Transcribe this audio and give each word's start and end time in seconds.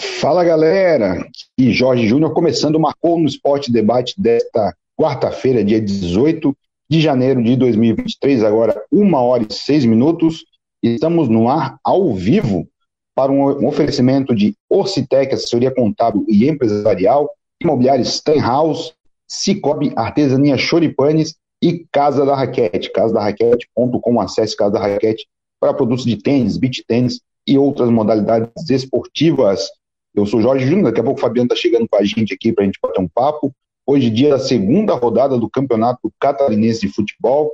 Fala 0.00 0.42
galera, 0.42 1.28
e 1.58 1.72
Jorge 1.72 2.06
Júnior 2.06 2.32
começando 2.32 2.76
o 2.76 2.80
Marcou 2.80 3.18
no 3.18 3.26
Esporte 3.26 3.70
Debate 3.70 4.14
desta 4.16 4.74
quarta-feira, 4.98 5.62
dia 5.62 5.78
18 5.78 6.56
de 6.88 7.00
janeiro 7.02 7.42
de 7.42 7.54
2023, 7.56 8.42
agora 8.42 8.82
uma 8.90 9.20
hora 9.20 9.46
e 9.48 9.52
seis 9.52 9.84
minutos. 9.84 10.44
Estamos 10.82 11.28
no 11.28 11.50
ar 11.50 11.78
ao 11.84 12.14
vivo 12.14 12.66
para 13.14 13.30
um 13.30 13.66
oferecimento 13.66 14.34
de 14.34 14.56
Orcitec, 14.70 15.34
assessoria 15.34 15.70
contábil 15.70 16.24
e 16.28 16.48
empresarial, 16.48 17.28
imobiliário 17.62 18.04
Stenhouse, 18.04 18.94
Cicobi, 19.28 19.92
artesania 19.96 20.56
Choripanes 20.56 21.34
e 21.62 21.84
Casa 21.92 22.24
da 22.24 22.34
Raquete, 22.34 22.90
casadarraquete.com, 22.90 24.18
acesse 24.18 24.56
Casa 24.56 24.72
da 24.72 24.80
Raquete 24.80 25.26
para 25.60 25.74
produtos 25.74 26.06
de 26.06 26.16
tênis, 26.16 26.56
beach 26.56 26.82
tênis 26.88 27.20
e 27.46 27.58
outras 27.58 27.90
modalidades 27.90 28.70
esportivas. 28.70 29.68
Eu 30.14 30.26
sou 30.26 30.40
Jorge 30.40 30.66
Júnior, 30.66 30.86
daqui 30.86 31.00
a 31.00 31.04
pouco 31.04 31.18
o 31.18 31.20
Fabiano 31.20 31.46
está 31.46 31.54
chegando 31.54 31.88
com 31.88 31.96
a 31.96 32.04
gente 32.04 32.34
aqui 32.34 32.52
para 32.52 32.64
a 32.64 32.66
gente 32.66 32.78
bater 32.82 33.00
um 33.00 33.08
papo. 33.08 33.54
Hoje, 33.86 34.10
dia 34.10 34.30
da 34.30 34.38
segunda 34.38 34.94
rodada 34.94 35.38
do 35.38 35.48
Campeonato 35.48 36.12
Catarinense 36.20 36.80
de 36.80 36.92
Futebol. 36.92 37.52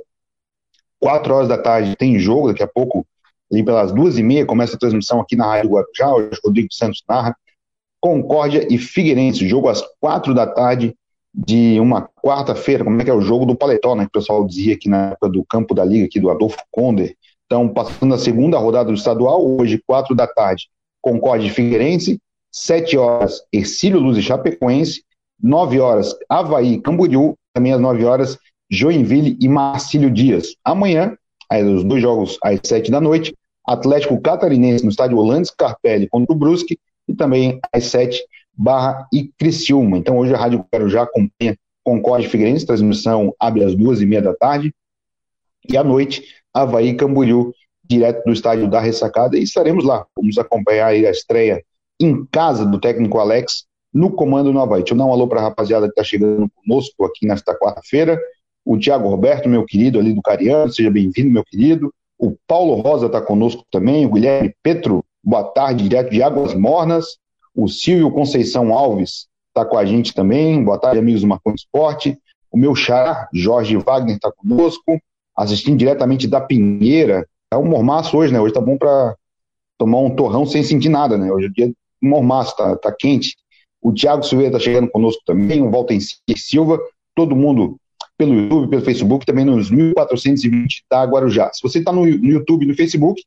Quatro 0.99 1.35
horas 1.35 1.47
da 1.47 1.57
tarde 1.57 1.95
tem 1.95 2.17
jogo, 2.17 2.47
daqui 2.47 2.63
a 2.63 2.67
pouco, 2.67 3.05
ali 3.51 3.63
pelas 3.63 3.91
duas 3.91 4.17
e 4.17 4.23
meia, 4.23 4.45
começa 4.45 4.75
a 4.75 4.79
transmissão 4.79 5.21
aqui 5.21 5.35
na 5.35 5.45
Rádio 5.45 5.71
Guarujá, 5.71 6.15
o 6.15 6.29
Rodrigo 6.43 6.69
Santos 6.71 7.03
narra. 7.07 7.35
Concórdia 8.01 8.67
e 8.71 8.77
Figueirense, 8.77 9.47
jogo 9.47 9.69
às 9.69 9.83
quatro 9.99 10.33
da 10.33 10.47
tarde 10.47 10.95
de 11.33 11.79
uma 11.79 12.09
quarta-feira, 12.23 12.83
como 12.83 12.99
é 12.99 13.03
que 13.03 13.09
é 13.09 13.13
o 13.13 13.21
jogo 13.21 13.45
do 13.45 13.55
paletó, 13.55 13.95
né, 13.95 14.03
que 14.03 14.09
o 14.09 14.19
pessoal 14.19 14.45
dizia 14.45 14.73
aqui 14.73 14.89
na 14.89 15.11
época 15.11 15.29
do 15.29 15.45
campo 15.45 15.75
da 15.75 15.85
liga, 15.85 16.05
aqui 16.05 16.19
do 16.19 16.31
Adolfo 16.31 16.57
Conder. 16.71 17.15
Então, 17.45 17.67
passando 17.69 18.13
a 18.13 18.17
segunda 18.17 18.57
rodada 18.57 18.89
do 18.89 18.95
estadual, 18.95 19.45
hoje, 19.45 19.81
quatro 19.85 20.15
da 20.15 20.25
tarde, 20.25 20.67
Concórdia 21.01 21.47
e 21.47 21.51
Figueirense, 21.51 22.19
7 22.57 22.97
horas, 22.97 23.43
Ercílio 23.53 23.99
Luz 23.99 24.17
e 24.17 24.21
Chapecoense, 24.21 25.03
9 25.41 25.79
horas, 25.79 26.15
Havaí 26.27 26.81
Camboriú, 26.81 27.35
também 27.53 27.71
às 27.71 27.79
9 27.79 28.03
horas, 28.03 28.37
Joinville 28.69 29.37
e 29.39 29.47
Marcílio 29.47 30.09
Dias. 30.09 30.55
Amanhã, 30.63 31.15
os 31.51 31.83
dois 31.83 32.01
jogos 32.01 32.39
às 32.43 32.59
7 32.63 32.89
da 32.89 32.99
noite, 32.99 33.35
Atlético 33.65 34.19
Catarinense 34.19 34.83
no 34.83 34.89
estádio 34.89 35.17
Holandes 35.17 35.51
Carpelli 35.51 36.07
contra 36.09 36.33
o 36.33 36.37
Brusque, 36.37 36.79
e 37.07 37.13
também 37.13 37.59
às 37.71 37.85
7, 37.85 38.19
Barra 38.53 39.07
e 39.13 39.29
Criciúma. 39.37 39.97
Então 39.97 40.17
hoje 40.17 40.33
a 40.33 40.37
Rádio 40.37 40.65
Guarujá 40.73 41.03
acompanha 41.03 41.55
Concorde 41.83 42.27
Figueirense, 42.27 42.65
transmissão 42.65 43.33
abre 43.39 43.63
às 43.63 43.75
duas 43.75 44.01
e 44.01 44.05
meia 44.05 44.21
da 44.21 44.33
tarde, 44.33 44.73
e 45.69 45.77
à 45.77 45.83
noite, 45.83 46.23
Havaí 46.51 46.95
Camboriú, 46.95 47.53
direto 47.87 48.25
do 48.25 48.33
estádio 48.33 48.67
da 48.67 48.79
Ressacada, 48.79 49.37
e 49.37 49.43
estaremos 49.43 49.85
lá. 49.85 50.05
Vamos 50.17 50.37
acompanhar 50.39 50.87
a 50.87 50.95
estreia 50.95 51.63
em 51.99 52.25
casa 52.25 52.65
do 52.65 52.79
técnico 52.79 53.19
Alex 53.19 53.65
no 53.93 54.11
comando 54.11 54.53
no 54.53 54.61
Havaí. 54.61 54.81
Deixa 54.81 54.93
eu 54.93 54.97
dar 54.97 55.05
um 55.05 55.11
alô 55.11 55.27
para 55.27 55.39
a 55.39 55.43
rapaziada 55.43 55.87
que 55.87 55.91
está 55.91 56.03
chegando 56.03 56.49
conosco 56.55 57.05
aqui 57.05 57.25
nesta 57.25 57.57
quarta-feira. 57.57 58.19
O 58.63 58.77
Tiago 58.77 59.09
Roberto, 59.09 59.49
meu 59.49 59.65
querido, 59.65 59.99
ali 59.99 60.13
do 60.13 60.21
Cariano, 60.21 60.71
seja 60.71 60.91
bem-vindo, 60.91 61.31
meu 61.31 61.43
querido. 61.43 61.93
O 62.19 62.35
Paulo 62.47 62.75
Rosa 62.75 63.07
está 63.07 63.21
conosco 63.21 63.63
também. 63.71 64.05
O 64.05 64.11
Guilherme 64.11 64.53
Petro, 64.61 65.03
boa 65.23 65.43
tarde, 65.43 65.83
direto 65.83 66.11
de 66.11 66.21
Águas 66.21 66.53
Mornas. 66.53 67.17
O 67.55 67.67
Silvio 67.67 68.11
Conceição 68.11 68.73
Alves 68.73 69.27
está 69.47 69.65
com 69.65 69.77
a 69.77 69.85
gente 69.85 70.13
também. 70.13 70.63
Boa 70.63 70.77
tarde, 70.77 70.99
amigos 70.99 71.21
do 71.21 71.27
Marconi 71.27 71.55
Esporte. 71.55 72.17
O 72.51 72.57
meu 72.57 72.75
xará, 72.75 73.27
Jorge 73.33 73.77
Wagner, 73.77 74.15
está 74.15 74.31
conosco, 74.31 74.99
assistindo 75.35 75.77
diretamente 75.77 76.27
da 76.27 76.41
Pinheira. 76.41 77.27
É 77.51 77.57
um 77.57 77.65
mormaço 77.65 78.17
hoje, 78.17 78.31
né? 78.31 78.39
Hoje 78.39 78.53
tá 78.53 78.61
bom 78.61 78.77
para 78.77 79.15
tomar 79.77 79.99
um 79.99 80.15
torrão 80.15 80.45
sem 80.45 80.63
sentir 80.63 80.89
nada, 80.89 81.17
né? 81.17 81.31
Hoje 81.31 81.47
é 81.47 81.49
dia 81.49 81.73
mormaço, 82.07 82.55
tá, 82.55 82.75
tá 82.77 82.95
quente. 82.97 83.35
O 83.81 83.93
Thiago 83.93 84.23
Silveira 84.23 84.55
está 84.55 84.63
chegando 84.63 84.89
conosco 84.89 85.21
também, 85.25 85.61
o 85.61 85.69
Walter 85.69 85.97
Silva, 86.35 86.79
todo 87.15 87.35
mundo 87.35 87.77
pelo 88.17 88.33
YouTube, 88.33 88.69
pelo 88.69 88.81
Facebook, 88.81 89.25
também 89.25 89.45
nos 89.45 89.69
1420 89.69 90.83
da 90.89 91.03
Guarujá. 91.03 91.51
Se 91.53 91.61
você 91.61 91.79
está 91.79 91.91
no, 91.91 92.07
YouTube 92.07 92.63
e 92.63 92.67
no 92.67 92.75
Facebook, 92.75 93.21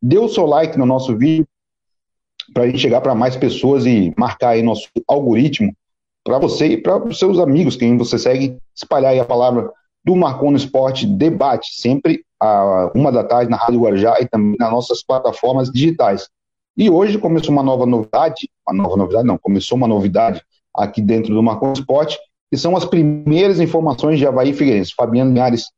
dê 0.00 0.18
o 0.18 0.28
seu 0.28 0.46
like 0.46 0.78
no 0.78 0.86
nosso 0.86 1.16
vídeo 1.16 1.46
para 2.54 2.62
a 2.62 2.66
gente 2.66 2.78
chegar 2.78 3.00
para 3.00 3.14
mais 3.14 3.36
pessoas 3.36 3.86
e 3.86 4.14
marcar 4.16 4.50
aí 4.50 4.62
nosso 4.62 4.88
algoritmo 5.08 5.74
para 6.24 6.38
você 6.38 6.66
e 6.68 6.76
para 6.76 7.04
os 7.04 7.18
seus 7.18 7.38
amigos, 7.38 7.76
quem 7.76 7.96
você 7.96 8.18
segue, 8.18 8.56
espalhar 8.74 9.12
aí 9.12 9.20
a 9.20 9.24
palavra 9.24 9.70
do 10.04 10.14
Marcon 10.14 10.52
no 10.52 10.56
Esporte 10.56 11.06
Debate, 11.06 11.68
sempre 11.72 12.24
a 12.40 12.90
uma 12.94 13.10
da 13.10 13.24
tarde 13.24 13.50
na 13.50 13.56
Rádio 13.56 13.80
Guarujá 13.80 14.20
e 14.20 14.28
também 14.28 14.56
nas 14.58 14.70
nossas 14.70 15.02
plataformas 15.02 15.70
digitais. 15.70 16.28
E 16.76 16.90
hoje 16.90 17.16
começou 17.16 17.52
uma 17.52 17.62
nova 17.62 17.86
novidade, 17.86 18.50
uma 18.68 18.82
nova 18.82 18.96
novidade 18.96 19.26
não, 19.26 19.38
começou 19.38 19.78
uma 19.78 19.88
novidade 19.88 20.42
aqui 20.74 21.00
dentro 21.00 21.32
do 21.32 21.42
Marcon 21.42 21.72
Esporte, 21.72 22.18
que 22.50 22.58
são 22.58 22.76
as 22.76 22.84
primeiras 22.84 23.58
informações 23.60 24.18
de 24.18 24.26
Havaí 24.26 24.52
Figueirense. 24.52 24.92
Fabiano 24.94 25.32
Linhares 25.32 25.70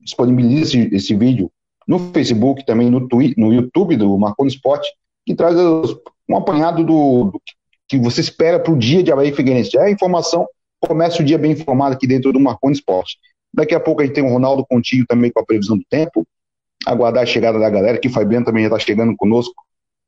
disponibiliza 0.00 0.78
esse, 0.78 0.94
esse 0.94 1.14
vídeo 1.14 1.50
no 1.88 1.98
Facebook, 1.98 2.64
também 2.64 2.88
no, 2.88 3.08
Twitter, 3.08 3.34
no 3.36 3.52
YouTube 3.52 3.96
do 3.96 4.16
Marcon 4.16 4.46
Esporte, 4.46 4.88
que 5.26 5.34
traz 5.34 5.56
um 6.28 6.36
apanhado 6.36 6.84
do, 6.84 7.24
do 7.24 7.42
que 7.88 7.98
você 7.98 8.20
espera 8.20 8.60
para 8.60 8.72
o 8.72 8.78
dia 8.78 9.02
de 9.02 9.10
Havaí 9.10 9.32
Figueirense. 9.32 9.76
É 9.76 9.82
a 9.82 9.90
informação, 9.90 10.46
começa 10.78 11.20
o 11.20 11.24
dia 11.24 11.36
bem 11.36 11.50
informado 11.50 11.96
aqui 11.96 12.06
dentro 12.06 12.32
do 12.32 12.38
Marconi 12.38 12.74
Esporte. 12.74 13.18
Daqui 13.52 13.74
a 13.74 13.80
pouco 13.80 14.02
a 14.02 14.06
gente 14.06 14.14
tem 14.14 14.24
o 14.24 14.32
Ronaldo 14.32 14.64
Contigo 14.64 15.04
também 15.08 15.32
com 15.32 15.40
a 15.40 15.44
previsão 15.44 15.76
do 15.76 15.84
tempo. 15.90 16.24
Aguardar 16.86 17.24
a 17.24 17.26
chegada 17.26 17.58
da 17.58 17.68
galera, 17.68 17.98
que 17.98 18.08
o 18.08 18.10
Fabiano 18.10 18.46
também 18.46 18.62
já 18.62 18.68
está 18.68 18.78
chegando 18.78 19.16
conosco 19.16 19.54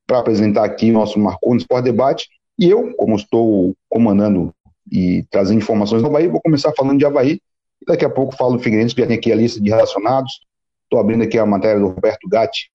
para 0.06 0.20
apresentar 0.20 0.64
aqui 0.64 0.90
o 0.90 0.94
nosso 0.94 1.18
Marconi 1.18 1.58
Sport 1.58 1.84
Debate. 1.84 2.28
E 2.58 2.70
eu, 2.70 2.94
como 2.94 3.16
estou 3.16 3.74
comandando 3.88 4.54
e 4.90 5.24
trazendo 5.30 5.58
informações 5.58 6.02
do 6.02 6.08
Havaí, 6.08 6.28
vou 6.28 6.40
começar 6.40 6.72
falando 6.76 6.98
de 6.98 7.04
Havaí. 7.04 7.40
Daqui 7.86 8.04
a 8.04 8.10
pouco 8.10 8.36
falo 8.36 8.56
do 8.56 8.62
Figueirense, 8.62 8.94
que 8.94 9.00
já 9.00 9.06
tem 9.06 9.16
aqui 9.16 9.32
a 9.32 9.36
lista 9.36 9.60
de 9.60 9.68
relacionados. 9.68 10.40
Estou 10.84 11.00
abrindo 11.00 11.24
aqui 11.24 11.38
a 11.38 11.44
matéria 11.44 11.80
do 11.80 11.88
Roberto 11.88 12.28
Gatti, 12.28 12.70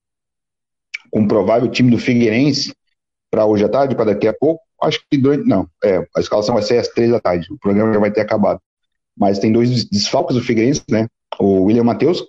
com 1.10 1.22
o 1.22 1.28
provável 1.28 1.70
time 1.70 1.90
do 1.90 1.98
Figueirense 1.98 2.74
para 3.30 3.46
hoje 3.46 3.64
à 3.64 3.70
tarde, 3.70 3.96
para 3.96 4.06
daqui 4.06 4.28
a 4.28 4.34
pouco. 4.34 4.62
Acho 4.82 5.00
que 5.10 5.18
durante. 5.18 5.48
Não, 5.48 5.68
é, 5.84 6.06
a 6.16 6.20
escalação 6.20 6.56
vai 6.56 6.64
ser 6.64 6.78
às 6.78 6.90
três 6.90 7.10
da 7.10 7.20
tarde. 7.20 7.48
O 7.52 7.58
programa 7.58 7.94
já 7.94 8.00
vai 8.00 8.12
ter 8.12 8.22
acabado. 8.22 8.60
Mas 9.18 9.40
tem 9.40 9.52
dois 9.52 9.86
desfalques 9.86 10.36
do 10.36 10.44
Figueirense, 10.44 10.84
né? 10.90 11.08
O 11.40 11.64
William 11.64 11.84
Matheus, 11.84 12.24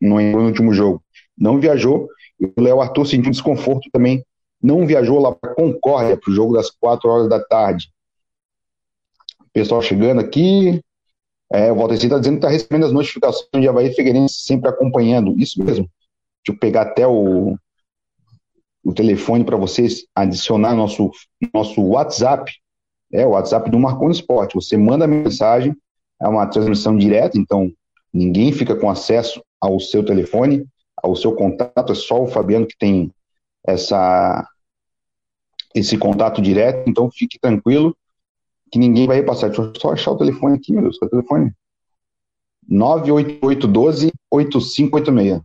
não 0.00 0.20
entrou 0.20 0.42
no 0.42 0.48
último 0.48 0.72
jogo, 0.72 1.02
não 1.36 1.60
viajou. 1.60 2.08
E 2.40 2.46
o 2.46 2.60
Léo 2.60 2.80
Arthur 2.80 3.06
sentiu 3.06 3.30
desconforto 3.30 3.88
também 3.92 4.24
não 4.62 4.86
viajou 4.86 5.18
lá 5.18 5.34
para 5.34 5.54
Concórdia 5.54 6.16
para 6.16 6.30
o 6.30 6.34
jogo 6.34 6.54
das 6.54 6.70
4 6.70 7.08
horas 7.08 7.28
da 7.28 7.42
tarde. 7.42 7.90
Pessoal 9.52 9.82
chegando 9.82 10.20
aqui. 10.20 10.82
É, 11.50 11.72
o 11.72 11.76
Walter 11.76 11.94
está 11.94 12.18
dizendo 12.18 12.34
que 12.34 12.38
está 12.38 12.48
recebendo 12.48 12.86
as 12.86 12.92
notificações 12.92 13.48
de 13.54 13.68
Havaí 13.68 13.94
Figueirense 13.94 14.40
sempre 14.40 14.68
acompanhando. 14.68 15.38
Isso 15.38 15.62
mesmo. 15.64 15.88
Deixa 16.44 16.56
eu 16.56 16.58
pegar 16.58 16.82
até 16.82 17.06
o, 17.06 17.56
o 18.84 18.92
telefone 18.92 19.44
para 19.44 19.56
vocês 19.56 20.04
adicionar 20.14 20.74
nosso, 20.74 21.10
nosso 21.54 21.80
WhatsApp. 21.82 22.52
É 23.12 23.26
o 23.26 23.30
WhatsApp 23.30 23.70
do 23.70 23.78
Marconi 23.78 24.12
Esporte. 24.12 24.54
Você 24.54 24.76
manda 24.76 25.06
mensagem, 25.06 25.74
é 26.20 26.28
uma 26.28 26.46
transmissão 26.46 26.96
direta, 26.96 27.38
então 27.38 27.72
ninguém 28.12 28.52
fica 28.52 28.76
com 28.76 28.90
acesso 28.90 29.42
ao 29.60 29.80
seu 29.80 30.04
telefone, 30.04 30.66
ao 31.02 31.16
seu 31.16 31.34
contato, 31.34 31.92
é 31.92 31.94
só 31.94 32.22
o 32.22 32.26
Fabiano 32.26 32.66
que 32.66 32.76
tem 32.76 33.10
essa 33.66 34.46
esse 35.74 35.98
contato 35.98 36.40
direto, 36.40 36.88
então 36.88 37.10
fique 37.10 37.38
tranquilo 37.38 37.94
que 38.70 38.78
ninguém 38.78 39.06
vai 39.06 39.16
repassar. 39.16 39.50
Deixa 39.50 39.62
eu 39.62 39.72
só 39.78 39.92
achar 39.92 40.12
o 40.12 40.18
telefone 40.18 40.56
aqui, 40.56 40.72
meu 40.72 40.82
Deus, 40.82 40.96
o 41.00 41.08
telefone? 41.08 41.52
98812-8586. 42.70 45.42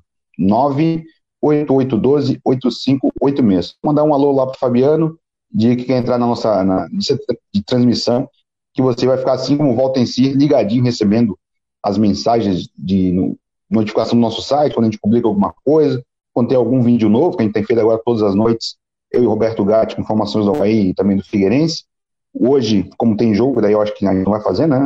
98812-8586. 1.44 3.76
Mandar 3.84 4.04
um 4.04 4.14
alô 4.14 4.32
lá 4.32 4.48
para 4.48 4.58
Fabiano, 4.58 5.20
de 5.52 5.76
que 5.76 5.84
quer 5.86 5.98
entrar 5.98 6.18
na 6.18 6.26
nossa 6.26 6.64
na 6.64 6.88
de 6.88 7.64
transmissão, 7.64 8.28
que 8.74 8.82
você 8.82 9.06
vai 9.06 9.18
ficar 9.18 9.34
assim 9.34 9.56
como 9.56 9.76
volta 9.76 10.00
em 10.00 10.06
si, 10.06 10.34
ligadinho, 10.34 10.84
recebendo 10.84 11.38
as 11.82 11.98
mensagens 11.98 12.70
de 12.78 13.12
no, 13.12 13.38
notificação 13.70 14.18
do 14.18 14.22
nosso 14.22 14.42
site, 14.42 14.74
quando 14.74 14.86
a 14.86 14.90
gente 14.90 15.00
publica 15.00 15.28
alguma 15.28 15.54
coisa, 15.64 16.04
quando 16.34 16.50
tem 16.50 16.58
algum 16.58 16.82
vídeo 16.82 17.08
novo, 17.08 17.38
que 17.38 17.44
a 17.44 17.46
gente 17.46 17.54
tem 17.54 17.64
feito 17.64 17.80
agora 17.80 18.02
todas 18.04 18.24
as 18.24 18.34
noites, 18.34 18.76
eu 19.12 19.24
e 19.24 19.28
Roberto 19.28 19.64
Gatti, 19.64 19.96
com 19.96 20.02
informações 20.02 20.46
do 20.46 20.52
Havaí 20.52 20.90
e 20.90 20.94
também 20.94 21.16
do 21.16 21.24
Figueirense. 21.24 21.86
Hoje, 22.34 22.90
como 22.98 23.16
tem 23.16 23.36
jogo, 23.36 23.62
daí 23.62 23.74
eu 23.74 23.82
acho 23.82 23.94
que 23.96 24.08
a 24.08 24.14
gente 24.14 24.26
não 24.26 24.32
vai 24.32 24.42
fazer, 24.42 24.68
né? 24.68 24.80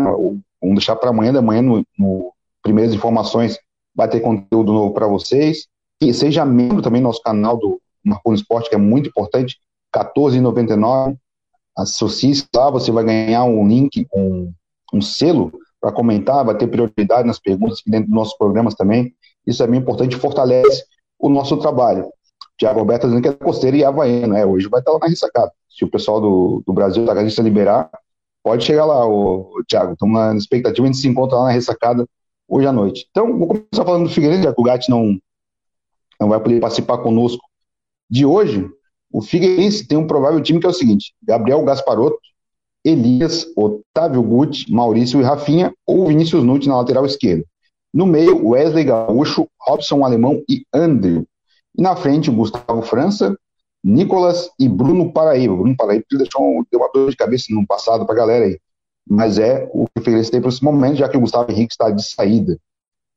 Vamos 0.62 0.76
deixar 0.76 0.98
para 0.98 1.10
amanhã, 1.10 1.32
da 1.32 1.42
manhã, 1.42 1.62
no, 1.62 1.84
no, 1.98 2.34
Primeiras 2.62 2.94
Informações, 2.94 3.58
vai 3.96 4.10
ter 4.10 4.20
conteúdo 4.20 4.74
novo 4.74 4.94
para 4.94 5.08
vocês. 5.08 5.68
E 6.02 6.14
seja 6.14 6.44
membro 6.44 6.82
também 6.82 7.02
do 7.02 7.06
nosso 7.06 7.22
canal 7.22 7.58
do 7.58 7.80
Marconi 8.04 8.38
Esporte, 8.38 8.70
que 8.70 8.76
é 8.76 8.78
muito 8.78 9.08
importante, 9.08 9.58
R$14,99. 9.96 11.16
Associe-se 11.78 12.46
lá, 12.54 12.70
você 12.70 12.92
vai 12.92 13.06
ganhar 13.06 13.46
um 13.46 13.66
link, 13.66 14.06
um, 14.14 14.52
um 14.94 15.02
selo 15.02 15.54
para 15.80 15.94
comentar, 15.94 16.44
vai 16.44 16.58
ter 16.58 16.68
prioridade 16.68 17.26
nas 17.26 17.40
perguntas 17.40 17.82
dentro 17.88 18.08
dos 18.08 18.16
nossos 18.16 18.38
programas 18.38 18.76
também. 18.76 19.14
Isso 19.46 19.64
é 19.64 19.68
bem 19.68 19.80
importante, 19.80 20.18
fortalece 20.18 20.84
o 21.20 21.30
nosso 21.30 21.58
trabalho. 21.58 22.10
Tiago 22.58 22.80
Alberto 22.80 23.04
tá 23.04 23.08
dizendo 23.08 23.24
que 23.24 23.30
é 23.30 23.34
costeiro 23.34 23.78
e 23.78 23.86
havaiano, 23.86 24.34
né? 24.34 24.46
Hoje 24.46 24.68
vai 24.68 24.80
estar 24.80 24.92
lá 24.92 25.00
na 25.00 25.08
ressacada. 25.08 25.52
Se 25.70 25.86
o 25.86 25.90
pessoal 25.90 26.20
do, 26.20 26.64
do 26.66 26.74
Brasil, 26.74 27.06
da 27.06 27.14
Galícia 27.14 27.42
liberar, 27.42 27.90
pode 28.44 28.64
chegar 28.64 28.86
lá, 28.86 29.06
o, 29.08 29.64
Thiago. 29.68 29.94
Estamos 29.94 30.16
na 30.16 30.36
expectativa, 30.36 30.84
a 30.84 30.88
gente 30.88 30.98
se 31.00 31.08
encontra 31.08 31.38
lá 31.38 31.46
na 31.46 31.52
ressacada 31.52 32.08
hoje 32.48 32.66
à 32.66 32.72
noite. 32.72 33.08
Então, 33.12 33.38
vou 33.38 33.48
começar 33.48 33.86
falando 33.86 34.08
do 34.08 34.10
Figueirense, 34.10 34.44
já 34.44 34.54
que 34.54 34.62
o 34.62 34.64
Gatti 34.64 34.90
não, 34.90 35.18
não 36.20 36.30
vai 36.30 36.40
poder 36.40 36.60
participar 36.60 36.98
conosco 37.00 37.44
de 38.10 38.26
hoje. 38.26 38.68
O 39.12 39.22
Figueirense 39.22 39.88
tem 39.88 39.98
um 39.98 40.08
provável 40.08 40.42
time 40.42 40.60
que 40.60 40.66
é 40.66 40.70
o 40.70 40.74
seguinte: 40.74 41.14
Gabriel 41.22 41.64
Gasparotto, 41.64 42.20
Elias, 42.84 43.46
Otávio 43.56 44.24
Guti, 44.24 44.72
Maurício 44.72 45.20
e 45.20 45.24
Rafinha, 45.24 45.74
ou 45.86 46.08
Vinícius 46.08 46.44
Nutti 46.44 46.68
na 46.68 46.78
lateral 46.78 47.06
esquerda. 47.06 47.46
No 47.94 48.06
meio, 48.06 48.48
Wesley 48.48 48.84
Gaúcho, 48.84 49.48
Robson 49.60 50.04
Alemão 50.04 50.44
e 50.50 50.66
Andrew. 50.74 51.26
E 51.76 51.82
na 51.82 51.96
frente, 51.96 52.30
Gustavo 52.30 52.82
França, 52.82 53.38
Nicolas 53.84 54.50
e 54.60 54.68
Bruno 54.68 55.12
Paraíba. 55.12 55.56
Bruno 55.56 55.76
Paraíba 55.76 56.06
deixou 56.12 56.66
deu 56.72 56.80
uma 56.80 56.90
dor 56.94 57.10
de 57.10 57.16
cabeça 57.16 57.46
no 57.50 57.66
passado 57.66 58.06
para 58.06 58.16
a 58.16 58.18
galera 58.18 58.46
aí. 58.46 58.60
Mas 59.10 59.40
é 59.40 59.70
o 59.72 59.86
que 59.88 60.02
tem 60.02 60.42
para 60.42 60.50
esse 60.50 60.64
momento, 60.64 60.98
já 60.98 61.08
que 61.08 61.18
o 61.18 61.22
Gustavo 61.22 61.52
Henrique 61.52 61.74
está 61.74 61.90
de 61.90 62.04
saída. 62.04 62.58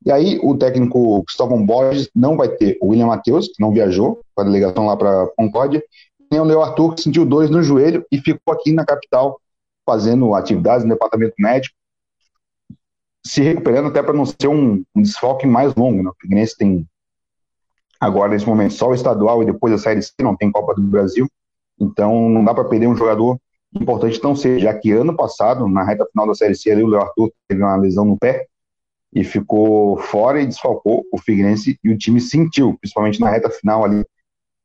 E 0.07 0.11
aí, 0.11 0.39
o 0.43 0.57
técnico 0.57 1.23
Cristóvão 1.25 1.65
Borges 1.65 2.09
não 2.15 2.37
vai 2.37 2.49
ter 2.49 2.79
o 2.81 2.89
William 2.89 3.09
Matheus, 3.09 3.49
que 3.49 3.61
não 3.61 3.73
viajou 3.73 4.21
para 4.35 4.45
a 4.45 4.47
delegação 4.47 4.87
lá 4.87 4.97
para 4.97 5.27
Concórdia, 5.37 5.83
nem 6.31 6.41
o 6.41 6.45
Leo 6.45 6.63
Arthur, 6.63 6.95
que 6.95 7.03
sentiu 7.03 7.27
dores 7.27 7.51
no 7.51 7.63
joelho 7.63 8.07
e 8.11 8.19
ficou 8.19 8.55
aqui 8.55 8.73
na 8.73 8.85
capital 8.85 9.39
fazendo 9.85 10.35
atividades 10.35 10.85
no 10.85 10.91
departamento 10.93 11.35
médico, 11.39 11.75
se 13.25 13.43
recuperando 13.43 13.89
até 13.89 14.03
para 14.03 14.15
não 14.15 14.25
ser 14.25 14.49
um, 14.49 14.83
um 14.95 15.03
desfalque 15.03 15.47
mais 15.47 15.75
longo. 15.75 16.03
Né? 16.03 16.11
O 16.11 16.15
Figueirense 16.21 16.57
tem 16.57 16.87
agora, 18.01 18.33
nesse 18.33 18.47
momento, 18.47 18.75
só 18.75 18.89
o 18.89 18.95
estadual 18.95 19.43
e 19.43 19.47
depois 19.47 19.73
a 19.75 19.79
Série 19.79 20.03
C, 20.03 20.13
não 20.21 20.37
tem 20.37 20.51
Copa 20.51 20.75
do 20.75 20.83
Brasil. 20.83 21.29
Então, 21.79 22.29
não 22.29 22.45
dá 22.45 22.55
para 22.55 22.65
perder 22.65 22.87
um 22.87 22.97
jogador 22.97 23.39
importante 23.75 24.21
tão 24.21 24.35
cedo, 24.35 24.59
já 24.59 24.75
que 24.75 24.91
ano 24.91 25.15
passado, 25.15 25.69
na 25.69 25.85
reta 25.85 26.07
final 26.11 26.27
da 26.27 26.35
Série 26.35 26.55
C, 26.55 26.71
ali, 26.71 26.83
o 26.83 26.87
Leo 26.87 27.01
Arthur 27.01 27.31
teve 27.47 27.63
uma 27.63 27.77
lesão 27.77 28.05
no 28.05 28.19
pé 28.19 28.47
e 29.13 29.25
ficou 29.25 29.97
fora 29.97 30.41
e 30.41 30.47
desfalcou 30.47 31.05
o 31.13 31.19
Figueirense 31.19 31.79
e 31.83 31.91
o 31.91 31.99
time 31.99 32.21
sentiu, 32.21 32.77
principalmente 32.81 33.21
na 33.21 33.31
reta 33.31 33.51
final 33.51 33.85
ali, 33.85 34.05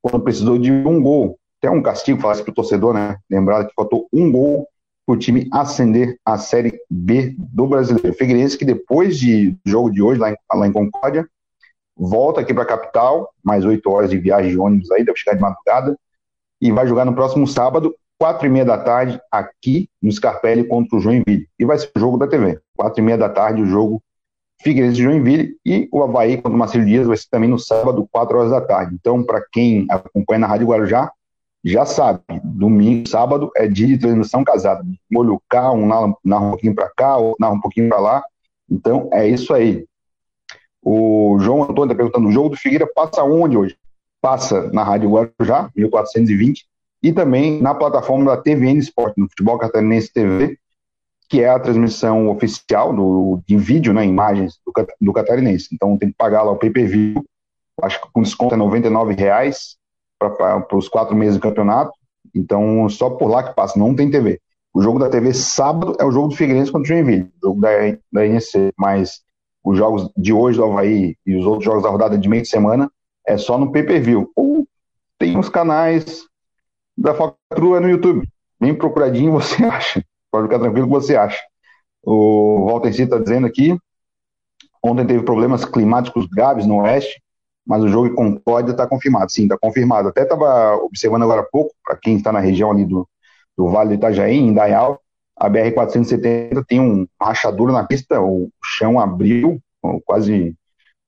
quando 0.01 0.23
precisou 0.23 0.57
de 0.57 0.71
um 0.71 1.01
gol. 1.01 1.37
Até 1.59 1.69
um 1.69 1.81
castigo, 1.81 2.21
falasse 2.21 2.43
para 2.43 2.51
o 2.51 2.55
torcedor, 2.55 2.93
né? 2.93 3.17
Lembrado 3.29 3.67
que 3.67 3.73
faltou 3.75 4.07
um 4.13 4.31
gol 4.31 4.67
o 5.07 5.15
time 5.15 5.47
ascender 5.51 6.17
à 6.25 6.37
Série 6.37 6.79
B 6.89 7.35
do 7.37 7.67
Brasileiro. 7.67 8.09
O 8.09 8.13
Figueirense 8.13 8.57
que 8.57 8.65
depois 8.65 9.17
de, 9.17 9.51
do 9.51 9.69
jogo 9.69 9.91
de 9.91 10.01
hoje, 10.01 10.19
lá 10.19 10.31
em, 10.31 10.35
lá 10.53 10.67
em 10.67 10.71
Concórdia, 10.71 11.27
volta 11.95 12.41
aqui 12.41 12.53
para 12.53 12.63
a 12.63 12.67
capital, 12.67 13.31
mais 13.43 13.63
oito 13.65 13.89
horas 13.89 14.09
de 14.09 14.17
viagem 14.17 14.51
de 14.51 14.59
ônibus 14.59 14.91
aí, 14.91 15.05
deve 15.05 15.17
chegar 15.17 15.35
de 15.35 15.41
madrugada, 15.41 15.97
e 16.59 16.71
vai 16.71 16.87
jogar 16.87 17.05
no 17.05 17.13
próximo 17.13 17.47
sábado, 17.47 17.95
quatro 18.17 18.47
e 18.47 18.49
meia 18.49 18.65
da 18.65 18.77
tarde, 18.77 19.19
aqui 19.31 19.89
no 20.01 20.11
Scarpelli 20.11 20.63
contra 20.65 20.97
o 20.97 20.99
Joinville. 20.99 21.47
E 21.59 21.65
vai 21.65 21.77
ser 21.77 21.91
o 21.95 21.99
jogo 21.99 22.17
da 22.17 22.27
TV. 22.27 22.59
Quatro 22.75 23.01
e 23.01 23.03
meia 23.03 23.17
da 23.17 23.29
tarde, 23.29 23.61
o 23.61 23.65
jogo 23.65 24.01
Figueirense 24.61 24.95
de 24.95 25.03
Joinville 25.03 25.57
e 25.65 25.87
o 25.91 26.01
Havaí 26.01 26.37
contra 26.37 26.53
o 26.53 26.57
Marcelo 26.57 26.85
Dias 26.85 27.05
vai 27.05 27.17
ser 27.17 27.27
também 27.29 27.49
no 27.49 27.59
sábado, 27.59 28.07
quatro 28.11 28.37
horas 28.37 28.51
da 28.51 28.61
tarde. 28.61 28.95
Então, 28.95 29.23
para 29.23 29.43
quem 29.51 29.85
acompanha 29.89 30.39
na 30.39 30.47
Rádio 30.47 30.67
Guarujá, 30.67 31.11
já 31.65 31.83
sabe, 31.83 32.21
domingo, 32.43 33.09
sábado 33.09 33.49
é 33.55 33.67
dia 33.67 33.87
de 33.87 33.97
transmissão 33.97 34.43
casada. 34.43 34.85
Molho 35.11 35.41
cá, 35.49 35.71
um 35.71 35.87
narra, 35.87 36.13
um 36.45 36.49
pouquinho 36.51 36.75
para 36.75 36.91
cá, 36.95 37.17
outro 37.17 37.37
narra 37.39 37.53
um 37.53 37.59
pouquinho 37.59 37.89
para 37.89 37.99
lá. 37.99 38.23
Então, 38.69 39.09
é 39.11 39.27
isso 39.27 39.51
aí. 39.51 39.83
O 40.79 41.37
João 41.39 41.63
Antônio 41.63 41.85
está 41.85 41.95
perguntando: 41.95 42.27
o 42.27 42.31
jogo 42.31 42.49
do 42.49 42.55
Figueira 42.55 42.85
passa 42.85 43.23
onde 43.23 43.57
hoje? 43.57 43.75
Passa 44.21 44.69
na 44.71 44.83
Rádio 44.83 45.09
Guarujá, 45.09 45.71
1420, 45.75 46.67
e 47.01 47.11
também 47.11 47.59
na 47.59 47.73
plataforma 47.73 48.25
da 48.25 48.37
TVN 48.39 48.77
Esporte, 48.77 49.19
no 49.19 49.27
Futebol 49.27 49.57
Catarinense 49.57 50.13
TV, 50.13 50.59
que 51.27 51.41
é 51.41 51.49
a 51.49 51.59
transmissão 51.59 52.29
oficial 52.29 52.93
do, 52.95 53.41
de 53.47 53.57
vídeo, 53.57 53.91
né, 53.91 54.05
imagens 54.05 54.59
do, 54.63 54.71
do 55.01 55.13
Catarinense. 55.13 55.69
Então 55.73 55.97
tem 55.97 56.09
que 56.09 56.15
pagar 56.15 56.43
lá 56.43 56.51
o 56.51 56.57
pay-per-view, 56.57 57.25
acho 57.81 57.99
que 58.01 58.07
com 58.13 58.21
desconto 58.21 58.53
é 58.53 58.57
R$ 58.57 59.15
reais 59.15 59.77
para 60.19 60.77
os 60.77 60.87
quatro 60.87 61.15
meses 61.15 61.35
do 61.35 61.41
campeonato. 61.41 61.91
Então 62.33 62.87
só 62.89 63.09
por 63.09 63.27
lá 63.27 63.43
que 63.43 63.55
passa, 63.55 63.77
não 63.79 63.95
tem 63.95 64.09
TV. 64.09 64.39
O 64.73 64.81
jogo 64.81 64.99
da 64.99 65.09
TV 65.09 65.33
sábado 65.33 65.95
é 65.99 66.03
o 66.03 66.11
jogo 66.11 66.29
do 66.29 66.35
Figueirense 66.35 66.71
contra 66.71 66.83
o 66.83 66.87
Joinville, 66.87 67.31
o 67.41 67.47
jogo 67.47 67.61
da, 67.61 67.69
da 68.11 68.27
NEC, 68.27 68.73
mas 68.77 69.21
os 69.63 69.77
jogos 69.77 70.11
de 70.17 70.33
hoje 70.33 70.57
do 70.57 70.65
Havaí 70.65 71.15
e 71.25 71.35
os 71.35 71.45
outros 71.45 71.63
jogos 71.63 71.83
da 71.83 71.89
rodada 71.89 72.17
de 72.17 72.27
meio 72.27 72.43
de 72.43 72.49
semana 72.49 72.91
é 73.25 73.37
só 73.37 73.57
no 73.57 73.71
pay-per-view. 73.71 74.29
Ou 74.35 74.67
tem 75.17 75.37
os 75.39 75.49
canais 75.49 76.23
da 76.97 77.13
Falcatrua 77.13 77.79
no 77.79 77.89
YouTube. 77.89 78.27
Bem 78.59 78.75
procuradinho 78.75 79.31
você 79.33 79.63
acha. 79.63 80.03
Pode 80.31 80.47
ficar 80.47 80.59
tranquilo 80.59 80.87
que 80.87 80.93
você 80.93 81.15
acha. 81.15 81.41
O 82.03 82.65
Walter 82.67 82.93
C 82.93 83.03
está 83.03 83.17
dizendo 83.17 83.47
aqui, 83.47 83.75
ontem 84.83 85.07
teve 85.07 85.23
problemas 85.23 85.65
climáticos 85.65 86.27
graves 86.27 86.67
no 86.67 86.81
oeste, 86.81 87.19
mas 87.65 87.83
o 87.83 87.87
jogo 87.87 88.07
em 88.07 88.15
Concórdia 88.15 88.71
está 88.71 88.87
confirmado. 88.87 89.31
Sim, 89.31 89.43
está 89.43 89.57
confirmado. 89.57 90.09
Até 90.09 90.23
estava 90.23 90.75
observando 90.75 91.23
agora 91.23 91.41
há 91.41 91.45
pouco, 91.45 91.73
para 91.83 91.97
quem 91.97 92.17
está 92.17 92.31
na 92.31 92.39
região 92.39 92.71
ali 92.71 92.85
do, 92.85 93.07
do 93.57 93.69
Vale 93.69 93.89
do 93.89 93.95
Itajaí, 93.95 94.37
em 94.37 94.53
Dayal, 94.53 95.01
a 95.37 95.49
BR-470 95.49 96.63
tem 96.65 96.79
um, 96.79 97.05
rachadura 97.21 97.73
na 97.73 97.83
pista, 97.83 98.21
o 98.21 98.49
chão 98.63 98.99
abriu, 98.99 99.59
quase 100.05 100.55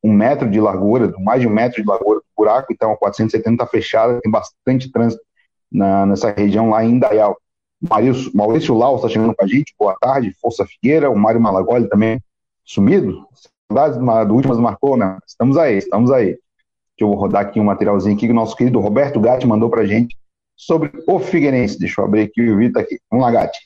um 0.03 0.11
metro 0.11 0.49
de 0.49 0.59
largura, 0.59 1.13
mais 1.19 1.41
de 1.41 1.47
um 1.47 1.51
metro 1.51 1.81
de 1.81 1.87
largura 1.87 2.19
do 2.19 2.25
buraco, 2.35 2.71
então 2.71 2.91
a 2.91 2.97
470 2.97 3.51
está 3.51 3.65
fechada, 3.65 4.19
tem 4.21 4.31
bastante 4.31 4.91
trânsito 4.91 5.23
na, 5.71 6.05
nessa 6.05 6.31
região 6.31 6.69
lá 6.69 6.83
em 6.83 6.91
Indaial. 6.91 7.37
Maurício, 7.81 8.31
Maurício 8.33 8.75
Lau 8.75 8.95
está 8.95 9.07
chegando 9.07 9.35
com 9.35 9.43
a 9.43 9.47
gente, 9.47 9.73
boa 9.77 9.95
tarde, 9.99 10.35
Força 10.41 10.65
Figueira, 10.65 11.09
o 11.09 11.17
Mário 11.17 11.39
Malagoli 11.39 11.87
também 11.87 12.19
sumido, 12.65 13.25
saudades 13.71 13.97
do 14.27 14.33
último 14.33 14.59
marcou, 14.59 14.97
né? 14.97 15.17
Estamos 15.25 15.57
aí, 15.57 15.77
estamos 15.77 16.11
aí. 16.11 16.37
Deixa 16.97 17.13
eu 17.13 17.15
rodar 17.15 17.43
aqui 17.43 17.59
um 17.59 17.63
materialzinho 17.63 18.15
aqui 18.15 18.25
que 18.25 18.31
o 18.31 18.35
nosso 18.35 18.55
querido 18.55 18.79
Roberto 18.79 19.19
Gatti 19.19 19.45
mandou 19.45 19.69
para 19.69 19.85
gente 19.85 20.17
sobre 20.55 20.91
o 21.07 21.19
Figueirense. 21.19 21.77
Deixa 21.77 22.01
eu 22.01 22.05
abrir 22.05 22.23
aqui 22.23 22.41
o 22.41 22.57
vídeo 22.57 22.79
aqui. 22.79 22.99
Vamos 23.11 23.23
lá, 23.23 23.31
Gatti. 23.31 23.59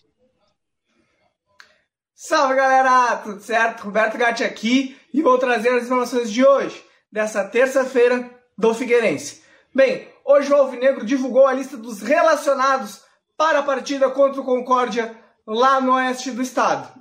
Salve 2.14 2.56
galera, 2.56 3.16
tudo 3.24 3.40
certo? 3.40 3.84
Roberto 3.84 4.18
Gatti 4.18 4.44
aqui 4.44 4.98
e 5.14 5.22
vou 5.22 5.38
trazer 5.38 5.70
as 5.70 5.86
informações 5.86 6.30
de 6.30 6.46
hoje, 6.46 6.84
dessa 7.10 7.46
terça-feira 7.46 8.30
do 8.58 8.74
Figueirense. 8.74 9.42
Bem, 9.74 10.10
hoje 10.26 10.52
o 10.52 10.56
Alvinegro 10.56 11.06
divulgou 11.06 11.48
a 11.48 11.54
lista 11.54 11.78
dos 11.78 12.02
relacionados 12.02 13.02
para 13.38 13.60
a 13.60 13.64
partida 13.64 14.10
contra 14.10 14.42
o 14.42 14.46
Concórdia 14.46 15.16
lá 15.48 15.80
no 15.80 15.94
oeste 15.94 16.32
do 16.32 16.42
estado. 16.42 16.94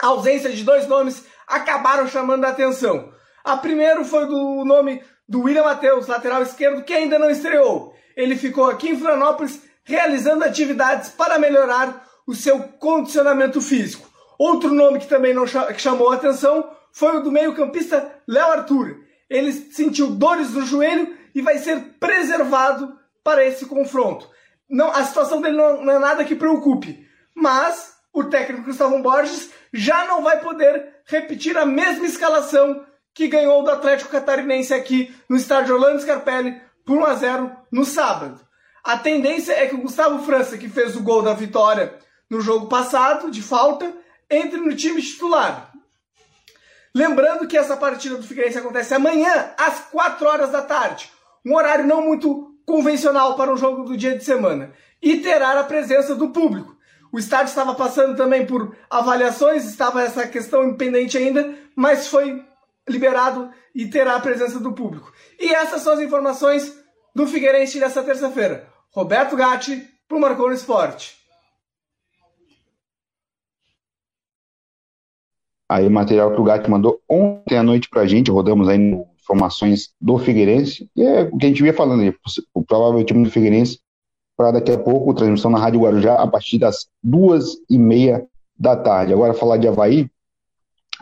A 0.00 0.08
ausência 0.08 0.52
de 0.52 0.62
dois 0.62 0.86
nomes 0.86 1.24
acabaram 1.48 2.06
chamando 2.06 2.44
a 2.44 2.50
atenção. 2.50 3.12
A 3.42 3.56
primeiro 3.56 4.04
foi 4.04 4.26
do 4.26 4.64
nome 4.64 5.02
do 5.28 5.42
William 5.42 5.64
Matheus, 5.64 6.06
lateral 6.06 6.42
esquerdo, 6.42 6.84
que 6.84 6.92
ainda 6.92 7.18
não 7.18 7.30
estreou. 7.30 7.94
Ele 8.16 8.36
ficou 8.36 8.66
aqui 8.66 8.90
em 8.90 8.98
Florianópolis 8.98 9.62
realizando 9.84 10.44
atividades 10.44 11.10
para 11.10 11.38
melhorar 11.38 12.06
o 12.26 12.34
seu 12.34 12.60
condicionamento 12.60 13.60
físico. 13.60 14.08
Outro 14.38 14.72
nome 14.72 14.98
que 14.98 15.06
também 15.06 15.34
não 15.34 15.44
que 15.44 15.80
chamou 15.80 16.10
a 16.10 16.14
atenção 16.14 16.70
foi 16.92 17.16
o 17.16 17.20
do 17.20 17.30
meio-campista 17.30 18.22
Léo 18.26 18.52
Arthur. 18.52 19.00
Ele 19.28 19.52
sentiu 19.52 20.10
dores 20.10 20.52
no 20.52 20.62
joelho 20.62 21.16
e 21.34 21.42
vai 21.42 21.58
ser 21.58 21.80
preservado 21.98 22.98
para 23.22 23.44
esse 23.44 23.66
confronto. 23.66 24.28
Não, 24.68 24.90
a 24.90 25.04
situação 25.04 25.40
dele 25.40 25.56
não, 25.56 25.84
não 25.84 25.92
é 25.92 25.98
nada 25.98 26.24
que 26.24 26.34
preocupe, 26.34 27.06
mas 27.34 27.94
o 28.12 28.24
técnico 28.24 28.64
Gustavo 28.64 28.98
Borges 29.02 29.50
já 29.72 30.06
não 30.06 30.22
vai 30.22 30.40
poder 30.40 30.94
repetir 31.06 31.56
a 31.58 31.66
mesma 31.66 32.06
escalação 32.06 32.84
que 33.14 33.28
ganhou 33.28 33.62
do 33.62 33.70
Atlético 33.70 34.10
Catarinense 34.10 34.74
aqui 34.74 35.14
no 35.28 35.36
estádio 35.36 35.76
Orlando 35.76 36.02
Scarpelli 36.02 36.60
por 36.84 36.98
1 36.98 37.04
a 37.04 37.14
0 37.14 37.56
no 37.70 37.84
sábado. 37.84 38.40
A 38.82 38.98
tendência 38.98 39.52
é 39.52 39.66
que 39.66 39.76
o 39.76 39.80
Gustavo 39.80 40.24
França, 40.26 40.58
que 40.58 40.68
fez 40.68 40.96
o 40.96 41.02
gol 41.02 41.22
da 41.22 41.32
vitória 41.32 41.94
no 42.28 42.40
jogo 42.40 42.66
passado, 42.66 43.30
de 43.30 43.40
falta, 43.40 43.90
entre 44.28 44.58
no 44.58 44.74
time 44.74 45.00
titular. 45.00 45.72
Lembrando 46.94 47.46
que 47.46 47.56
essa 47.56 47.76
partida 47.76 48.16
do 48.16 48.26
Figueirense 48.26 48.58
acontece 48.58 48.92
amanhã, 48.92 49.52
às 49.56 49.80
4 49.90 50.26
horas 50.26 50.50
da 50.50 50.62
tarde. 50.62 51.10
Um 51.46 51.54
horário 51.54 51.86
não 51.86 52.02
muito 52.02 52.52
convencional 52.66 53.36
para 53.36 53.52
um 53.52 53.56
jogo 53.56 53.84
do 53.84 53.96
dia 53.96 54.16
de 54.16 54.24
semana. 54.24 54.72
E 55.00 55.18
terá 55.18 55.58
a 55.58 55.64
presença 55.64 56.14
do 56.14 56.30
público. 56.30 56.76
O 57.12 57.18
estádio 57.18 57.50
estava 57.50 57.74
passando 57.74 58.16
também 58.16 58.44
por 58.44 58.76
avaliações, 58.90 59.64
estava 59.64 60.02
essa 60.02 60.26
questão 60.26 60.64
impendente 60.64 61.16
ainda, 61.16 61.54
mas 61.76 62.08
foi 62.08 62.44
liberado 62.88 63.50
e 63.74 63.86
terá 63.86 64.16
a 64.16 64.20
presença 64.20 64.60
do 64.60 64.72
público. 64.72 65.12
E 65.38 65.54
essas 65.54 65.82
são 65.82 65.94
as 65.94 66.00
informações 66.00 66.76
do 67.14 67.26
Figueirense 67.26 67.80
dessa 67.80 68.02
terça-feira. 68.02 68.68
Roberto 68.90 69.36
Gatti, 69.36 69.88
para 70.06 70.16
o 70.16 70.20
Marcou 70.20 70.48
no 70.48 70.54
Esporte. 70.54 71.16
Aí 75.68 75.88
material 75.88 76.32
que 76.34 76.40
o 76.40 76.44
Gato 76.44 76.70
mandou 76.70 77.00
ontem 77.08 77.56
à 77.56 77.62
noite 77.62 77.88
pra 77.88 78.06
gente, 78.06 78.30
rodamos 78.30 78.68
aí 78.68 78.78
informações 79.18 79.94
do 79.98 80.18
Figueirense, 80.18 80.88
e 80.94 81.02
é 81.02 81.22
o 81.22 81.38
que 81.38 81.46
a 81.46 81.48
gente 81.48 81.62
via 81.62 81.72
falando 81.72 82.02
aí, 82.02 82.14
o 82.52 82.62
provável 82.62 83.02
time 83.02 83.24
do 83.24 83.30
Figueirense 83.30 83.80
para 84.36 84.52
daqui 84.52 84.70
a 84.70 84.78
pouco, 84.78 85.14
transmissão 85.14 85.50
na 85.50 85.58
Rádio 85.58 85.80
Guarujá, 85.80 86.16
a 86.16 86.26
partir 86.26 86.58
das 86.58 86.88
duas 87.02 87.56
e 87.70 87.78
meia 87.78 88.26
da 88.58 88.76
tarde. 88.76 89.12
Agora, 89.12 89.32
falar 89.32 89.56
de 89.56 89.66
Havaí, 89.66 90.10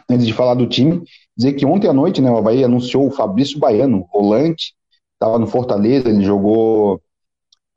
antes 0.09 0.27
de 0.27 0.33
falar 0.33 0.55
do 0.55 0.67
time, 0.67 1.03
dizer 1.37 1.55
que 1.55 1.67
ontem 1.67 1.89
à 1.89 1.93
noite, 1.93 2.21
né, 2.21 2.31
o 2.31 2.37
Havaí 2.37 2.65
anunciou 2.65 3.07
o 3.07 3.11
Fabrício 3.11 3.59
Baiano, 3.59 4.07
volante, 4.13 4.75
estava 5.15 5.39
no 5.39 5.47
Fortaleza, 5.47 6.09
ele 6.09 6.25
jogou 6.25 7.01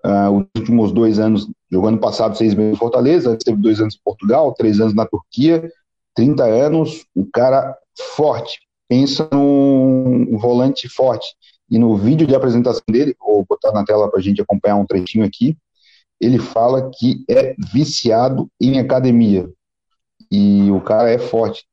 uh, 0.05 0.31
os 0.31 0.45
últimos 0.57 0.91
dois 0.91 1.19
anos, 1.19 1.47
jogou 1.71 1.89
ano 1.89 2.00
passado 2.00 2.35
seis 2.35 2.53
meses 2.53 2.74
em 2.74 2.79
Fortaleza, 2.79 3.38
teve 3.38 3.62
dois 3.62 3.79
anos 3.79 3.95
em 3.95 4.03
Portugal, 4.03 4.53
três 4.53 4.79
anos 4.79 4.93
na 4.93 5.05
Turquia, 5.05 5.69
30 6.15 6.43
anos, 6.43 7.05
um 7.15 7.29
cara 7.31 7.77
forte, 8.15 8.59
pensa 8.88 9.27
num 9.31 10.38
volante 10.38 10.88
forte. 10.89 11.35
E 11.69 11.77
no 11.77 11.95
vídeo 11.97 12.27
de 12.27 12.35
apresentação 12.35 12.83
dele, 12.89 13.15
vou 13.19 13.45
botar 13.47 13.71
na 13.71 13.83
tela 13.83 14.09
para 14.09 14.19
a 14.19 14.24
gente 14.24 14.41
acompanhar 14.41 14.75
um 14.75 14.85
trechinho 14.85 15.25
aqui, 15.25 15.57
ele 16.19 16.39
fala 16.39 16.89
que 16.93 17.25
é 17.29 17.55
viciado 17.74 18.50
em 18.62 18.79
academia. 18.79 19.50
E 20.31 20.71
o 20.71 20.79
cara 20.81 21.09
é 21.12 21.17
forte. 21.17 21.65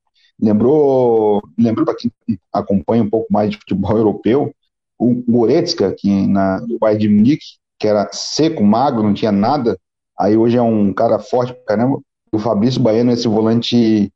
Lembrou, 0.43 1.41
lembrou 1.57 1.87
para 1.87 1.95
quem 1.95 2.11
acompanha 2.53 3.05
um 3.05 3.09
pouco 3.09 3.33
mais 3.33 3.51
de 3.51 3.59
futebol 3.59 3.97
europeu, 3.97 4.53
o 4.99 5.15
Goretzka, 5.29 5.93
que 5.93 6.27
na, 6.27 6.59
do 6.59 6.81
Bayern 6.81 7.01
de 7.01 7.09
Munique, 7.09 7.47
que 7.79 7.87
era 7.87 8.09
seco, 8.13 8.65
magro, 8.65 9.05
não 9.05 9.15
tinha 9.15 9.31
nada, 9.31 9.79
aí 10.19 10.37
hoje 10.37 10.57
é 10.57 10.63
um 10.63 10.93
cara 10.93 11.21
forte 11.21 11.53
pra 11.53 11.77
caramba. 11.77 12.01
O 12.33 12.39
Fabrício 12.41 12.81
Baiano 12.81 13.11
é 13.11 13.15
esse 13.15 13.29
volante 13.29 14.13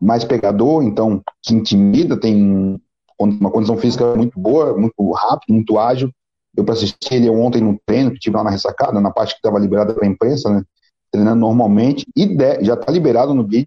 mais 0.00 0.24
pegador, 0.24 0.84
então 0.84 1.20
que 1.42 1.54
intimida, 1.54 2.16
tem 2.18 2.80
uma 3.18 3.50
condição 3.50 3.76
física 3.76 4.14
muito 4.14 4.38
boa, 4.38 4.76
muito 4.78 5.12
rápido, 5.12 5.54
muito 5.54 5.76
ágil. 5.76 6.10
Eu 6.56 6.64
para 6.64 6.74
assistir 6.74 7.14
ele 7.14 7.30
ontem 7.30 7.60
no 7.60 7.80
treino, 7.84 8.12
que 8.12 8.18
tive 8.20 8.36
lá 8.36 8.44
na 8.44 8.50
ressacada, 8.50 9.00
na 9.00 9.10
parte 9.10 9.34
que 9.34 9.38
estava 9.38 9.58
liberada 9.58 9.92
para 9.92 10.06
a 10.06 10.10
imprensa, 10.10 10.50
né, 10.50 10.62
treinando 11.10 11.40
normalmente, 11.40 12.06
e 12.14 12.26
de, 12.26 12.64
já 12.64 12.74
está 12.74 12.92
liberado 12.92 13.34
no 13.34 13.42
bid 13.42 13.66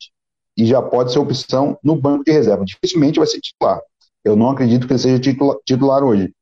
e 0.57 0.65
já 0.65 0.81
pode 0.81 1.11
ser 1.11 1.19
opção 1.19 1.77
no 1.83 1.95
banco 1.95 2.23
de 2.23 2.31
reserva. 2.31 2.65
Dificilmente 2.65 3.19
vai 3.19 3.27
ser 3.27 3.39
titular. 3.39 3.81
Eu 4.23 4.35
não 4.35 4.51
acredito 4.51 4.85
que 4.85 4.93
ele 4.93 4.99
seja 4.99 5.19
titular, 5.65 6.03
hoje, 6.03 6.33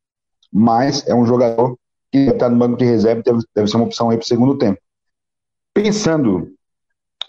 mas 0.51 1.07
é 1.07 1.15
um 1.15 1.25
jogador 1.25 1.77
que 2.11 2.17
está 2.17 2.49
no 2.49 2.57
banco 2.57 2.77
de 2.77 2.85
reserva 2.85 3.21
deve, 3.23 3.39
deve 3.55 3.67
ser 3.67 3.77
uma 3.77 3.85
opção 3.85 4.09
aí 4.09 4.17
para 4.17 4.23
o 4.23 4.27
segundo 4.27 4.57
tempo. 4.57 4.79
Pensando 5.73 6.51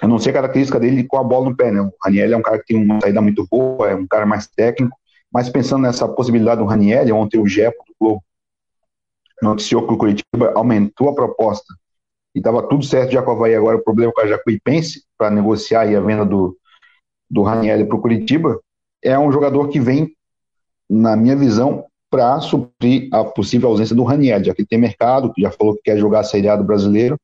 eu 0.03 0.09
não 0.09 0.19
sei 0.19 0.31
a 0.31 0.35
característica 0.35 0.81
dele 0.81 1.05
com 1.05 1.19
a 1.19 1.23
bola 1.23 1.51
no 1.51 1.57
pé, 1.57 1.71
né? 1.71 1.81
O 1.81 1.93
Raniel 2.03 2.33
é 2.33 2.37
um 2.37 2.43
cara 2.43 2.59
que 2.59 2.73
tem 2.73 2.83
uma 2.83 3.01
saída 3.01 3.21
muito 3.21 3.47
boa, 3.51 3.91
é 3.91 3.95
um 3.95 4.07
cara 4.07 4.25
mais 4.25 4.47
técnico, 4.47 4.97
mas 5.31 5.51
pensando 5.51 5.83
nessa 5.83 6.09
possibilidade 6.09 6.61
do 6.61 6.67
Raniel, 6.67 7.15
ontem 7.17 7.39
o 7.39 7.47
Gepo 7.47 7.85
do 7.87 7.95
Globo 8.01 8.25
noticiou 9.43 9.87
que 9.87 9.93
o 9.93 9.99
Curitiba 9.99 10.53
aumentou 10.55 11.11
a 11.11 11.15
proposta 11.15 11.75
e 12.35 12.39
estava 12.39 12.67
tudo 12.67 12.85
certo 12.85 13.13
já 13.13 13.23
com 13.23 13.31
a 13.31 13.35
Havaí, 13.35 13.55
agora 13.55 13.77
o 13.77 13.83
problema 13.83 14.13
com 14.13 14.21
a 14.23 14.27
Jacuipense 14.27 15.05
para 15.19 15.31
negociar 15.31 15.83
a 15.83 16.01
venda 16.01 16.25
do, 16.25 16.57
do 17.31 17.43
Raniel 17.43 17.87
para 17.87 17.97
o 17.97 18.01
Curitiba, 18.01 18.61
é 19.03 19.19
um 19.19 19.31
jogador 19.31 19.69
que 19.69 19.81
vem, 19.81 20.15
na 20.89 21.17
minha 21.17 21.37
visão, 21.37 21.85
para 22.11 22.41
suprir 22.41 23.09
a 23.13 23.25
possível 23.25 23.69
ausência 23.69 23.95
do 23.95 24.03
Raniel, 24.03 24.43
já 24.43 24.55
que 24.55 24.67
tem 24.67 24.79
mercado, 24.79 25.33
já 25.39 25.51
falou 25.51 25.75
que 25.77 25.83
quer 25.85 25.99
jogar 25.99 26.21
a 26.21 26.25
Série 26.25 26.49
A 26.49 26.57
do 26.57 26.65
brasileiro, 26.65 27.17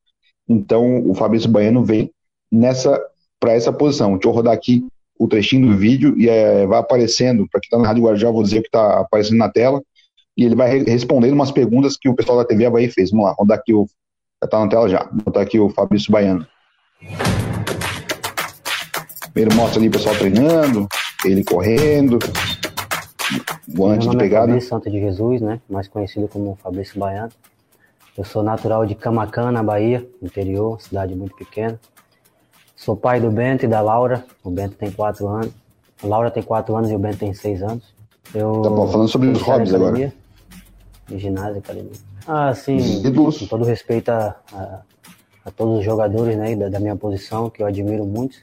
então 0.49 1.09
o 1.09 1.15
Fabrício 1.15 1.51
Baiano 1.51 1.85
vem 1.85 2.11
nessa 2.51 3.01
para 3.41 3.53
essa 3.53 3.73
posição. 3.73 4.13
Deixa 4.13 4.29
eu 4.29 4.33
rodar 4.33 4.55
aqui 4.55 4.87
o 5.19 5.27
trechinho 5.27 5.69
do 5.69 5.77
vídeo 5.77 6.15
e 6.17 6.29
é, 6.29 6.67
vai 6.67 6.79
aparecendo, 6.79 7.49
para 7.51 7.61
quem 7.61 7.67
está 7.67 7.79
na 7.79 7.87
Rádio 7.87 8.05
Guarujá, 8.05 8.31
vou 8.31 8.43
dizer 8.43 8.61
que 8.61 8.69
está 8.69 9.01
aparecendo 9.01 9.39
na 9.39 9.49
tela, 9.49 9.83
e 10.37 10.45
ele 10.45 10.55
vai 10.55 10.79
respondendo 10.85 11.33
umas 11.33 11.51
perguntas 11.51 11.97
que 11.97 12.09
o 12.09 12.15
pessoal 12.15 12.39
da 12.39 12.45
TV 12.45 12.67
Havaí 12.67 12.91
fez. 12.91 13.11
Vamos 13.11 13.27
lá, 13.27 13.35
vou 13.37 13.47
dar 13.47 13.55
aqui 13.55 13.73
o. 13.73 13.87
Está 14.43 14.61
na 14.61 14.69
tela 14.69 14.89
já. 14.89 15.05
Vou 15.05 15.25
botar 15.25 15.41
aqui 15.41 15.59
o 15.59 15.71
Fabrício 15.71 16.13
Baiano. 16.13 16.47
Primeiro 19.37 19.55
mostra 19.55 19.79
ali 19.79 19.89
o 19.89 19.91
pessoal 19.91 20.15
treinando, 20.15 20.89
ele 21.23 21.45
correndo, 21.45 22.19
volante 23.69 24.09
de 24.09 24.17
é 24.17 24.19
pegada. 24.19 24.45
É 24.45 24.47
Fabrício 24.47 24.71
Santo 24.71 24.91
de 24.91 24.99
Jesus, 24.99 25.43
né? 25.43 25.61
Mais 25.69 25.87
conhecido 25.87 26.27
como 26.27 26.57
Fabrício 26.63 26.99
Baiano. 26.99 27.29
Eu 28.17 28.25
sou 28.25 28.43
natural 28.43 28.87
de 28.87 28.95
Camacana, 28.95 29.63
Bahia, 29.63 30.09
interior, 30.23 30.81
cidade 30.81 31.15
muito 31.15 31.37
pequena. 31.37 31.79
Sou 32.75 32.97
pai 32.97 33.21
do 33.21 33.31
Bento 33.31 33.67
e 33.67 33.69
da 33.69 33.83
Laura. 33.83 34.25
O 34.43 34.49
Bento 34.49 34.75
tem 34.75 34.91
quatro 34.91 35.29
anos. 35.29 35.53
A 36.03 36.07
Laura 36.07 36.31
tem 36.31 36.43
quatro 36.43 36.75
anos 36.75 36.91
e 36.91 36.95
o 36.95 36.99
Bento 36.99 37.19
tem 37.19 37.35
seis 37.35 37.63
anos. 37.63 37.85
Eu 38.35 38.63
tá 38.63 38.71
bom, 38.71 38.89
falando 38.89 39.09
sobre 39.09 39.29
os 39.29 39.43
hobbies 39.43 39.75
agora. 39.75 40.15
De 41.09 41.19
ginásio, 41.19 41.59
academia. 41.59 41.93
Ah, 42.27 42.55
sim. 42.55 43.03
Com 43.15 43.47
todo 43.49 43.67
respeito 43.67 44.09
a, 44.09 44.35
a, 44.55 44.81
a, 45.45 45.51
todos 45.51 45.81
os 45.81 45.85
jogadores 45.85 46.39
né, 46.39 46.57
da, 46.57 46.71
da, 46.71 46.81
minha 46.81 46.97
posição, 46.97 47.51
que 47.51 47.63
eu 47.63 47.67
admiro 47.67 48.07
muito. 48.07 48.39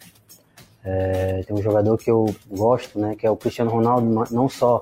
É, 0.84 1.44
tem 1.48 1.56
um 1.56 1.62
jogador 1.62 1.98
que 1.98 2.12
eu 2.12 2.34
gosto, 2.50 3.00
né, 3.00 3.16
que 3.16 3.26
é 3.26 3.30
o 3.30 3.38
Cristiano 3.38 3.72
Ronaldo, 3.72 4.26
não 4.32 4.50
só 4.50 4.82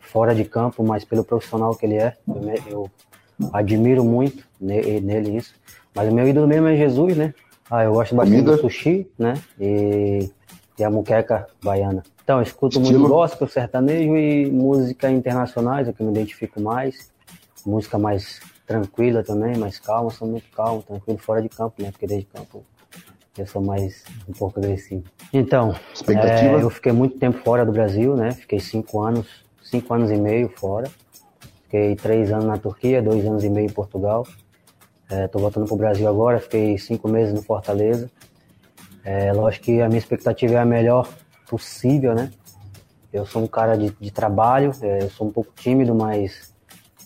fora 0.00 0.34
de 0.34 0.44
campo, 0.44 0.82
mas 0.82 1.04
pelo 1.04 1.24
profissional 1.24 1.74
que 1.74 1.86
ele 1.86 1.96
é. 1.96 2.16
Eu, 2.26 2.42
eu 2.68 2.90
admiro 3.52 4.04
muito 4.04 4.44
nele, 4.60 5.00
nele 5.00 5.36
isso. 5.36 5.54
Mas 5.94 6.10
o 6.10 6.14
meu 6.14 6.26
ídolo 6.26 6.46
mesmo 6.46 6.66
é 6.66 6.76
Jesus, 6.76 7.16
né? 7.16 7.34
Ah, 7.70 7.84
eu 7.84 7.92
gosto 7.92 8.14
bastante 8.14 8.42
Comida. 8.42 8.56
do 8.56 8.60
sushi, 8.60 9.08
né? 9.18 9.34
E, 9.60 10.30
e 10.78 10.84
a 10.84 10.90
muqueca 10.90 11.48
baiana. 11.62 12.02
Então, 12.22 12.38
eu 12.38 12.42
escuto 12.42 12.80
Estilo. 12.80 13.00
muito 13.00 13.12
gospel, 13.12 13.48
sertanejo 13.48 14.16
e 14.16 14.50
música 14.50 15.10
internacionais, 15.10 15.88
é 15.88 15.92
que 15.92 16.00
eu 16.00 16.06
me 16.06 16.12
identifico 16.12 16.60
mais. 16.60 17.10
Música 17.64 17.98
mais 17.98 18.40
tranquila 18.66 19.22
também, 19.22 19.56
mais 19.56 19.78
calma, 19.78 20.10
sou 20.10 20.26
muito 20.26 20.48
calmo, 20.50 20.82
tranquilo, 20.82 21.18
fora 21.18 21.42
de 21.42 21.48
campo, 21.48 21.82
né? 21.82 21.90
Porque 21.90 22.06
desde 22.06 22.26
campo 22.26 22.64
eu 23.38 23.46
sou 23.46 23.62
mais 23.62 24.04
um 24.28 24.32
pouco 24.32 24.58
agressivo. 24.58 25.04
Então, 25.32 25.74
é, 26.08 26.54
eu 26.54 26.70
fiquei 26.70 26.92
muito 26.92 27.18
tempo 27.18 27.38
fora 27.44 27.64
do 27.64 27.72
Brasil, 27.72 28.16
né? 28.16 28.32
Fiquei 28.32 28.58
cinco 28.58 29.00
anos, 29.00 29.44
cinco 29.62 29.92
anos 29.92 30.10
e 30.10 30.16
meio 30.16 30.48
fora. 30.48 30.88
Fiquei 31.64 31.96
três 31.96 32.32
anos 32.32 32.46
na 32.46 32.56
Turquia, 32.56 33.02
dois 33.02 33.24
anos 33.26 33.44
e 33.44 33.50
meio 33.50 33.66
em 33.66 33.72
Portugal. 33.72 34.26
Estou 35.10 35.40
é, 35.40 35.42
voltando 35.42 35.66
para 35.66 35.74
o 35.74 35.78
Brasil 35.78 36.08
agora, 36.08 36.40
fiquei 36.40 36.78
cinco 36.78 37.08
meses 37.08 37.34
no 37.34 37.42
Fortaleza. 37.42 38.10
É, 39.04 39.32
lógico 39.32 39.66
que 39.66 39.80
a 39.80 39.88
minha 39.88 39.98
expectativa 39.98 40.54
é 40.54 40.58
a 40.58 40.64
melhor 40.64 41.08
possível, 41.48 42.14
né? 42.14 42.30
Eu 43.12 43.24
sou 43.24 43.42
um 43.42 43.46
cara 43.46 43.76
de, 43.76 43.90
de 44.00 44.10
trabalho, 44.10 44.72
é, 44.82 45.02
eu 45.02 45.10
sou 45.10 45.28
um 45.28 45.30
pouco 45.30 45.52
tímido, 45.54 45.94
mas 45.94 46.52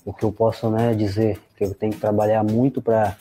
o 0.04 0.12
que 0.12 0.24
eu 0.24 0.32
posso 0.32 0.70
né, 0.70 0.94
dizer 0.94 1.38
que 1.56 1.64
eu 1.64 1.74
tenho 1.74 1.92
que 1.92 2.00
trabalhar 2.00 2.42
muito 2.42 2.80
para 2.80 3.16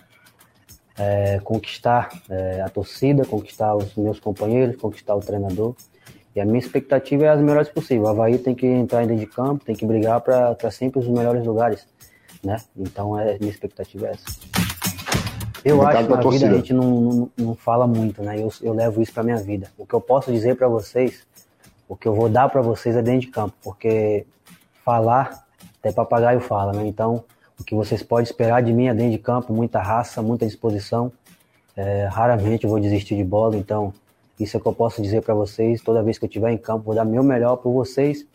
é, 0.99 1.39
conquistar 1.39 2.09
é, 2.29 2.61
a 2.61 2.69
torcida, 2.69 3.25
conquistar 3.25 3.73
os 3.73 3.95
meus 3.95 4.19
companheiros, 4.19 4.75
conquistar 4.75 5.15
o 5.15 5.21
treinador. 5.21 5.73
E 6.35 6.41
a 6.41 6.45
minha 6.45 6.59
expectativa 6.59 7.25
é 7.25 7.29
as 7.29 7.39
melhores 7.39 7.69
possível. 7.69 8.03
O 8.03 8.07
Havaí 8.09 8.37
tem 8.37 8.53
que 8.53 8.67
entrar 8.67 9.05
dentro 9.05 9.15
de 9.15 9.25
campo, 9.25 9.65
tem 9.65 9.75
que 9.75 9.85
brigar 9.85 10.21
para 10.21 10.71
sempre 10.71 10.99
os 10.99 11.07
melhores 11.07 11.45
lugares, 11.45 11.87
né? 12.43 12.57
Então, 12.77 13.17
é, 13.17 13.37
minha 13.39 13.51
expectativa 13.51 14.07
é 14.07 14.11
essa. 14.11 14.25
Eu 15.65 15.81
acho 15.81 16.05
que 16.05 16.09
na 16.09 16.29
vida 16.29 16.47
a 16.47 16.53
gente 16.53 16.73
não, 16.73 17.01
não, 17.01 17.31
não, 17.37 17.55
fala 17.55 17.87
muito, 17.87 18.21
né? 18.21 18.39
Eu, 18.39 18.51
eu 18.61 18.73
levo 18.73 19.01
isso 19.01 19.13
para 19.13 19.23
minha 19.23 19.37
vida. 19.37 19.69
O 19.77 19.85
que 19.85 19.93
eu 19.93 19.99
posso 19.99 20.31
dizer 20.31 20.55
para 20.55 20.67
vocês, 20.67 21.25
o 21.87 21.95
que 21.95 22.07
eu 22.07 22.13
vou 22.13 22.29
dar 22.29 22.47
para 22.49 22.61
vocês 22.61 22.95
é 22.95 23.01
dentro 23.01 23.21
de 23.21 23.27
campo, 23.27 23.53
porque 23.61 24.25
falar, 24.85 25.45
até 25.79 25.91
papagaio 25.91 26.39
fala, 26.39 26.71
né? 26.73 26.85
Então, 26.85 27.23
o 27.59 27.63
que 27.63 27.75
vocês 27.75 28.01
podem 28.01 28.23
esperar 28.23 28.63
de 28.63 28.71
mim 28.71 28.87
é 28.87 28.93
dentro 28.93 29.11
de 29.11 29.17
campo, 29.17 29.53
muita 29.53 29.81
raça, 29.81 30.21
muita 30.21 30.45
disposição. 30.45 31.11
É, 31.75 32.05
raramente 32.05 32.63
eu 32.63 32.69
vou 32.69 32.79
desistir 32.79 33.15
de 33.15 33.23
bola, 33.23 33.57
então 33.57 33.93
isso 34.39 34.55
é 34.55 34.59
o 34.59 34.61
que 34.61 34.67
eu 34.67 34.73
posso 34.73 35.01
dizer 35.01 35.21
para 35.21 35.33
vocês. 35.33 35.81
Toda 35.81 36.01
vez 36.01 36.17
que 36.17 36.25
eu 36.25 36.27
estiver 36.27 36.51
em 36.51 36.57
campo, 36.57 36.85
vou 36.85 36.95
dar 36.95 37.05
meu 37.05 37.23
melhor 37.23 37.57
para 37.57 37.69
vocês 37.69 38.25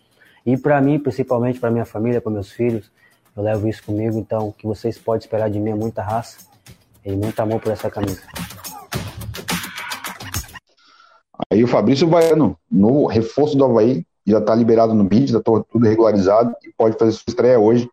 e 0.44 0.56
para 0.56 0.80
mim, 0.80 0.98
principalmente 0.98 1.58
para 1.58 1.70
minha 1.70 1.84
família, 1.84 2.20
para 2.20 2.30
meus 2.30 2.50
filhos. 2.50 2.90
Eu 3.36 3.42
levo 3.42 3.66
isso 3.66 3.82
comigo, 3.82 4.18
então 4.18 4.48
o 4.48 4.52
que 4.52 4.66
vocês 4.66 4.98
podem 4.98 5.20
esperar 5.20 5.50
de 5.50 5.58
mim 5.58 5.70
é 5.70 5.74
muita 5.74 6.02
raça 6.02 6.38
e 7.04 7.12
muito 7.12 7.40
amor 7.40 7.60
por 7.60 7.72
essa 7.72 7.90
camisa. 7.90 8.22
Aí 11.50 11.64
o 11.64 11.66
Fabrício 11.66 12.06
Baiano, 12.06 12.56
no 12.70 13.06
reforço 13.06 13.56
do 13.56 13.64
Havaí, 13.64 14.06
já 14.26 14.38
está 14.38 14.54
liberado 14.54 14.94
no 14.94 15.04
BID, 15.04 15.32
já 15.32 15.38
está 15.38 15.50
tudo 15.70 15.86
regularizado 15.86 16.54
e 16.62 16.72
pode 16.76 16.96
fazer 16.96 17.12
sua 17.12 17.24
estreia 17.28 17.58
hoje. 17.58 17.88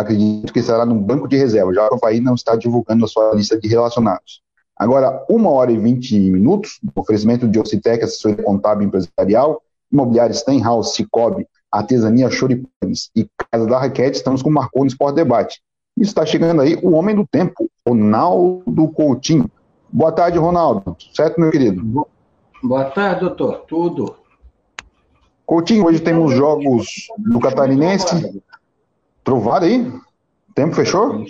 Acredito 0.00 0.52
que 0.52 0.60
estará 0.60 0.86
no 0.86 0.94
banco 0.94 1.28
de 1.28 1.36
reserva, 1.36 1.74
já 1.74 1.86
o 1.88 1.94
Havaí 1.94 2.20
não 2.20 2.34
está 2.34 2.56
divulgando 2.56 3.04
a 3.04 3.08
sua 3.08 3.34
lista 3.34 3.60
de 3.60 3.68
relacionados. 3.68 4.40
Agora, 4.74 5.22
uma 5.28 5.50
hora 5.50 5.70
e 5.70 5.76
vinte 5.76 6.18
minutos, 6.18 6.80
oferecimento 6.96 7.46
de 7.46 7.60
Ocitec, 7.60 8.02
assessoria 8.02 8.42
contábil 8.42 8.88
empresarial, 8.88 9.60
imobiliária 9.92 10.32
Stenhouse, 10.32 10.94
Cicobi, 10.96 11.46
Artesania 11.70 12.30
Choripanes 12.30 13.10
e 13.14 13.28
Casa 13.52 13.66
da 13.66 13.78
Raquete, 13.78 14.16
estamos 14.16 14.42
com 14.42 14.48
o 14.48 14.52
Marcou 14.52 14.82
no 14.82 14.88
Esporte 14.88 15.16
Debate. 15.16 15.60
E 15.98 16.02
está 16.02 16.24
chegando 16.24 16.62
aí 16.62 16.78
o 16.82 16.92
homem 16.92 17.14
do 17.14 17.26
tempo, 17.26 17.70
Ronaldo 17.86 18.88
Coutinho. 18.88 19.50
Boa 19.92 20.12
tarde, 20.12 20.38
Ronaldo. 20.38 20.96
Certo, 21.12 21.38
meu 21.38 21.50
querido? 21.50 22.06
Boa 22.62 22.84
tarde, 22.86 23.20
doutor. 23.20 23.64
Tudo. 23.68 24.16
Coutinho, 25.44 25.84
hoje 25.84 26.00
temos 26.00 26.32
jogos 26.32 27.08
do 27.18 27.38
Catarinense. 27.38 28.42
Trovado 29.24 29.64
aí? 29.64 29.92
Tempo 30.54 30.74
fechou? 30.74 31.24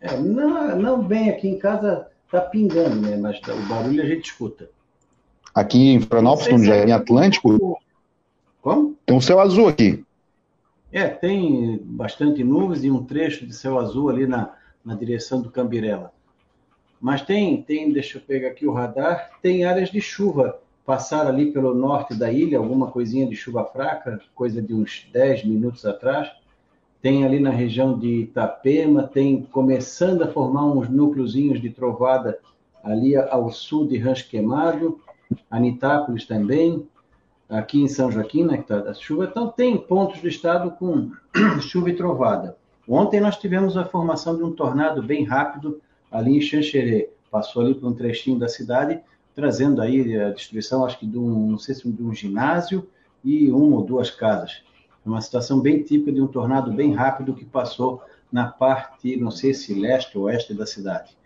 É, 0.00 0.16
não, 0.16 0.76
não 0.76 1.02
bem 1.02 1.30
aqui 1.30 1.48
em 1.48 1.58
casa 1.58 2.08
tá 2.30 2.40
pingando, 2.40 2.96
né? 2.96 3.16
Mas 3.16 3.40
o 3.40 3.68
barulho 3.68 4.02
a 4.02 4.06
gente 4.06 4.26
escuta. 4.26 4.70
Aqui 5.54 5.90
em 5.90 6.00
Florianópolis, 6.00 6.52
no 6.52 6.64
Jardim 6.64 6.92
Atlântico, 6.92 7.80
como? 8.60 8.96
tem 9.04 9.16
um 9.16 9.20
céu 9.20 9.40
azul 9.40 9.68
aqui. 9.68 10.04
É, 10.92 11.08
tem 11.08 11.80
bastante 11.82 12.42
nuvens 12.44 12.84
e 12.84 12.90
um 12.90 13.04
trecho 13.04 13.46
de 13.46 13.54
céu 13.54 13.78
azul 13.78 14.08
ali 14.08 14.26
na, 14.26 14.54
na 14.84 14.94
direção 14.94 15.40
do 15.40 15.50
Cambirela. 15.50 16.12
Mas 17.00 17.22
tem, 17.22 17.62
tem, 17.62 17.92
deixa 17.92 18.18
eu 18.18 18.22
pegar 18.22 18.48
aqui 18.48 18.66
o 18.66 18.72
radar, 18.72 19.30
tem 19.42 19.64
áreas 19.64 19.90
de 19.90 20.00
chuva. 20.00 20.58
Passaram 20.84 21.28
ali 21.28 21.52
pelo 21.52 21.74
norte 21.74 22.14
da 22.14 22.32
ilha, 22.32 22.58
alguma 22.58 22.90
coisinha 22.90 23.26
de 23.26 23.36
chuva 23.36 23.64
fraca, 23.64 24.20
coisa 24.34 24.62
de 24.62 24.72
uns 24.72 25.06
10 25.12 25.44
minutos 25.44 25.84
atrás. 25.84 26.30
Tem 27.00 27.24
ali 27.24 27.38
na 27.38 27.50
região 27.50 27.98
de 27.98 28.22
Itapema, 28.22 29.04
tem 29.04 29.42
começando 29.42 30.22
a 30.22 30.28
formar 30.28 30.66
uns 30.66 30.88
núcleozinhos 30.88 31.60
de 31.60 31.70
trovada 31.70 32.38
ali 32.82 33.16
ao 33.16 33.50
sul 33.50 33.86
de 33.86 33.98
Rancho 33.98 34.28
Queimado, 34.28 35.00
Anitápolis 35.50 36.24
também, 36.26 36.86
aqui 37.48 37.80
em 37.80 37.88
São 37.88 38.10
Joaquim, 38.10 38.44
né, 38.44 38.56
que 38.56 38.62
está 38.62 38.78
da 38.78 38.94
chuva. 38.94 39.24
Então, 39.24 39.48
tem 39.48 39.76
pontos 39.76 40.20
do 40.20 40.28
estado 40.28 40.72
com 40.72 41.10
chuva 41.60 41.90
e 41.90 41.96
trovada. 41.96 42.56
Ontem 42.86 43.20
nós 43.20 43.36
tivemos 43.36 43.76
a 43.76 43.84
formação 43.84 44.36
de 44.36 44.42
um 44.42 44.52
tornado 44.52 45.02
bem 45.02 45.24
rápido 45.24 45.80
ali 46.10 46.36
em 46.36 46.40
Xanxerê. 46.40 47.10
Passou 47.30 47.62
ali 47.62 47.74
por 47.74 47.88
um 47.88 47.94
trechinho 47.94 48.38
da 48.38 48.48
cidade, 48.48 49.00
trazendo 49.34 49.80
aí 49.80 50.18
a 50.18 50.30
destruição, 50.30 50.84
acho 50.84 50.98
que 50.98 51.06
de 51.06 51.18
um, 51.18 51.50
não 51.50 51.58
sei 51.58 51.74
se 51.74 51.90
de 51.90 52.02
um 52.02 52.14
ginásio 52.14 52.88
e 53.22 53.50
uma 53.50 53.76
ou 53.76 53.84
duas 53.84 54.10
casas. 54.10 54.62
É 55.04 55.08
uma 55.08 55.20
situação 55.20 55.60
bem 55.60 55.82
típica 55.82 56.12
de 56.12 56.20
um 56.20 56.26
tornado 56.26 56.72
bem 56.72 56.92
rápido 56.92 57.34
que 57.34 57.44
passou 57.44 58.02
na 58.30 58.46
parte, 58.46 59.16
não 59.16 59.30
sei 59.30 59.54
se 59.54 59.74
leste 59.74 60.16
ou 60.18 60.24
oeste 60.24 60.52
da 60.54 60.66
cidade. 60.66 61.16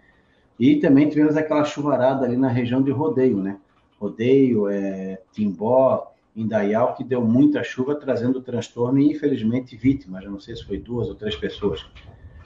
E 0.58 0.76
também 0.76 1.08
tivemos 1.08 1.36
aquela 1.36 1.64
chuvarada 1.64 2.24
ali 2.24 2.36
na 2.36 2.48
região 2.48 2.82
de 2.82 2.90
Rodeio, 2.90 3.38
né? 3.38 3.58
Rodeio, 3.98 4.68
é, 4.68 5.20
Timbó, 5.32 6.12
Indaial, 6.36 6.94
que 6.94 7.04
deu 7.04 7.22
muita 7.24 7.62
chuva, 7.62 7.94
trazendo 7.94 8.40
transtorno 8.40 8.98
e, 8.98 9.10
infelizmente, 9.10 9.76
vítimas. 9.76 10.24
Eu 10.24 10.30
não 10.30 10.40
sei 10.40 10.56
se 10.56 10.64
foi 10.64 10.78
duas 10.78 11.08
ou 11.08 11.14
três 11.14 11.36
pessoas. 11.36 11.84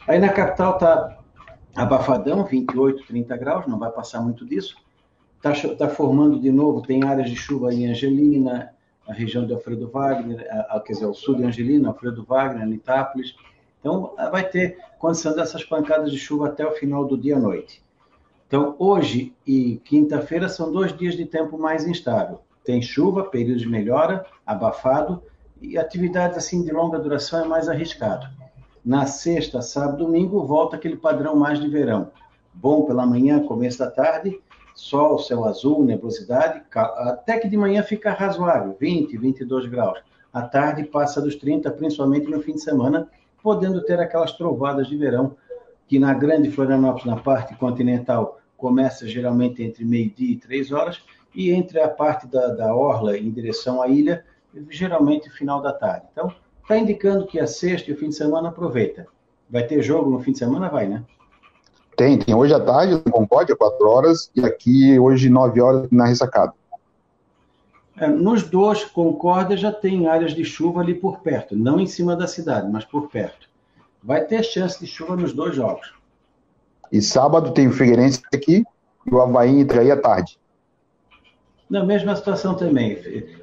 Aí 0.06 0.18
na 0.18 0.28
capital 0.28 0.78
tá 0.78 1.18
abafadão, 1.74 2.44
28, 2.44 3.06
30 3.06 3.36
graus, 3.36 3.66
não 3.66 3.78
vai 3.78 3.90
passar 3.90 4.20
muito 4.20 4.46
disso. 4.46 4.76
Está 5.36 5.76
tá 5.76 5.88
formando 5.88 6.40
de 6.40 6.50
novo, 6.50 6.82
tem 6.82 7.04
áreas 7.04 7.28
de 7.28 7.36
chuva 7.36 7.72
em 7.72 7.88
Angelina, 7.88 8.72
a 9.06 9.12
região 9.12 9.46
de 9.46 9.52
Alfredo 9.52 9.88
Wagner, 9.88 10.46
a, 10.50 10.76
a, 10.76 10.80
quer 10.80 10.94
dizer, 10.94 11.06
o 11.06 11.14
sul 11.14 11.36
de 11.36 11.44
Angelina, 11.44 11.88
Alfredo 11.88 12.24
Wagner, 12.24 12.62
Anitápolis. 12.62 13.34
Então, 13.80 14.14
vai 14.30 14.48
ter 14.48 14.78
condição 14.98 15.34
dessas 15.34 15.64
pancadas 15.64 16.10
de 16.10 16.18
chuva 16.18 16.48
até 16.48 16.66
o 16.66 16.72
final 16.72 17.04
do 17.04 17.16
dia 17.16 17.36
à 17.36 17.38
noite. 17.38 17.82
Então, 18.46 18.74
hoje 18.78 19.34
e 19.46 19.76
quinta-feira 19.84 20.48
são 20.48 20.72
dois 20.72 20.96
dias 20.96 21.16
de 21.16 21.26
tempo 21.26 21.58
mais 21.58 21.86
instável. 21.86 22.40
Tem 22.64 22.80
chuva, 22.82 23.24
período 23.24 23.58
de 23.58 23.68
melhora, 23.68 24.26
abafado, 24.44 25.22
e 25.60 25.78
atividades 25.78 26.36
assim 26.36 26.62
de 26.62 26.72
longa 26.72 26.98
duração 26.98 27.44
é 27.44 27.48
mais 27.48 27.68
arriscado. 27.68 28.26
Na 28.84 29.06
sexta, 29.06 29.62
sábado, 29.62 30.04
domingo, 30.04 30.44
volta 30.44 30.76
aquele 30.76 30.96
padrão 30.96 31.34
mais 31.34 31.60
de 31.60 31.68
verão. 31.68 32.10
Bom 32.54 32.84
pela 32.84 33.06
manhã, 33.06 33.44
começo 33.44 33.78
da 33.78 33.90
tarde, 33.90 34.40
sol, 34.76 35.18
céu 35.18 35.44
azul, 35.44 35.84
nebulosidade, 35.84 36.62
até 36.74 37.38
que 37.38 37.48
de 37.48 37.56
manhã 37.56 37.82
fica 37.82 38.12
razoável, 38.12 38.76
20, 38.78 39.16
22 39.16 39.66
graus. 39.66 39.98
À 40.32 40.42
tarde 40.42 40.84
passa 40.84 41.20
dos 41.20 41.34
30, 41.34 41.70
principalmente 41.72 42.30
no 42.30 42.40
fim 42.40 42.52
de 42.52 42.60
semana, 42.60 43.08
podendo 43.42 43.82
ter 43.84 43.98
aquelas 43.98 44.32
trovadas 44.32 44.86
de 44.86 44.96
verão, 44.96 45.34
que 45.88 45.98
na 45.98 46.14
grande 46.14 46.50
Florianópolis, 46.50 47.06
na 47.06 47.16
parte 47.16 47.54
continental, 47.56 48.38
começa 48.56 49.08
geralmente 49.08 49.62
entre 49.62 49.84
meio-dia 49.84 50.32
e 50.32 50.36
três 50.36 50.70
horas, 50.70 51.02
e 51.34 51.50
entre 51.50 51.80
a 51.80 51.88
parte 51.88 52.26
da, 52.26 52.48
da 52.48 52.74
orla 52.74 53.18
em 53.18 53.30
direção 53.30 53.82
à 53.82 53.88
ilha, 53.88 54.24
geralmente 54.70 55.28
final 55.30 55.60
da 55.60 55.72
tarde. 55.72 56.06
Então, 56.12 56.32
Está 56.66 56.76
indicando 56.76 57.28
que 57.28 57.38
a 57.38 57.46
sexta 57.46 57.88
e 57.88 57.94
o 57.94 57.96
fim 57.96 58.08
de 58.08 58.16
semana 58.16 58.48
aproveita. 58.48 59.06
Vai 59.48 59.64
ter 59.64 59.80
jogo 59.82 60.10
no 60.10 60.18
fim 60.18 60.32
de 60.32 60.38
semana? 60.38 60.68
Vai, 60.68 60.88
né? 60.88 61.04
Tem, 61.96 62.18
tem 62.18 62.34
hoje 62.34 62.52
à 62.52 62.60
tarde 62.60 63.02
no 63.06 63.10
Concórdia, 63.10 63.56
4 63.56 63.88
horas, 63.88 64.30
e 64.36 64.44
aqui 64.44 64.98
hoje 64.98 65.30
9 65.30 65.60
horas 65.62 65.88
na 65.90 66.04
ressacada. 66.04 66.52
É, 67.98 68.06
nos 68.06 68.42
dois, 68.42 68.84
Concórdia 68.84 69.56
já 69.56 69.72
tem 69.72 70.06
áreas 70.06 70.34
de 70.34 70.44
chuva 70.44 70.80
ali 70.80 70.94
por 70.94 71.20
perto, 71.20 71.56
não 71.56 71.80
em 71.80 71.86
cima 71.86 72.14
da 72.14 72.26
cidade, 72.26 72.70
mas 72.70 72.84
por 72.84 73.08
perto. 73.08 73.48
Vai 74.02 74.24
ter 74.24 74.42
chance 74.42 74.78
de 74.78 74.86
chuva 74.86 75.16
nos 75.16 75.32
dois 75.32 75.56
jogos. 75.56 75.94
E 76.92 77.00
sábado 77.00 77.52
tem 77.52 77.66
o 77.66 77.72
Figueirense 77.72 78.22
aqui 78.32 78.62
e 79.06 79.14
o 79.14 79.20
Havaí 79.20 79.58
entra 79.58 79.80
aí 79.80 79.90
à 79.90 79.96
tarde. 79.96 80.38
Na 81.68 81.82
mesma 81.82 82.14
situação 82.14 82.54
também, 82.54 82.98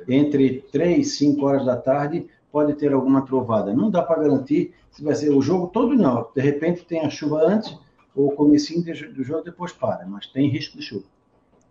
entre 0.07 0.63
3 0.71 0.99
e 0.99 1.09
5 1.09 1.45
horas 1.45 1.65
da 1.65 1.75
tarde, 1.75 2.27
pode 2.51 2.73
ter 2.75 2.93
alguma 2.93 3.25
trovada. 3.25 3.73
Não 3.73 3.89
dá 3.89 4.03
para 4.03 4.21
garantir 4.21 4.73
se 4.91 5.03
vai 5.03 5.15
ser 5.15 5.31
o 5.31 5.41
jogo 5.41 5.67
todo, 5.67 5.95
não. 5.95 6.27
De 6.33 6.41
repente 6.41 6.85
tem 6.85 7.01
a 7.01 7.09
chuva 7.09 7.41
antes, 7.43 7.75
o 8.15 8.31
comecinho 8.31 8.83
do 8.83 9.23
jogo 9.23 9.43
depois 9.43 9.71
para, 9.71 10.05
mas 10.05 10.27
tem 10.27 10.47
risco 10.49 10.77
de 10.77 10.83
chuva. 10.83 11.05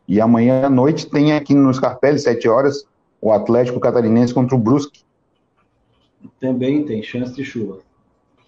E 0.07 0.21
amanhã 0.21 0.67
à 0.67 0.71
noite 0.71 1.09
tem 1.09 1.33
aqui 1.33 1.55
no 1.55 1.73
Scarpelli, 1.73 2.19
7 2.19 2.49
horas, 2.49 2.85
o 3.21 3.33
Atlético 3.33 3.79
Catarinense 3.79 4.35
contra 4.35 4.57
o 4.57 4.59
Brusque. 4.59 5.03
Também 6.41 6.85
tem 6.85 7.03
chance 7.03 7.33
de 7.35 7.45
chuva. 7.45 7.79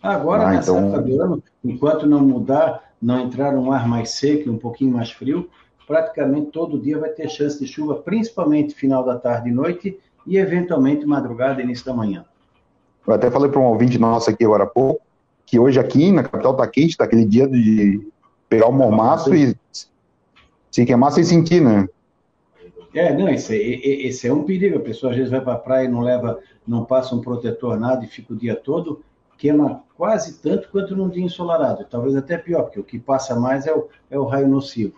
Agora, 0.02 0.48
ah, 0.48 0.50
nessa 0.50 0.72
então... 0.72 0.88
época 0.88 1.02
do 1.02 1.22
ano, 1.22 1.42
enquanto 1.64 2.06
não 2.06 2.20
mudar, 2.20 2.92
não 3.00 3.20
entrar 3.20 3.54
um 3.54 3.72
ar 3.72 3.88
mais 3.88 4.10
seco, 4.10 4.50
um 4.50 4.58
pouquinho 4.58 4.92
mais 4.92 5.10
frio, 5.10 5.48
praticamente 5.86 6.50
todo 6.50 6.78
dia 6.78 6.98
vai 6.98 7.10
ter 7.10 7.28
chance 7.28 7.58
de 7.58 7.66
chuva, 7.66 7.94
principalmente 7.94 8.74
final 8.74 9.04
da 9.04 9.18
tarde 9.18 9.48
e 9.48 9.52
noite, 9.52 9.98
e, 10.26 10.36
eventualmente, 10.36 11.06
madrugada 11.06 11.60
e 11.60 11.64
início 11.64 11.84
da 11.84 11.94
manhã. 11.94 12.24
Eu 13.06 13.14
até 13.14 13.30
falei 13.30 13.50
para 13.50 13.60
um 13.60 13.64
ouvinte 13.64 13.98
nosso 13.98 14.30
aqui 14.30 14.44
agora 14.44 14.64
há 14.64 14.66
pouco, 14.66 15.00
que 15.46 15.58
hoje 15.58 15.78
aqui 15.78 16.10
na 16.10 16.22
capital 16.22 16.52
está 16.52 16.66
quente, 16.66 16.90
está 16.90 17.04
aquele 17.04 17.24
dia 17.24 17.46
de 17.46 18.06
pegar 18.48 18.68
o 18.68 18.72
mormaço 18.72 19.34
e 19.34 19.56
se 20.70 20.84
queimar 20.84 21.12
sem 21.12 21.24
sentir, 21.24 21.60
né? 21.60 21.88
É, 22.94 23.12
não, 23.12 23.28
esse, 23.28 23.56
esse 23.56 24.28
é 24.28 24.32
um 24.32 24.44
perigo. 24.44 24.78
A 24.78 24.80
pessoa 24.80 25.10
às 25.10 25.16
vezes 25.16 25.30
vai 25.30 25.40
para 25.40 25.54
a 25.54 25.58
praia 25.58 25.86
e 25.86 25.90
não 25.90 26.00
leva, 26.00 26.38
não 26.66 26.84
passa 26.84 27.14
um 27.14 27.20
protetor 27.20 27.78
nada 27.78 28.04
e 28.04 28.08
fica 28.08 28.32
o 28.32 28.36
dia 28.36 28.54
todo, 28.54 29.02
queima 29.36 29.82
quase 29.96 30.40
tanto 30.40 30.68
quanto 30.70 30.94
num 30.94 31.08
dia 31.08 31.24
ensolarado. 31.24 31.84
Talvez 31.90 32.14
até 32.14 32.38
pior, 32.38 32.62
porque 32.62 32.78
o 32.78 32.84
que 32.84 32.98
passa 32.98 33.34
mais 33.34 33.66
é 33.66 33.72
o, 33.72 33.88
é 34.10 34.18
o 34.18 34.24
raio 34.24 34.46
nocivo. 34.46 34.94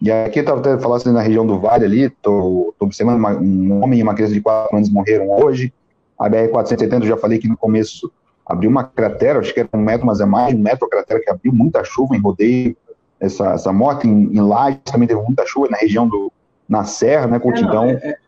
E 0.00 0.10
aqui 0.10 0.40
eu 0.40 0.42
estava 0.42 0.58
até 0.58 0.76
falando 0.80 1.00
assim, 1.00 1.12
na 1.12 1.22
região 1.22 1.46
do 1.46 1.60
Vale 1.60 1.84
ali, 1.84 2.02
estou 2.02 2.74
observando 2.80 3.18
uma, 3.18 3.30
um 3.38 3.80
homem 3.82 4.00
e 4.00 4.02
uma 4.02 4.14
criança 4.14 4.34
de 4.34 4.40
4 4.40 4.76
anos 4.76 4.90
morreram 4.90 5.30
hoje. 5.30 5.72
A 6.18 6.28
BR-470, 6.28 7.02
eu 7.02 7.06
já 7.06 7.16
falei 7.16 7.38
que 7.38 7.46
no 7.46 7.56
começo 7.56 8.10
abriu 8.46 8.70
uma 8.70 8.84
cratera, 8.84 9.38
acho 9.38 9.52
que 9.52 9.60
era 9.60 9.68
um 9.72 9.78
metro, 9.78 10.06
mas 10.06 10.20
é 10.20 10.24
mais 10.24 10.48
de 10.48 10.56
um 10.56 10.62
metro 10.62 10.86
a 10.86 10.90
cratera, 10.90 11.20
que 11.20 11.30
abriu 11.30 11.52
muita 11.52 11.84
chuva 11.84 12.16
em 12.16 12.20
rodeio. 12.20 12.76
Essa, 13.20 13.52
essa 13.52 13.72
morte 13.72 14.06
em, 14.06 14.34
em 14.34 14.40
Lages 14.40 14.80
também 14.84 15.06
teve 15.06 15.20
muita 15.22 15.46
chuva 15.46 15.68
na 15.70 15.78
região 15.78 16.08
do, 16.08 16.32
na 16.68 16.84
Serra, 16.84 17.26
né, 17.26 17.38
Coutinho? 17.38 17.72
É, 17.84 17.92
é, 17.92 18.18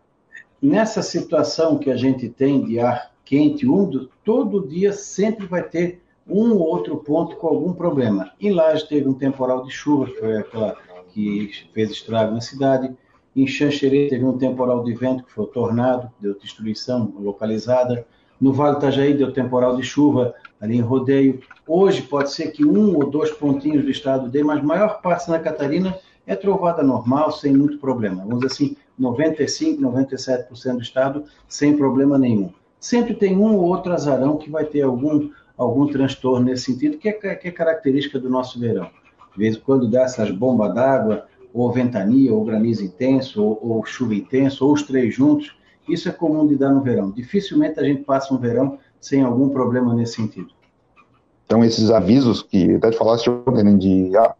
nessa 0.63 1.03
situação 1.03 1.79
que 1.79 1.91
a 1.91 1.97
gente 1.97 2.29
tem 2.29 2.65
de 2.65 2.79
ar 2.79 3.11
quente, 3.25 3.67
úmido, 3.67 4.11
todo 4.23 4.69
dia 4.69 4.93
sempre 4.93 5.47
vai 5.47 5.63
ter 5.63 6.03
um 6.29 6.53
ou 6.53 6.61
outro 6.61 6.97
ponto 6.99 7.37
com 7.37 7.49
algum 7.49 7.73
problema. 7.73 8.33
Em 8.41 8.51
Lages 8.51 8.85
teve 8.85 9.09
um 9.09 9.15
temporal 9.15 9.65
de 9.65 9.71
chuva, 9.71 10.07
que 10.07 10.21
foi 10.21 10.37
aquela 10.39 10.77
que 11.13 11.51
fez 11.73 11.91
estrago 11.91 12.33
na 12.33 12.41
cidade. 12.41 12.95
Em 13.37 13.47
Xanxerê 13.47 14.09
teve 14.09 14.25
um 14.25 14.37
temporal 14.37 14.85
de 14.85 14.95
vento, 14.95 15.25
que 15.25 15.33
foi 15.33 15.45
o 15.45 15.49
tornado, 15.49 16.11
deu 16.21 16.39
destruição 16.39 17.13
localizada. 17.19 18.07
No 18.41 18.53
Vale 18.53 18.77
Itajaí 18.77 19.15
deu 19.15 19.33
temporal 19.33 19.77
de 19.77 19.83
chuva, 19.83 20.35
ali 20.61 20.77
em 20.77 20.81
Rodeio. 20.81 21.41
Hoje 21.67 22.03
pode 22.03 22.33
ser 22.33 22.51
que 22.51 22.65
um 22.65 22.97
ou 22.97 23.11
dois 23.11 23.31
pontinhos 23.31 23.85
do 23.85 23.91
estado 23.91 24.29
dê, 24.29 24.43
mas 24.43 24.61
a 24.61 24.63
maior 24.63 25.01
parte 25.01 25.31
na 25.31 25.39
Catarina 25.39 25.97
é 26.27 26.35
trovada 26.35 26.83
normal, 26.83 27.33
sem 27.33 27.53
muito 27.53 27.79
problema. 27.79 28.23
Vamos 28.23 28.41
dizer 28.41 28.53
assim, 28.53 28.77
95, 28.99 29.81
97% 29.83 30.77
do 30.77 30.83
estado 30.83 31.25
sem 31.49 31.77
problema 31.77 32.19
nenhum. 32.19 32.51
Sempre 32.81 33.15
tem 33.15 33.37
um 33.37 33.57
ou 33.57 33.65
outro 33.65 33.93
azarão 33.93 34.37
que 34.37 34.51
vai 34.51 34.65
ter 34.65 34.83
algum, 34.83 35.31
algum 35.57 35.87
transtorno 35.87 36.47
nesse 36.47 36.73
sentido, 36.73 36.99
que 36.99 37.09
é, 37.09 37.13
que 37.13 37.49
é 37.49 37.51
característica 37.51 38.19
do 38.19 38.29
nosso 38.29 38.59
verão. 38.59 38.91
De 39.33 39.39
vez 39.39 39.57
em 39.57 39.61
quando 39.61 39.89
dá 39.89 40.03
essas 40.03 40.31
bombas 40.31 40.75
d'água, 40.75 41.27
ou 41.53 41.71
ventania, 41.73 42.35
ou 42.35 42.45
granizo 42.45 42.85
intenso, 42.85 43.43
ou, 43.43 43.59
ou 43.63 43.85
chuva 43.85 44.15
intensa, 44.15 44.65
ou 44.65 44.73
os 44.73 44.83
três 44.83 45.15
juntos. 45.15 45.57
Isso 45.89 46.09
é 46.09 46.13
comum 46.13 46.47
de 46.47 46.57
dar 46.57 46.71
no 46.71 46.83
verão. 46.83 47.11
Dificilmente 47.11 47.79
a 47.79 47.85
gente 47.85 48.05
passa 48.05 48.33
um 48.33 48.39
verão 48.39 48.79
sem 49.01 49.23
algum 49.23 49.49
problema 49.49 49.95
nesse 49.95 50.15
sentido. 50.15 50.49
Então, 51.45 51.65
esses 51.65 51.91
avisos 51.91 52.43
que 52.43 52.75
até 52.75 52.91
te 52.91 52.97
falaste 52.97 53.29
ontem, 53.29 53.77
de 53.77 54.17
ah, 54.17 54.35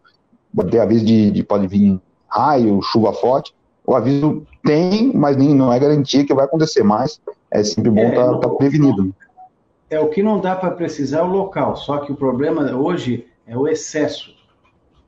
ter 0.69 0.79
aviso 0.79 1.05
de, 1.05 1.29
de 1.29 1.43
pode 1.43 1.67
vir 1.67 1.99
raio, 2.27 2.81
chuva 2.81 3.13
forte, 3.13 3.53
o 3.85 3.93
aviso 3.93 4.45
tem, 4.63 5.11
mas 5.13 5.37
nem, 5.37 5.53
não 5.53 5.71
é 5.71 5.79
garantia 5.79 6.25
que 6.25 6.33
vai 6.33 6.45
acontecer 6.45 6.83
mais. 6.83 7.21
É 7.51 7.63
sempre 7.63 7.91
bom 7.91 8.01
estar 8.01 8.21
é, 8.21 8.25
tá, 8.25 8.37
tá 8.39 8.49
prevenido. 8.49 9.13
É 9.89 9.99
o 9.99 10.09
que 10.09 10.23
não 10.23 10.41
dá 10.41 10.55
para 10.55 10.71
precisar 10.71 11.19
é 11.19 11.23
o 11.23 11.27
local. 11.27 11.77
Só 11.77 11.99
que 11.99 12.11
o 12.11 12.15
problema 12.15 12.63
hoje 12.75 13.27
é 13.45 13.55
o 13.55 13.67
excesso. 13.67 14.33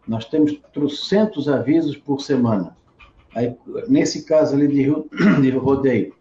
Nós 0.08 0.26
temos 0.26 0.54
trocentos 0.71 1.50
avisos 1.50 1.97
por 1.97 2.21
semana. 2.21 2.78
Aí, 3.36 3.56
nesse 3.88 4.23
caso 4.23 4.56
ali 4.56 4.67
de, 4.67 4.86
de 5.41 5.50
rodeio, 5.52 6.13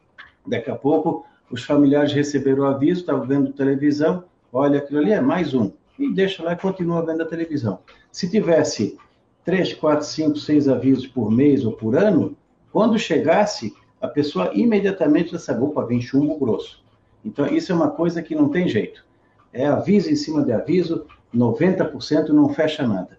daqui 0.46 0.70
a 0.70 0.76
pouco 0.76 1.24
os 1.50 1.62
familiares 1.62 2.12
receberam 2.12 2.64
o 2.64 2.66
aviso, 2.66 3.00
estavam 3.00 3.26
vendo 3.26 3.52
televisão, 3.52 4.24
olha 4.52 4.78
aquilo 4.78 5.00
ali, 5.00 5.12
é 5.12 5.20
mais 5.20 5.54
um. 5.54 5.72
E 5.98 6.12
deixa 6.12 6.42
lá 6.42 6.52
e 6.52 6.56
continua 6.56 7.04
vendo 7.04 7.22
a 7.22 7.26
televisão. 7.26 7.78
Se 8.10 8.28
tivesse 8.28 8.98
três, 9.44 9.72
quatro, 9.72 10.04
cinco, 10.04 10.36
seis 10.36 10.68
avisos 10.68 11.06
por 11.06 11.30
mês 11.30 11.64
ou 11.64 11.72
por 11.72 11.96
ano, 11.96 12.36
quando 12.72 12.98
chegasse, 12.98 13.74
a 14.00 14.08
pessoa 14.08 14.50
imediatamente 14.52 15.32
já 15.32 15.38
sabe, 15.38 15.62
opa, 15.62 15.84
vem 15.84 16.00
chumbo 16.00 16.38
grosso. 16.38 16.84
Então, 17.24 17.46
isso 17.46 17.72
é 17.72 17.74
uma 17.74 17.90
coisa 17.90 18.22
que 18.22 18.34
não 18.34 18.48
tem 18.48 18.68
jeito. 18.68 19.04
É 19.52 19.66
aviso 19.66 20.10
em 20.10 20.16
cima 20.16 20.44
de 20.44 20.52
aviso, 20.52 21.06
90% 21.34 22.28
não 22.28 22.48
fecha 22.48 22.86
nada. 22.86 23.18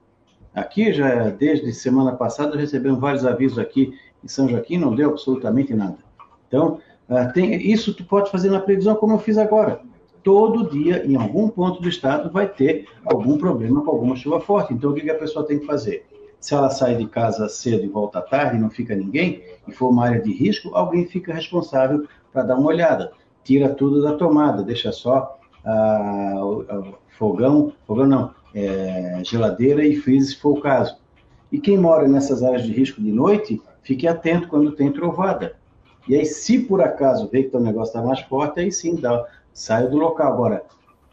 Aqui, 0.54 0.92
já 0.92 1.30
desde 1.30 1.72
semana 1.74 2.13
passada, 2.13 2.58
recebemos 2.58 3.00
vários 3.00 3.26
avisos 3.26 3.58
aqui 3.58 3.94
em 4.24 4.28
São 4.28 4.48
Joaquim, 4.48 4.78
não 4.78 4.96
deu 4.96 5.10
absolutamente 5.10 5.74
nada. 5.74 5.98
Então, 6.48 6.80
uh, 7.10 7.34
tem, 7.34 7.56
isso 7.72 7.93
tu 7.93 8.04
pode 8.04 8.32
fazer 8.32 8.50
na 8.50 8.60
previsão 8.60 8.96
como 8.96 9.13
eu 9.13 9.20
fiz 9.20 9.38
agora. 9.38 9.82
Todo 10.24 10.70
dia, 10.70 11.06
em 11.06 11.15
algum 11.15 11.48
ponto 11.48 11.82
do 11.82 11.88
estado, 11.88 12.30
vai 12.30 12.48
ter 12.48 12.88
algum 13.06 13.38
problema 13.38 13.84
com 13.84 13.91
alguma 13.91 14.15
chuva 14.15 14.41
forte. 14.41 14.74
Então, 14.74 14.91
o 14.91 14.93
que, 14.93 15.02
que 15.02 15.10
a 15.10 15.15
pessoa 15.15 15.46
tem 15.46 15.60
que 15.60 15.65
fazer? 15.65 16.06
Se 16.39 16.54
ela 16.54 16.70
sai 16.70 16.96
de 16.96 17.08
casa 17.08 17.48
cedo 17.48 17.86
e 17.86 17.88
volta 17.88 18.20
à 18.20 18.22
tarde 18.22 18.60
não 18.60 18.70
fica 18.70 18.96
ninguém, 18.96 19.41
e 19.67 19.72
for 19.72 19.89
uma 19.89 20.06
área 20.06 20.22
de 20.22 20.32
risco, 20.32 20.72
alguém 20.74 21.06
fica 21.06 21.34
responsável 21.34 22.06
para 22.32 22.43
dar 22.43 22.58
uma 22.58 22.67
olhada. 22.67 23.12
Tira 23.43 23.70
tudo 23.70 24.02
da 24.02 24.13
tomada, 24.13 24.63
deixa 24.63 24.91
só 24.91 25.38
ah, 25.65 26.36
o, 26.41 26.96
fogão, 27.17 27.74
fogão 27.86 28.06
não, 28.06 28.32
é, 28.54 29.22
geladeira 29.24 29.86
e 29.86 29.96
freezer, 29.96 30.30
se 30.30 30.41
for 30.41 30.58
o 30.58 30.62
caso. 30.62 30.98
E 31.52 31.60
quem 31.60 31.78
mora 31.78 32.08
nessas 32.08 32.43
áreas 32.43 32.63
de 32.63 32.72
risco 32.72 33.02
de 33.02 33.12
noite, 33.12 33.62
fique 33.82 34.08
atento 34.08 34.48
quando 34.48 34.72
tem 34.74 34.91
trovada. 34.91 35.56
E 36.08 36.15
aí, 36.15 36.26
se 36.26 36.60
por 36.60 36.82
acaso 36.82 37.28
vê 37.28 37.43
que 37.43 37.56
o 37.56 37.60
negócio 37.60 37.89
está 37.89 38.02
mais 38.02 38.22
forte, 38.22 38.60
aí 38.60 38.72
sim, 38.72 38.96
dá, 38.96 39.26
sai 39.54 39.88
do 39.88 39.98
local. 39.98 40.32
Agora, 40.32 40.63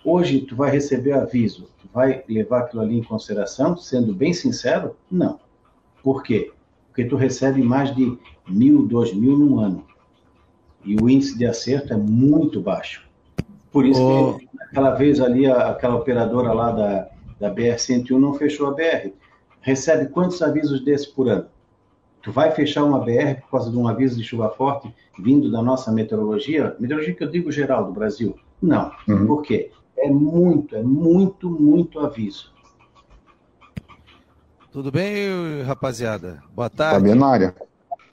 hoje 0.04 0.40
tu 0.40 0.54
vai 0.54 0.70
receber 0.70 1.12
aviso, 1.12 1.68
tu 1.80 1.88
vai 1.92 2.22
levar 2.28 2.61
aquilo 2.61 2.83
ali 2.83 2.98
em 2.98 3.02
consideração, 3.02 3.76
sendo 3.76 4.14
bem 4.14 4.33
sincero? 4.33 4.96
Não. 5.11 5.40
Por 6.02 6.22
quê? 6.22 6.52
Porque 6.88 7.04
tu 7.04 7.16
recebe 7.16 7.62
mais 7.62 7.94
de 7.94 8.16
mil, 8.46 8.87
dois 8.87 9.12
mil 9.12 9.37
num 9.37 9.59
ano. 9.59 9.85
E 10.85 10.96
o 10.96 11.09
índice 11.09 11.37
de 11.37 11.46
acerto 11.46 11.92
é 11.92 11.96
muito 11.96 12.61
baixo. 12.61 13.04
Por 13.72 13.87
isso 13.87 14.00
oh. 14.00 14.38
que 14.38 14.48
aquela 14.61 14.90
vez 14.90 15.20
ali, 15.20 15.50
aquela 15.50 15.96
operadora 15.96 16.52
lá 16.52 16.70
da, 16.70 17.09
da 17.40 17.52
BR-101 17.52 18.11
não 18.18 18.35
fechou 18.35 18.68
a 18.68 18.70
BR. 18.72 19.11
Recebe 19.61 20.07
quantos 20.09 20.40
avisos 20.42 20.85
desses 20.85 21.07
por 21.07 21.28
ano? 21.28 21.46
Tu 22.24 22.32
vai 22.32 22.50
fechar 22.52 22.84
uma 22.84 23.00
BR 23.00 23.42
por 23.42 23.50
causa 23.50 23.70
de 23.70 23.76
um 23.76 23.87
aviso 23.87 24.16
de 24.16 24.24
chuva 24.24 24.48
forte 24.48 24.92
vindo 25.18 25.52
da 25.52 25.60
nossa 25.60 25.92
meteorologia? 25.92 26.74
Meteorologia 26.80 27.14
que 27.14 27.22
eu 27.22 27.30
digo 27.30 27.52
geral 27.52 27.84
do 27.84 27.92
Brasil? 27.92 28.34
Não. 28.62 28.90
Uhum. 29.06 29.26
Por 29.26 29.42
quê? 29.42 29.70
É 29.98 30.08
muito, 30.08 30.74
é 30.74 30.82
muito, 30.82 31.50
muito 31.50 32.00
aviso. 32.00 32.50
Tudo 34.72 34.90
bem, 34.90 35.62
rapaziada? 35.66 36.42
Boa 36.54 36.70
tarde. 36.70 36.94
Tá 36.96 37.00
bem 37.00 37.14
na 37.14 37.26
área. 37.26 37.54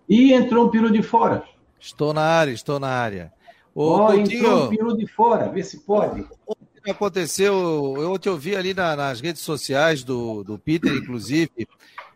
E 0.10 0.34
entrou 0.34 0.67
um 0.67 0.69
peru 0.69 0.91
de 0.91 1.02
fora. 1.02 1.45
Estou 1.80 2.13
na 2.13 2.21
área, 2.21 2.52
estou 2.52 2.82
na 2.82 2.89
área. 2.89 3.32
Ô, 3.74 4.08
oh, 4.08 4.13
entrou 4.13 4.65
um 4.65 4.69
peru 4.69 4.97
de 4.97 5.08
fora, 5.08 5.47
vê 5.47 5.63
se 5.63 5.80
pode. 5.80 6.28
O 6.45 6.56
que 6.84 6.91
aconteceu, 6.91 7.95
eu 7.97 8.19
te 8.19 8.28
ouvi 8.28 8.58
ali 8.58 8.74
na, 8.74 8.93
nas 8.93 9.21
redes 9.21 9.41
sociais 9.41 10.04
do, 10.04 10.43
do 10.43 10.60
Peter, 10.60 10.91
inclusive, 10.93 11.67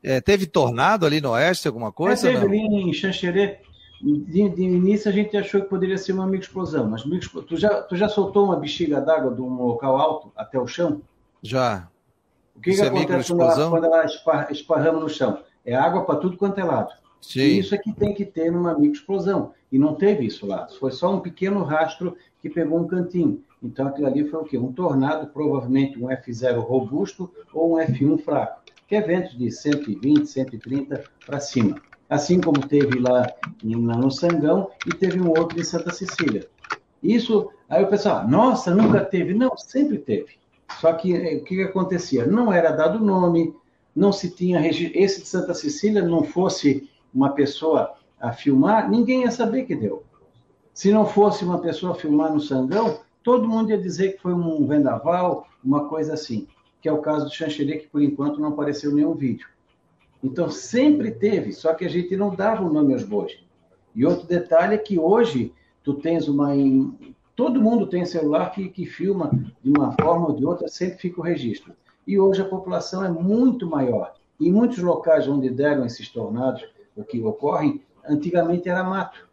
é, 0.05 0.21
teve 0.21 0.45
tornado 0.45 1.03
ali 1.03 1.19
no 1.19 1.31
oeste, 1.31 1.67
alguma 1.67 1.91
coisa? 1.91 2.29
É, 2.29 2.33
teve 2.33 2.45
ali 2.45 2.59
em 2.59 2.93
Xanxerê. 2.93 3.57
De, 3.99 4.49
de, 4.49 4.61
início 4.61 5.09
a 5.09 5.11
gente 5.11 5.35
achou 5.35 5.61
que 5.61 5.67
poderia 5.67 5.97
ser 5.97 6.13
uma 6.13 6.27
microexplosão, 6.27 6.87
mas 6.87 7.03
micro, 7.03 7.41
tu, 7.41 7.57
já, 7.57 7.81
tu 7.81 7.95
já 7.95 8.07
soltou 8.07 8.45
uma 8.45 8.55
bexiga 8.55 9.01
d'água 9.01 9.33
de 9.33 9.41
um 9.41 9.63
local 9.63 9.97
alto 9.97 10.31
até 10.35 10.59
o 10.59 10.67
chão? 10.67 11.01
Já. 11.41 11.87
O 12.55 12.59
que, 12.59 12.75
que 12.75 12.81
é 12.81 12.85
acontece 12.85 13.29
quando 13.29 13.41
ela, 13.41 13.69
quando 13.69 13.85
ela 13.85 14.05
esparrama 14.51 14.99
no 14.99 15.09
chão? 15.09 15.39
É 15.65 15.73
água 15.73 16.05
para 16.05 16.19
tudo 16.19 16.37
quanto 16.37 16.59
é 16.59 16.63
lado. 16.63 16.93
Sim. 17.19 17.39
E 17.39 17.59
isso 17.59 17.73
é 17.73 17.77
que 17.79 17.91
tem 17.91 18.13
que 18.13 18.25
ter 18.25 18.51
numa 18.51 18.73
microexplosão. 18.77 19.53
E 19.71 19.79
não 19.79 19.95
teve 19.95 20.25
isso 20.25 20.45
lá. 20.45 20.67
Foi 20.79 20.91
só 20.91 21.15
um 21.15 21.19
pequeno 21.19 21.63
rastro 21.63 22.15
que 22.39 22.49
pegou 22.49 22.79
um 22.79 22.87
cantinho. 22.87 23.41
Então 23.63 23.87
aquilo 23.87 24.05
ali 24.05 24.29
foi 24.29 24.39
o 24.39 24.43
quê? 24.43 24.57
Um 24.57 24.71
tornado, 24.71 25.27
provavelmente 25.27 25.97
um 25.97 26.09
F0 26.09 26.59
robusto 26.59 27.31
ou 27.51 27.75
um 27.75 27.79
F1 27.79 28.19
fraco, 28.19 28.61
que 28.87 28.95
é 28.95 29.01
ventos 29.01 29.37
de 29.37 29.51
120, 29.51 30.25
130 30.25 31.03
para 31.25 31.39
cima. 31.39 31.81
Assim 32.09 32.39
como 32.39 32.67
teve 32.67 32.99
lá 32.99 33.27
no 33.63 34.11
Sangão 34.11 34.69
e 34.85 34.89
teve 34.91 35.19
um 35.19 35.29
outro 35.29 35.59
em 35.59 35.63
Santa 35.63 35.91
Cecília. 35.91 36.47
Isso, 37.01 37.49
aí 37.69 37.83
o 37.83 37.87
pessoal, 37.87 38.27
nossa, 38.27 38.73
nunca 38.73 39.03
teve. 39.03 39.33
Não, 39.33 39.57
sempre 39.57 39.97
teve. 39.97 40.37
Só 40.79 40.93
que 40.93 41.15
eh, 41.15 41.37
o 41.37 41.43
que, 41.43 41.55
que 41.55 41.63
acontecia? 41.63 42.25
Não 42.25 42.51
era 42.51 42.71
dado 42.71 43.03
nome, 43.03 43.55
não 43.95 44.11
se 44.11 44.29
tinha 44.29 44.65
esse 44.67 45.21
de 45.21 45.27
Santa 45.27 45.53
Cecília 45.53 46.01
não 46.01 46.23
fosse 46.23 46.89
uma 47.13 47.29
pessoa 47.29 47.93
a 48.19 48.33
filmar, 48.33 48.89
ninguém 48.89 49.21
ia 49.21 49.31
saber 49.31 49.65
que 49.65 49.75
deu. 49.75 50.03
Se 50.73 50.91
não 50.91 51.05
fosse 51.05 51.45
uma 51.45 51.59
pessoa 51.59 51.95
filmar 51.95 52.33
no 52.33 52.41
Sangão, 52.41 52.99
todo 53.23 53.47
mundo 53.47 53.69
ia 53.69 53.77
dizer 53.77 54.13
que 54.13 54.21
foi 54.21 54.33
um 54.33 54.67
vendaval, 54.67 55.47
uma 55.63 55.87
coisa 55.87 56.13
assim, 56.13 56.47
que 56.85 56.89
é 56.89 56.91
o 56.91 56.99
caso 56.99 57.25
do 57.25 57.33
Xanxerê, 57.33 57.79
que 57.79 57.87
por 57.87 57.99
enquanto 57.99 58.39
não 58.39 58.49
apareceu 58.49 58.93
nenhum 58.93 59.15
vídeo. 59.15 59.47
Então 60.23 60.51
sempre 60.51 61.09
teve, 61.09 61.51
só 61.51 61.73
que 61.73 61.83
a 61.83 61.89
gente 61.89 62.15
não 62.15 62.35
dava 62.35 62.63
o 62.63 62.71
nome 62.71 62.93
aos 62.93 63.01
bois. 63.01 63.43
E 63.95 64.05
outro 64.05 64.27
detalhe 64.27 64.75
é 64.75 64.77
que 64.77 64.99
hoje 64.99 65.51
tu 65.83 65.95
tens 65.95 66.27
uma. 66.27 66.53
Todo 67.35 67.59
mundo 67.59 67.87
tem 67.87 68.05
celular 68.05 68.51
que, 68.51 68.69
que 68.69 68.85
filma 68.85 69.31
de 69.63 69.71
uma 69.71 69.93
forma 69.93 70.27
ou 70.27 70.35
de 70.35 70.45
outra, 70.45 70.67
sempre 70.67 70.99
fica 70.99 71.19
o 71.19 71.23
registro. 71.23 71.73
E 72.05 72.19
hoje 72.19 72.43
a 72.43 72.45
população 72.45 73.03
é 73.03 73.09
muito 73.09 73.67
maior. 73.67 74.13
Em 74.39 74.51
muitos 74.51 74.77
locais 74.77 75.27
onde 75.27 75.49
deram 75.49 75.87
esses 75.87 76.07
tornados, 76.09 76.63
o 76.95 77.03
que 77.03 77.19
ocorrem, 77.19 77.81
antigamente 78.07 78.69
era 78.69 78.83
mato. 78.83 79.27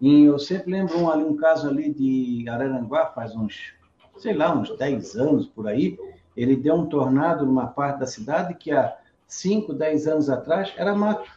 E 0.00 0.24
eu 0.24 0.40
sempre 0.40 0.72
lembro 0.72 0.98
um, 0.98 1.08
um 1.08 1.36
caso 1.36 1.68
ali 1.68 1.94
de 1.94 2.48
Araranguá, 2.48 3.06
faz 3.14 3.36
uns, 3.36 3.74
sei 4.18 4.34
lá, 4.34 4.52
uns 4.52 4.76
10 4.76 5.14
anos 5.14 5.46
por 5.46 5.68
aí, 5.68 5.96
ele 6.36 6.56
deu 6.56 6.74
um 6.74 6.86
tornado 6.86 7.44
numa 7.44 7.66
parte 7.66 8.00
da 8.00 8.06
cidade 8.06 8.54
que 8.54 8.70
há 8.70 8.96
5, 9.26 9.72
10 9.72 10.06
anos 10.06 10.30
atrás 10.30 10.72
era 10.76 10.94
mato. 10.94 11.30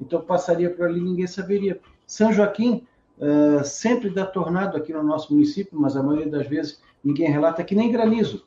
Então 0.00 0.20
passaria 0.20 0.70
por 0.70 0.86
ali 0.86 1.00
ninguém 1.00 1.26
saberia. 1.26 1.80
São 2.06 2.32
Joaquim 2.32 2.86
uh, 3.18 3.64
sempre 3.64 4.10
dá 4.10 4.26
tornado 4.26 4.76
aqui 4.76 4.92
no 4.92 5.02
nosso 5.02 5.32
município, 5.32 5.78
mas 5.78 5.96
a 5.96 6.02
maioria 6.02 6.30
das 6.30 6.46
vezes 6.46 6.80
ninguém 7.02 7.30
relata 7.30 7.64
que 7.64 7.74
nem 7.74 7.90
granizo. 7.90 8.44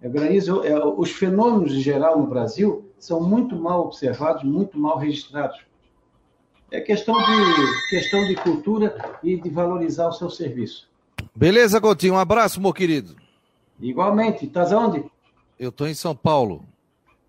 É, 0.00 0.08
granizo 0.08 0.62
é, 0.64 0.78
os 0.84 1.10
fenômenos 1.10 1.72
em 1.72 1.80
geral 1.80 2.18
no 2.18 2.26
Brasil 2.26 2.88
são 2.98 3.20
muito 3.20 3.56
mal 3.56 3.86
observados, 3.86 4.44
muito 4.44 4.78
mal 4.78 4.96
registrados. 4.96 5.60
É 6.70 6.80
questão 6.80 7.14
de, 7.16 7.88
questão 7.88 8.24
de 8.26 8.36
cultura 8.36 8.94
e 9.22 9.36
de 9.36 9.48
valorizar 9.48 10.08
o 10.08 10.12
seu 10.12 10.28
serviço. 10.28 10.88
Beleza, 11.34 11.80
Coutinho. 11.80 12.14
Um 12.14 12.18
abraço, 12.18 12.60
meu 12.60 12.72
querido. 12.72 13.16
Igualmente. 13.80 14.46
Estás 14.46 14.72
onde? 14.72 15.04
Eu 15.58 15.70
estou 15.70 15.86
em 15.86 15.94
São 15.94 16.14
Paulo. 16.14 16.64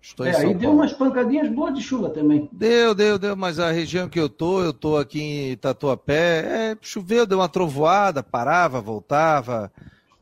Estou 0.02 0.24
é, 0.24 0.34
aí 0.34 0.54
deu 0.54 0.72
umas 0.72 0.92
pancadinhas 0.92 1.48
boas 1.50 1.74
de 1.74 1.82
chuva 1.82 2.08
também. 2.08 2.48
Deu, 2.52 2.94
deu, 2.94 3.18
deu, 3.18 3.36
mas 3.36 3.58
a 3.58 3.70
região 3.70 4.08
que 4.08 4.18
eu 4.18 4.30
tô, 4.30 4.62
eu 4.62 4.72
tô 4.72 4.96
aqui 4.96 5.20
em 5.20 5.56
Tatuapé, 5.56 6.70
é, 6.72 6.76
choveu, 6.80 7.26
deu 7.26 7.38
uma 7.38 7.50
trovoada, 7.50 8.22
parava, 8.22 8.80
voltava, 8.80 9.70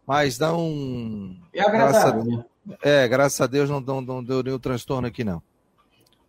mas 0.05 0.37
não... 0.39 1.37
É 1.53 1.63
agradável, 1.63 2.25
graças, 2.25 2.25
né? 2.27 2.45
É, 2.83 3.07
graças 3.07 3.41
a 3.41 3.47
Deus 3.47 3.71
não, 3.71 3.81
não, 3.81 4.01
não 4.01 4.25
deu 4.25 4.43
nenhum 4.43 4.59
transtorno 4.59 5.07
aqui 5.07 5.23
não. 5.23 5.41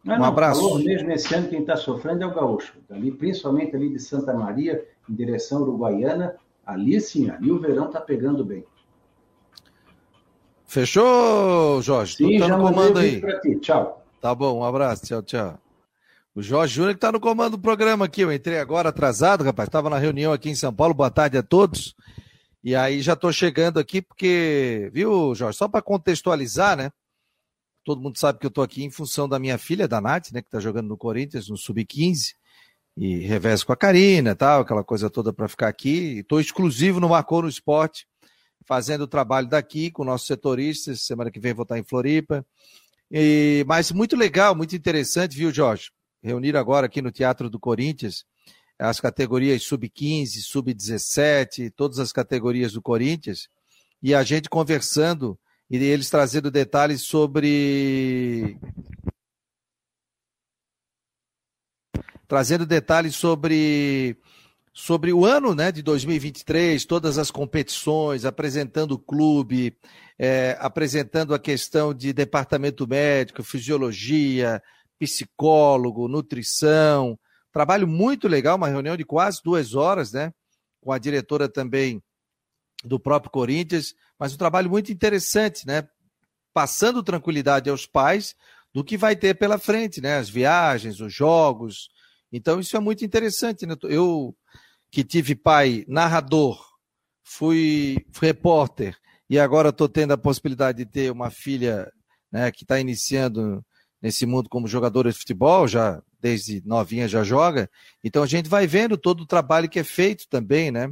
Não, 0.03 0.15
um 0.15 0.19
não, 0.19 0.25
abraço. 0.25 0.61
Calor 0.61 0.83
mesmo 0.83 1.11
esse 1.11 1.33
ano 1.33 1.49
quem 1.49 1.61
está 1.61 1.75
sofrendo 1.75 2.23
é 2.23 2.27
o 2.27 2.33
gaúcho. 2.33 2.73
Ali, 2.89 3.11
principalmente 3.11 3.75
ali 3.75 3.89
de 3.89 3.99
Santa 3.99 4.31
Maria, 4.33 4.85
em 5.09 5.13
direção 5.13 5.63
uruguaiana, 5.63 6.35
ali 6.65 7.01
sim, 7.01 7.29
ali 7.29 7.51
o 7.51 7.59
verão 7.59 7.87
está 7.87 7.99
pegando 7.99 8.45
bem. 8.45 8.63
Fechou, 10.69 11.81
Jorge? 11.81 12.15
Sim, 12.15 12.37
tá 12.37 12.47
já 12.47 12.55
no 12.55 12.63
comando 12.63 12.99
aí. 12.99 13.19
Tchau. 13.59 14.05
Tá 14.21 14.35
bom, 14.35 14.59
um 14.59 14.63
abraço, 14.63 15.03
tchau, 15.03 15.23
tchau. 15.23 15.59
O 16.35 16.43
Jorge 16.43 16.75
Júnior 16.75 16.93
que 16.93 16.97
está 16.97 17.11
no 17.11 17.19
comando 17.19 17.57
do 17.57 17.59
programa 17.59 18.05
aqui. 18.05 18.21
Eu 18.21 18.31
entrei 18.31 18.59
agora 18.59 18.89
atrasado, 18.89 19.43
rapaz. 19.43 19.67
Estava 19.67 19.89
na 19.89 19.97
reunião 19.97 20.31
aqui 20.31 20.47
em 20.47 20.55
São 20.55 20.71
Paulo. 20.71 20.93
Boa 20.93 21.09
tarde 21.09 21.39
a 21.39 21.43
todos. 21.43 21.95
E 22.63 22.75
aí 22.75 23.01
já 23.01 23.13
estou 23.13 23.33
chegando 23.33 23.79
aqui 23.79 23.99
porque, 23.99 24.91
viu, 24.93 25.33
Jorge? 25.33 25.57
Só 25.57 25.67
para 25.67 25.81
contextualizar, 25.81 26.77
né? 26.77 26.91
Todo 27.83 27.99
mundo 27.99 28.19
sabe 28.19 28.37
que 28.37 28.45
eu 28.45 28.49
estou 28.49 28.63
aqui 28.63 28.83
em 28.83 28.91
função 28.91 29.27
da 29.27 29.39
minha 29.39 29.57
filha, 29.57 29.87
da 29.87 29.99
Nath, 29.99 30.31
né, 30.31 30.39
que 30.39 30.49
está 30.49 30.59
jogando 30.59 30.87
no 30.87 30.97
Corinthians, 30.97 31.49
no 31.49 31.57
Sub-15, 31.57 32.35
e 32.95 33.17
revés 33.21 33.63
com 33.63 33.73
a 33.73 33.75
Karina 33.75 34.35
tal, 34.35 34.61
aquela 34.61 34.83
coisa 34.83 35.09
toda 35.09 35.33
para 35.33 35.47
ficar 35.47 35.67
aqui. 35.67 36.19
Estou 36.19 36.39
exclusivo 36.39 36.99
no 36.99 37.09
Marcou 37.09 37.41
no 37.41 37.49
Esporte, 37.49 38.05
fazendo 38.69 39.01
o 39.01 39.07
trabalho 39.07 39.49
daqui 39.49 39.89
com 39.89 40.03
nossos 40.03 40.27
setoristas. 40.27 41.01
Semana 41.01 41.31
que 41.31 41.39
vem 41.39 41.55
vou 41.55 41.63
estar 41.63 41.79
em 41.79 41.83
Floripa. 41.83 42.45
E, 43.09 43.65
mas 43.67 43.91
muito 43.91 44.15
legal, 44.15 44.55
muito 44.55 44.75
interessante, 44.75 45.35
viu, 45.35 45.51
Jorge? 45.51 45.89
Reunir 46.21 46.55
agora 46.55 46.85
aqui 46.85 47.01
no 47.01 47.11
Teatro 47.11 47.49
do 47.49 47.59
Corinthians 47.59 48.23
as 48.77 49.01
categorias 49.01 49.63
sub-15, 49.63 50.41
sub-17, 50.41 51.73
todas 51.75 51.99
as 51.99 52.13
categorias 52.13 52.71
do 52.71 52.81
Corinthians, 52.81 53.49
e 54.01 54.15
a 54.15 54.23
gente 54.23 54.49
conversando 54.49 55.37
e 55.69 55.75
eles 55.75 56.09
trazendo 56.09 56.49
detalhes 56.49 57.01
sobre. 57.01 58.57
Trazendo 62.27 62.65
detalhes 62.65 63.15
sobre 63.15 64.15
sobre 64.73 65.11
o 65.11 65.25
ano 65.25 65.53
né, 65.53 65.71
de 65.71 65.81
2023, 65.81 66.85
todas 66.85 67.17
as 67.17 67.31
competições, 67.31 68.25
apresentando 68.25 68.93
o 68.93 68.99
clube, 68.99 69.75
é, 70.17 70.57
apresentando 70.59 71.33
a 71.33 71.39
questão 71.39 71.93
de 71.93 72.13
departamento 72.13 72.87
médico, 72.87 73.43
fisiologia, 73.43 74.61
psicólogo, 74.99 76.07
nutrição. 76.07 77.17
Trabalho 77.51 77.87
muito 77.87 78.27
legal, 78.27 78.57
uma 78.57 78.67
reunião 78.67 78.95
de 78.95 79.05
quase 79.05 79.41
duas 79.43 79.73
horas, 79.73 80.11
né? 80.11 80.31
Com 80.81 80.91
a 80.91 80.97
diretora 80.97 81.49
também 81.49 82.01
do 82.83 82.99
próprio 82.99 83.31
Corinthians, 83.31 83.93
mas 84.17 84.33
um 84.33 84.37
trabalho 84.37 84.69
muito 84.69 84.91
interessante, 84.91 85.65
né? 85.65 85.87
Passando 86.53 87.03
tranquilidade 87.03 87.69
aos 87.69 87.85
pais 87.85 88.35
do 88.73 88.83
que 88.83 88.97
vai 88.97 89.15
ter 89.15 89.35
pela 89.35 89.57
frente, 89.57 90.01
né? 90.01 90.17
As 90.17 90.29
viagens, 90.29 90.99
os 90.99 91.13
jogos. 91.13 91.89
Então, 92.31 92.59
isso 92.59 92.75
é 92.77 92.79
muito 92.79 93.03
interessante, 93.03 93.65
né? 93.65 93.75
Eu 93.83 94.35
que 94.91 95.03
tive 95.03 95.35
pai 95.35 95.85
narrador, 95.87 96.59
fui, 97.23 97.97
repórter 98.19 98.97
e 99.29 99.39
agora 99.39 99.69
estou 99.69 99.87
tendo 99.87 100.13
a 100.13 100.17
possibilidade 100.17 100.79
de 100.79 100.85
ter 100.85 101.11
uma 101.11 101.29
filha 101.29 101.91
né, 102.31 102.51
que 102.51 102.63
está 102.63 102.79
iniciando 102.79 103.63
nesse 104.01 104.25
mundo 104.25 104.49
como 104.49 104.67
jogadora 104.67 105.11
de 105.11 105.17
futebol, 105.17 105.67
já 105.67 106.01
desde 106.19 106.61
novinha 106.65 107.07
já 107.07 107.23
joga. 107.23 107.69
Então 108.03 108.23
a 108.23 108.27
gente 108.27 108.49
vai 108.49 108.65
vendo 108.65 108.97
todo 108.97 109.21
o 109.21 109.27
trabalho 109.27 109.69
que 109.69 109.79
é 109.79 109.83
feito 109.83 110.27
também, 110.29 110.71
né? 110.71 110.91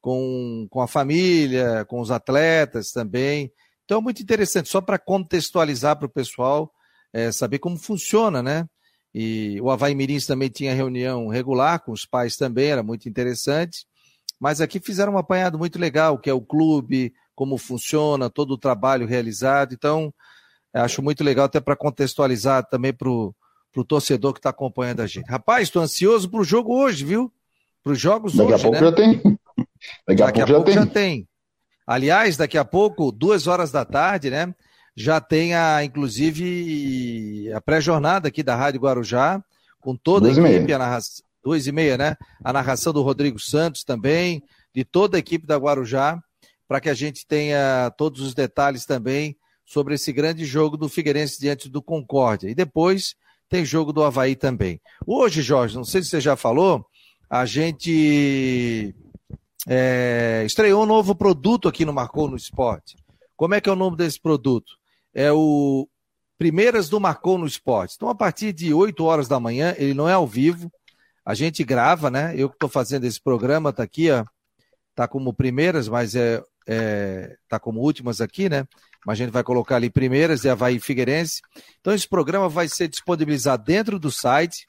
Com, 0.00 0.66
com 0.70 0.80
a 0.80 0.86
família, 0.86 1.84
com 1.86 2.00
os 2.00 2.10
atletas 2.10 2.90
também. 2.90 3.50
Então, 3.84 4.00
muito 4.00 4.22
interessante, 4.22 4.68
só 4.68 4.80
para 4.80 4.98
contextualizar 4.98 5.96
para 5.96 6.06
o 6.06 6.12
pessoal 6.12 6.72
é, 7.12 7.30
saber 7.32 7.58
como 7.58 7.76
funciona, 7.76 8.42
né? 8.42 8.66
E 9.14 9.60
o 9.60 9.70
Havaí 9.70 9.94
Mirins 9.94 10.26
também 10.26 10.48
tinha 10.48 10.74
reunião 10.74 11.28
regular 11.28 11.78
com 11.78 11.92
os 11.92 12.04
pais 12.04 12.36
também, 12.36 12.70
era 12.70 12.82
muito 12.82 13.08
interessante. 13.08 13.86
Mas 14.40 14.60
aqui 14.60 14.80
fizeram 14.80 15.14
um 15.14 15.18
apanhado 15.18 15.56
muito 15.56 15.78
legal, 15.78 16.18
que 16.18 16.28
é 16.28 16.34
o 16.34 16.40
clube, 16.40 17.14
como 17.34 17.56
funciona, 17.56 18.28
todo 18.28 18.52
o 18.52 18.58
trabalho 18.58 19.06
realizado. 19.06 19.72
Então, 19.72 20.12
acho 20.72 21.00
muito 21.00 21.22
legal 21.22 21.46
até 21.46 21.60
para 21.60 21.76
contextualizar 21.76 22.66
também 22.68 22.92
para 22.92 23.08
o 23.08 23.34
torcedor 23.86 24.32
que 24.32 24.40
está 24.40 24.50
acompanhando 24.50 25.00
a 25.00 25.06
gente. 25.06 25.30
Rapaz, 25.30 25.68
estou 25.68 25.82
ansioso 25.82 26.28
para 26.28 26.40
o 26.40 26.44
jogo 26.44 26.74
hoje, 26.74 27.04
viu? 27.04 27.32
Para 27.82 27.92
os 27.92 28.00
jogos 28.00 28.34
daqui 28.34 28.52
hoje, 28.52 28.66
a 28.66 28.70
pouco 28.70 28.80
né? 28.80 28.86
já 28.86 28.92
tem. 28.92 29.38
Daqui, 30.06 30.22
daqui 30.22 30.40
a, 30.40 30.46
pouco, 30.46 30.70
já, 30.70 30.74
tem. 30.74 30.74
já 30.74 30.86
tem. 30.86 31.28
Aliás, 31.86 32.36
daqui 32.36 32.58
a 32.58 32.64
pouco, 32.64 33.12
duas 33.12 33.46
horas 33.46 33.70
da 33.70 33.84
tarde, 33.84 34.30
né? 34.30 34.54
Já 34.96 35.20
tem 35.20 35.54
a, 35.54 35.84
inclusive, 35.84 37.50
a 37.52 37.60
pré-jornada 37.60 38.28
aqui 38.28 38.42
da 38.42 38.54
Rádio 38.54 38.80
Guarujá, 38.80 39.42
com 39.80 39.96
toda 39.96 40.28
a 40.28 40.30
equipe, 40.30 40.72
a 40.72 40.78
narração, 40.78 41.24
duas 41.42 41.66
e 41.66 41.72
meia, 41.72 41.98
né? 41.98 42.16
A 42.42 42.52
narração 42.52 42.92
do 42.92 43.02
Rodrigo 43.02 43.38
Santos 43.38 43.84
também, 43.84 44.42
de 44.74 44.84
toda 44.84 45.16
a 45.16 45.20
equipe 45.20 45.46
da 45.46 45.56
Guarujá, 45.56 46.18
para 46.66 46.80
que 46.80 46.88
a 46.88 46.94
gente 46.94 47.26
tenha 47.26 47.92
todos 47.98 48.20
os 48.20 48.34
detalhes 48.34 48.86
também 48.86 49.36
sobre 49.64 49.94
esse 49.94 50.12
grande 50.12 50.44
jogo 50.44 50.76
do 50.76 50.88
Figueirense 50.88 51.38
diante 51.40 51.68
do 51.68 51.82
Concórdia. 51.82 52.48
E 52.48 52.54
depois 52.54 53.14
tem 53.48 53.64
jogo 53.64 53.92
do 53.92 54.02
Havaí 54.02 54.34
também. 54.34 54.80
Hoje, 55.06 55.42
Jorge, 55.42 55.76
não 55.76 55.84
sei 55.84 56.02
se 56.02 56.08
você 56.08 56.20
já 56.20 56.36
falou, 56.36 56.84
a 57.28 57.44
gente 57.44 58.94
é, 59.66 60.42
estreou 60.46 60.82
um 60.84 60.86
novo 60.86 61.14
produto 61.14 61.68
aqui 61.68 61.84
no 61.84 61.92
Marcou 61.92 62.28
no 62.28 62.36
Esporte. 62.36 62.96
Como 63.36 63.54
é 63.54 63.60
que 63.60 63.68
é 63.68 63.72
o 63.72 63.76
nome 63.76 63.96
desse 63.96 64.20
produto? 64.20 64.72
É 65.14 65.32
o 65.32 65.88
Primeiras 66.36 66.88
do 66.88 67.00
Marcou 67.00 67.38
no 67.38 67.46
Esporte. 67.46 67.94
Então, 67.96 68.08
a 68.08 68.14
partir 68.14 68.52
de 68.52 68.74
8 68.74 69.04
horas 69.04 69.28
da 69.28 69.38
manhã, 69.38 69.74
ele 69.78 69.94
não 69.94 70.08
é 70.08 70.12
ao 70.12 70.26
vivo, 70.26 70.70
a 71.24 71.32
gente 71.32 71.62
grava, 71.64 72.10
né? 72.10 72.34
Eu 72.36 72.48
que 72.48 72.56
estou 72.56 72.68
fazendo 72.68 73.04
esse 73.04 73.20
programa, 73.20 73.72
tá 73.72 73.82
aqui, 73.82 74.10
ó. 74.10 74.24
Tá 74.94 75.08
como 75.08 75.32
primeiras, 75.32 75.88
mas 75.88 76.14
é, 76.14 76.42
é, 76.66 77.36
tá 77.48 77.58
como 77.58 77.80
últimas 77.80 78.20
aqui, 78.20 78.48
né? 78.48 78.66
Mas 79.06 79.14
a 79.14 79.24
gente 79.24 79.32
vai 79.32 79.42
colocar 79.42 79.76
ali 79.76 79.88
primeiras 79.88 80.44
e 80.44 80.48
Havaí 80.48 80.78
Figueirense. 80.78 81.40
Então, 81.80 81.94
esse 81.94 82.08
programa 82.08 82.48
vai 82.48 82.68
ser 82.68 82.88
disponibilizado 82.88 83.64
dentro 83.64 83.98
do 83.98 84.10
site 84.10 84.64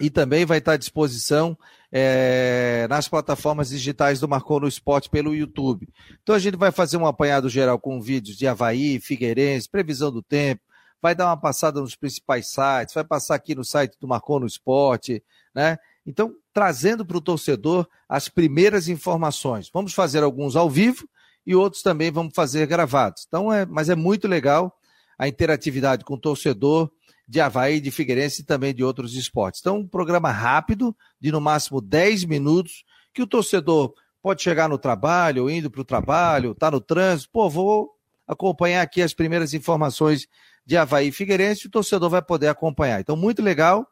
e 0.00 0.10
também 0.10 0.44
vai 0.44 0.58
estar 0.58 0.72
à 0.72 0.76
disposição 0.76 1.58
é, 1.90 2.86
nas 2.88 3.08
plataformas 3.08 3.70
digitais 3.70 4.20
do 4.20 4.28
Marcou 4.28 4.60
no 4.60 4.68
Esporte 4.68 5.08
pelo 5.08 5.34
YouTube. 5.34 5.88
Então 6.22 6.34
a 6.34 6.38
gente 6.38 6.56
vai 6.56 6.70
fazer 6.70 6.96
um 6.96 7.06
apanhado 7.06 7.48
geral 7.48 7.78
com 7.78 8.00
vídeos 8.00 8.36
de 8.36 8.46
Havaí, 8.46 9.00
Figueirense, 9.00 9.68
previsão 9.68 10.12
do 10.12 10.22
tempo, 10.22 10.62
vai 11.00 11.14
dar 11.14 11.26
uma 11.26 11.36
passada 11.36 11.80
nos 11.80 11.96
principais 11.96 12.48
sites, 12.48 12.94
vai 12.94 13.04
passar 13.04 13.34
aqui 13.34 13.54
no 13.54 13.64
site 13.64 13.96
do 14.00 14.08
Marcou 14.08 14.40
no 14.40 14.46
Esporte, 14.46 15.22
né? 15.54 15.78
Então, 16.06 16.34
trazendo 16.52 17.04
para 17.04 17.18
o 17.18 17.20
torcedor 17.20 17.86
as 18.08 18.28
primeiras 18.28 18.88
informações. 18.88 19.70
Vamos 19.72 19.92
fazer 19.92 20.22
alguns 20.22 20.56
ao 20.56 20.68
vivo 20.68 21.06
e 21.46 21.54
outros 21.54 21.82
também 21.82 22.10
vamos 22.10 22.32
fazer 22.34 22.66
gravados. 22.66 23.24
Então, 23.28 23.52
é, 23.52 23.66
mas 23.66 23.88
é 23.88 23.94
muito 23.94 24.26
legal 24.26 24.74
a 25.18 25.28
interatividade 25.28 26.04
com 26.04 26.14
o 26.14 26.20
torcedor 26.20 26.90
de 27.28 27.40
Havaí, 27.40 27.80
de 27.80 27.90
Figueirense 27.90 28.40
e 28.40 28.44
também 28.44 28.74
de 28.74 28.82
outros 28.82 29.14
esportes. 29.14 29.60
Então, 29.60 29.80
um 29.80 29.86
programa 29.86 30.30
rápido, 30.30 30.96
de 31.20 31.30
no 31.30 31.40
máximo 31.40 31.80
10 31.80 32.24
minutos, 32.24 32.84
que 33.12 33.20
o 33.20 33.26
torcedor 33.26 33.92
pode 34.22 34.42
chegar 34.42 34.68
no 34.68 34.78
trabalho, 34.78 35.50
indo 35.50 35.70
para 35.70 35.82
o 35.82 35.84
trabalho, 35.84 36.52
está 36.52 36.70
no 36.70 36.80
trânsito, 36.80 37.30
pô, 37.30 37.50
vou 37.50 37.90
acompanhar 38.26 38.82
aqui 38.82 39.02
as 39.02 39.12
primeiras 39.12 39.52
informações 39.52 40.26
de 40.64 40.76
Havaí 40.76 41.08
e 41.08 41.12
Figueirense, 41.12 41.66
o 41.66 41.70
torcedor 41.70 42.08
vai 42.08 42.22
poder 42.22 42.48
acompanhar. 42.48 43.00
Então, 43.00 43.16
muito 43.16 43.42
legal, 43.42 43.86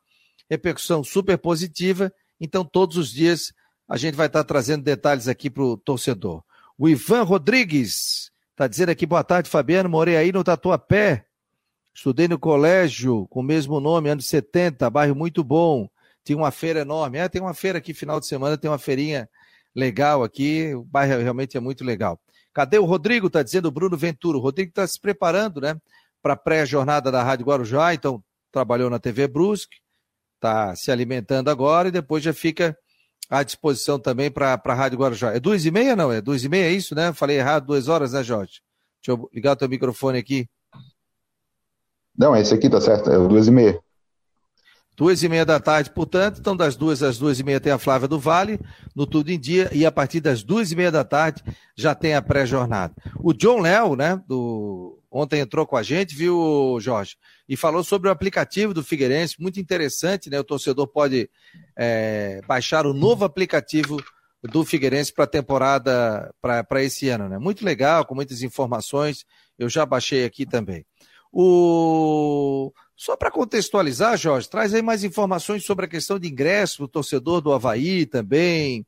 repercussão 0.48 1.04
super 1.04 1.36
positiva. 1.36 2.12
Então, 2.40 2.64
todos 2.64 2.96
os 2.96 3.10
dias 3.10 3.52
a 3.88 3.96
gente 3.96 4.14
vai 4.14 4.26
estar 4.26 4.44
trazendo 4.44 4.82
detalhes 4.82 5.28
aqui 5.28 5.48
para 5.48 5.62
o 5.62 5.76
torcedor. 5.76 6.42
O 6.76 6.88
Ivan 6.88 7.22
Rodrigues 7.22 8.30
está 8.50 8.66
dizendo 8.66 8.90
aqui, 8.90 9.06
boa 9.06 9.22
tarde, 9.22 9.48
Fabiano, 9.48 9.88
morei 9.88 10.16
aí 10.16 10.32
no 10.32 10.42
Tatuapé, 10.42 11.26
Estudei 11.96 12.28
no 12.28 12.38
colégio 12.38 13.26
com 13.28 13.40
o 13.40 13.42
mesmo 13.42 13.80
nome, 13.80 14.10
anos 14.10 14.26
70, 14.26 14.90
bairro 14.90 15.14
muito 15.16 15.42
bom. 15.42 15.88
Tinha 16.22 16.36
uma 16.36 16.50
feira 16.50 16.80
enorme. 16.80 17.16
É, 17.16 17.26
tem 17.26 17.40
uma 17.40 17.54
feira 17.54 17.78
aqui 17.78 17.94
final 17.94 18.20
de 18.20 18.26
semana, 18.26 18.58
tem 18.58 18.70
uma 18.70 18.76
feirinha 18.76 19.26
legal 19.74 20.22
aqui. 20.22 20.74
O 20.74 20.84
bairro 20.84 21.22
realmente 21.22 21.56
é 21.56 21.60
muito 21.60 21.82
legal. 21.82 22.20
Cadê 22.52 22.78
o 22.78 22.84
Rodrigo? 22.84 23.30
Tá 23.30 23.42
dizendo 23.42 23.68
o 23.68 23.70
Bruno 23.70 23.96
Ventura. 23.96 24.36
O 24.36 24.40
Rodrigo 24.42 24.68
está 24.68 24.86
se 24.86 25.00
preparando, 25.00 25.58
né? 25.58 25.74
Para 26.20 26.34
a 26.34 26.36
pré-jornada 26.36 27.10
da 27.10 27.22
Rádio 27.22 27.46
Guarujá. 27.46 27.94
Então, 27.94 28.22
trabalhou 28.52 28.90
na 28.90 28.98
TV 28.98 29.26
Brusque, 29.26 29.78
está 30.34 30.76
se 30.76 30.90
alimentando 30.90 31.48
agora 31.48 31.88
e 31.88 31.92
depois 31.92 32.22
já 32.22 32.34
fica 32.34 32.76
à 33.30 33.42
disposição 33.42 33.98
também 33.98 34.30
para 34.30 34.60
a 34.62 34.74
Rádio 34.74 34.98
Guarujá. 34.98 35.32
É 35.32 35.40
duas 35.40 35.64
e 35.64 35.70
meia, 35.70 35.96
não? 35.96 36.12
É 36.12 36.20
duas 36.20 36.44
e 36.44 36.48
meia, 36.50 36.66
é 36.66 36.72
isso, 36.72 36.94
né? 36.94 37.14
Falei 37.14 37.38
errado, 37.38 37.64
duas 37.64 37.88
horas, 37.88 38.12
né, 38.12 38.22
Jorge? 38.22 38.60
Deixa 39.00 39.18
eu 39.18 39.30
ligar 39.32 39.52
o 39.52 39.56
teu 39.56 39.68
microfone 39.68 40.18
aqui. 40.18 40.46
Não, 42.18 42.36
esse 42.36 42.54
aqui 42.54 42.68
tá 42.70 42.80
certo, 42.80 43.10
é 43.10 43.16
duas 43.28 43.46
e 43.46 43.50
meia. 43.50 43.78
Duas 44.96 45.22
e 45.22 45.28
meia 45.28 45.44
da 45.44 45.60
tarde, 45.60 45.90
portanto, 45.90 46.38
então 46.40 46.56
das 46.56 46.74
duas 46.74 47.02
às 47.02 47.18
duas 47.18 47.38
e 47.38 47.44
meia 47.44 47.60
tem 47.60 47.70
a 47.70 47.78
Flávia 47.78 48.08
do 48.08 48.18
Vale, 48.18 48.58
no 48.94 49.06
Tudo 49.06 49.30
em 49.30 49.38
Dia, 49.38 49.68
e 49.70 49.84
a 49.84 49.92
partir 49.92 50.20
das 50.20 50.42
duas 50.42 50.72
e 50.72 50.76
meia 50.76 50.90
da 50.90 51.04
tarde 51.04 51.42
já 51.76 51.94
tem 51.94 52.14
a 52.14 52.22
pré-jornada. 52.22 52.94
O 53.18 53.34
John 53.34 53.60
Léo, 53.60 53.94
né, 53.94 54.18
do... 54.26 54.98
ontem 55.10 55.40
entrou 55.40 55.66
com 55.66 55.76
a 55.76 55.82
gente, 55.82 56.14
viu, 56.14 56.78
Jorge, 56.80 57.16
e 57.46 57.58
falou 57.58 57.84
sobre 57.84 58.08
o 58.08 58.10
aplicativo 58.10 58.72
do 58.72 58.82
Figueirense, 58.82 59.34
muito 59.38 59.60
interessante, 59.60 60.30
né, 60.30 60.40
o 60.40 60.44
torcedor 60.44 60.86
pode 60.86 61.28
é, 61.76 62.40
baixar 62.48 62.86
o 62.86 62.94
novo 62.94 63.22
aplicativo 63.26 64.02
do 64.42 64.64
Figueirense 64.64 65.12
para 65.12 65.24
a 65.24 65.28
temporada, 65.28 66.34
para 66.40 66.82
esse 66.82 67.10
ano, 67.10 67.28
né, 67.28 67.36
muito 67.36 67.66
legal, 67.66 68.06
com 68.06 68.14
muitas 68.14 68.40
informações, 68.40 69.26
eu 69.58 69.68
já 69.68 69.84
baixei 69.84 70.24
aqui 70.24 70.46
também. 70.46 70.86
O... 71.38 72.72
Só 72.96 73.14
para 73.14 73.30
contextualizar, 73.30 74.16
Jorge, 74.16 74.48
traz 74.48 74.72
aí 74.72 74.80
mais 74.80 75.04
informações 75.04 75.66
sobre 75.66 75.84
a 75.84 75.88
questão 75.88 76.18
de 76.18 76.26
ingresso 76.26 76.78
do 76.78 76.88
torcedor 76.88 77.42
do 77.42 77.52
Havaí 77.52 78.06
também, 78.06 78.86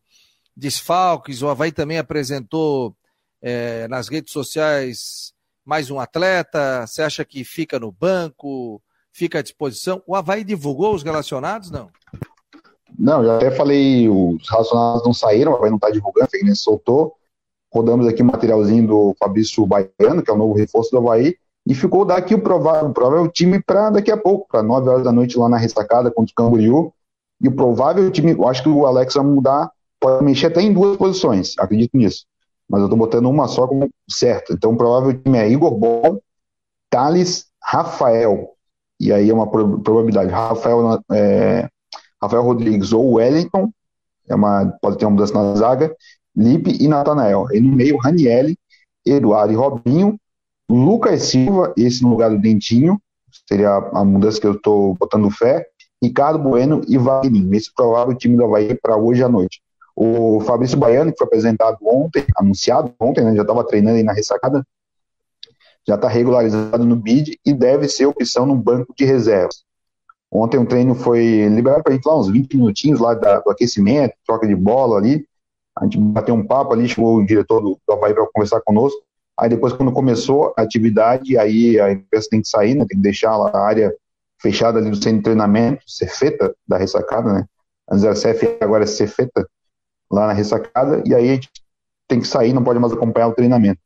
desfalques. 0.57 1.43
O 1.43 1.49
Havaí 1.49 1.71
também 1.71 1.99
apresentou 1.99 2.97
é, 3.43 3.87
nas 3.89 4.09
redes 4.09 4.33
sociais 4.33 5.35
mais 5.63 5.91
um 5.91 6.01
atleta. 6.01 6.87
Você 6.87 7.03
acha 7.03 7.23
que 7.23 7.45
fica 7.45 7.79
no 7.79 7.93
banco, 7.93 8.81
fica 9.13 9.41
à 9.41 9.43
disposição? 9.43 10.03
O 10.07 10.17
Havaí 10.17 10.43
divulgou 10.43 10.95
os 10.95 11.03
relacionados, 11.03 11.71
não? 11.71 11.91
Não, 12.99 13.23
já 13.23 13.37
até 13.37 13.51
falei, 13.51 14.09
os 14.09 14.49
relacionados 14.49 15.05
não 15.05 15.13
saíram, 15.13 15.53
o 15.53 15.57
Havaí 15.57 15.69
não 15.69 15.77
está 15.77 15.91
divulgando, 15.91 16.31
Figueirense 16.31 16.63
soltou. 16.63 17.15
rodamos 17.71 18.07
aqui 18.07 18.23
o 18.23 18.25
materialzinho 18.25 18.87
do 18.87 19.17
Fabrício 19.19 19.67
Baiano, 19.67 20.23
que 20.23 20.31
é 20.31 20.33
o 20.33 20.39
novo 20.39 20.55
reforço 20.55 20.91
do 20.91 20.97
Havaí, 20.97 21.37
e 21.69 21.75
ficou 21.75 22.03
daqui 22.03 22.35
o 22.35 22.41
provável, 22.41 22.89
o 22.89 22.95
provável 22.95 23.29
time 23.29 23.63
para 23.63 23.91
daqui 23.91 24.11
a 24.11 24.17
pouco, 24.17 24.49
para 24.49 24.63
9 24.63 24.89
horas 24.89 25.05
da 25.05 25.13
noite 25.13 25.39
lá 25.39 25.51
na 25.51 25.59
ressacada 25.59 26.11
contra 26.11 26.33
o 26.33 26.35
Camboriú. 26.35 26.95
E 27.43 27.47
o 27.47 27.55
provável 27.55 28.11
time, 28.11 28.33
eu 28.33 28.49
acho 28.49 28.63
que 28.63 28.71
o 28.71 28.87
Alex 28.87 29.13
vai 29.13 29.25
mudar, 29.25 29.71
pode 30.01 30.25
mexer 30.25 30.47
até 30.47 30.63
em 30.63 30.73
duas 30.73 30.97
posições, 30.97 31.53
acredito 31.59 31.95
nisso. 31.95 32.25
Mas 32.67 32.81
eu 32.81 32.87
estou 32.87 32.99
botando 32.99 33.29
uma 33.29 33.47
só 33.47 33.67
como 33.67 33.91
certo. 34.09 34.55
Então 34.55 34.73
o 34.73 34.79
provável 34.79 35.13
time 35.13 35.37
é 35.37 35.47
Igor 35.47 35.73
Bom, 35.73 36.19
Thales, 36.89 37.49
Rafael. 37.63 38.55
E 38.99 39.13
aí 39.13 39.29
é 39.29 39.35
uma 39.35 39.47
probabilidade. 39.47 40.31
Rafael, 40.31 41.03
é, 41.13 41.69
Rafael 42.21 42.45
Rodrigues 42.45 42.95
ou 42.95 43.13
Wellington, 43.17 43.71
é 44.27 44.35
uma, 44.35 44.73
pode 44.81 44.97
ter 44.97 45.05
uma 45.05 45.11
mudança 45.11 45.35
na 45.35 45.55
zaga, 45.55 45.95
Lipe 46.35 46.83
e 46.83 46.89
Natanael. 46.89 47.47
E 47.53 47.61
no 47.61 47.77
meio, 47.77 47.99
Ranielli, 47.99 48.59
Eduardo 49.05 49.53
e 49.53 49.57
Robinho, 49.57 50.19
Lucas 50.71 51.23
Silva, 51.23 51.73
esse 51.77 52.03
no 52.03 52.11
lugar 52.11 52.31
do 52.31 52.39
Dentinho, 52.39 53.01
seria 53.49 53.77
a 53.77 54.05
mudança 54.05 54.41
que 54.41 54.47
eu 54.47 54.53
estou 54.53 54.95
botando 54.95 55.31
fé, 55.31 55.67
Ricardo 56.03 56.39
Bueno 56.39 56.83
e 56.87 56.99
Wagner. 56.99 57.55
Esse 57.55 57.73
provável 57.75 58.15
time 58.15 58.37
do 58.37 58.45
Havaí 58.45 58.75
para 58.75 58.97
hoje 58.97 59.23
à 59.23 59.29
noite. 59.29 59.63
O 59.97 60.41
Fabrício 60.41 60.79
Baiano, 60.79 61.11
que 61.11 61.19
foi 61.19 61.27
apresentado 61.27 61.79
ontem, 61.83 62.25
anunciado 62.37 62.95
ontem, 63.01 63.25
né, 63.25 63.35
já 63.35 63.43
estava 63.43 63.65
treinando 63.65 63.97
aí 63.97 64.03
na 64.03 64.13
ressacada, 64.13 64.65
já 65.87 65.95
está 65.95 66.07
regularizado 66.07 66.85
no 66.85 66.95
BID 66.95 67.41
e 67.45 67.53
deve 67.53 67.89
ser 67.89 68.07
opção 68.07 68.47
no 68.47 68.55
banco 68.55 68.95
de 68.97 69.05
reservas. 69.05 69.65
Ontem 70.31 70.59
o 70.59 70.67
treino 70.67 70.95
foi 70.95 71.49
liberado 71.49 71.83
para 71.83 71.95
a 71.95 71.97
gente 71.97 72.07
lá 72.07 72.21
uns 72.21 72.29
20 72.29 72.55
minutinhos 72.57 73.01
lá 73.01 73.15
da, 73.15 73.41
do 73.41 73.51
aquecimento, 73.51 74.15
troca 74.27 74.47
de 74.47 74.55
bola 74.55 74.99
ali. 74.99 75.27
A 75.77 75.85
gente 75.85 75.99
bateu 75.99 76.35
um 76.35 76.47
papo 76.47 76.75
ali, 76.75 76.87
chegou 76.87 77.17
o 77.17 77.27
diretor 77.27 77.61
do, 77.61 77.79
do 77.87 77.93
Havaí 77.95 78.13
para 78.13 78.27
conversar 78.33 78.61
conosco. 78.61 79.01
Aí 79.39 79.49
depois, 79.49 79.73
quando 79.73 79.93
começou 79.93 80.53
a 80.57 80.63
atividade, 80.63 81.39
aí 81.39 81.79
a 81.81 81.93
empresa 81.93 82.27
tem 82.31 82.43
que 82.43 82.49
sair, 82.49 82.75
né? 82.75 82.85
Tem 82.89 82.97
que 82.97 83.03
deixar 83.03 83.31
a 83.31 83.59
área 83.59 83.95
fechada 84.41 84.79
ali 84.79 84.91
do 84.91 84.97
centro 84.97 85.19
de 85.19 85.23
treinamento, 85.23 85.83
Cefeta, 85.87 86.55
da 86.67 86.77
ressacada, 86.77 87.33
né? 87.33 87.47
Antes 87.91 88.05
era 88.05 88.15
CF, 88.15 88.59
agora 88.61 88.85
é 88.85 88.87
Cefeta, 88.87 89.49
lá 90.11 90.27
na 90.27 90.33
ressacada. 90.33 91.03
E 91.07 91.15
aí 91.15 91.31
a 91.31 91.35
gente 91.35 91.51
tem 92.09 92.21
que 92.21 92.27
sair, 92.27 92.53
não 92.53 92.65
pode 92.65 92.79
mais 92.79 92.93
acompanhar 92.93 93.29
o 93.29 93.35
treinamento. 93.35 93.81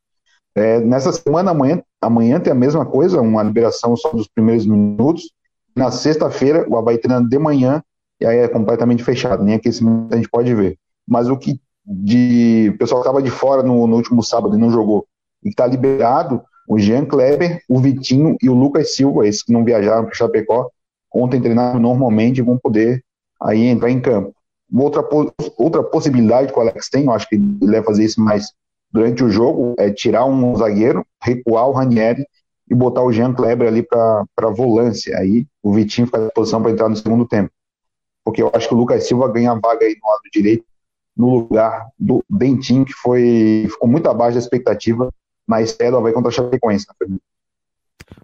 É, 0.55 0.79
nessa 0.79 1.11
semana, 1.11 1.51
amanhã, 1.51 1.81
amanhã 2.01 2.39
tem 2.39 2.51
a 2.51 2.55
mesma 2.55 2.85
coisa, 2.85 3.21
uma 3.21 3.43
liberação 3.43 3.95
só 3.95 4.09
dos 4.11 4.27
primeiros 4.27 4.65
minutos. 4.65 5.31
Na 5.75 5.91
sexta-feira, 5.91 6.65
o 6.69 6.77
Havaí 6.77 6.97
treinando 6.97 7.27
de 7.27 7.39
manhã, 7.39 7.83
e 8.21 8.25
aí 8.25 8.37
é 8.37 8.47
completamente 8.47 9.03
fechado, 9.03 9.43
nem 9.43 9.55
aquecimento 9.55 10.13
a 10.13 10.17
gente 10.17 10.29
pode 10.29 10.53
ver. 10.53 10.77
Mas 11.07 11.29
o 11.29 11.37
que 11.37 11.59
de 11.85 12.71
o 12.73 12.77
pessoal 12.77 13.01
estava 13.01 13.21
de 13.21 13.29
fora 13.29 13.61
no, 13.61 13.85
no, 13.87 13.95
último 13.95 14.23
sábado 14.23 14.55
e 14.55 14.59
não 14.59 14.69
jogou, 14.69 15.05
está 15.49 15.65
liberado, 15.67 16.41
o 16.67 16.79
Jean 16.79 17.05
Kleber, 17.05 17.61
o 17.69 17.79
Vitinho 17.79 18.37
e 18.41 18.49
o 18.49 18.53
Lucas 18.53 18.95
Silva, 18.95 19.27
esses 19.27 19.43
que 19.43 19.51
não 19.51 19.63
viajaram 19.63 20.05
para 20.05 20.13
o 20.13 20.15
Chapecó, 20.15 20.69
ontem 21.13 21.41
treinaram 21.41 21.79
normalmente 21.79 22.39
e 22.39 22.41
vão 22.41 22.57
poder 22.57 23.03
aí 23.41 23.65
entrar 23.65 23.89
em 23.89 23.99
campo. 23.99 24.33
Outra, 24.75 25.07
outra 25.57 25.83
possibilidade 25.83 26.51
que 26.51 26.57
o 26.57 26.61
Alex 26.61 26.89
tem, 26.89 27.05
eu 27.05 27.11
acho 27.11 27.27
que 27.27 27.35
ele 27.35 27.71
vai 27.71 27.83
fazer 27.83 28.05
isso 28.05 28.19
mais 28.21 28.51
durante 28.91 29.23
o 29.23 29.29
jogo, 29.29 29.75
é 29.77 29.91
tirar 29.91 30.25
um 30.25 30.55
zagueiro, 30.55 31.05
recuar 31.21 31.67
o 31.67 31.73
Ranieri 31.73 32.25
e 32.69 32.75
botar 32.75 33.03
o 33.03 33.11
Jean 33.11 33.33
Kleber 33.33 33.67
ali 33.67 33.83
para 33.83 34.49
volância. 34.49 35.17
Aí 35.17 35.45
o 35.61 35.73
Vitinho 35.73 36.07
faz 36.07 36.25
a 36.25 36.31
posição 36.31 36.61
para 36.61 36.71
entrar 36.71 36.89
no 36.89 36.95
segundo 36.95 37.27
tempo. 37.27 37.51
Porque 38.23 38.41
eu 38.41 38.49
acho 38.53 38.67
que 38.67 38.73
o 38.73 38.77
Lucas 38.77 39.05
Silva 39.05 39.27
ganha 39.27 39.51
a 39.51 39.55
vaga 39.55 39.85
aí 39.85 39.95
no 40.01 40.09
lado 40.09 40.21
direito, 40.31 40.63
no 41.15 41.29
lugar 41.29 41.87
do 41.99 42.23
Dentinho, 42.29 42.85
que 42.85 42.93
foi, 42.93 43.67
ficou 43.69 43.87
muito 43.87 44.09
abaixo 44.09 44.35
da 44.35 44.39
expectativa 44.39 45.11
na 45.47 45.61
estreia 45.61 45.91
do 45.91 45.97
Havaí 45.97 46.13
contra 46.13 46.29
a 46.29 46.33
Chapecoense. 46.33 46.85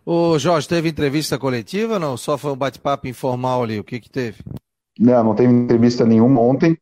O 0.05 0.37
Jorge, 0.39 0.67
teve 0.67 0.89
entrevista 0.89 1.37
coletiva 1.37 1.93
ou 1.93 1.99
não? 1.99 2.17
Só 2.17 2.37
foi 2.37 2.51
um 2.51 2.57
bate-papo 2.57 3.07
informal 3.07 3.63
ali? 3.63 3.79
O 3.79 3.83
que 3.83 3.99
que 3.99 4.09
teve? 4.09 4.43
Não, 4.97 5.23
não 5.23 5.35
teve 5.35 5.51
entrevista 5.51 6.05
nenhuma 6.05 6.41
ontem. 6.41 6.77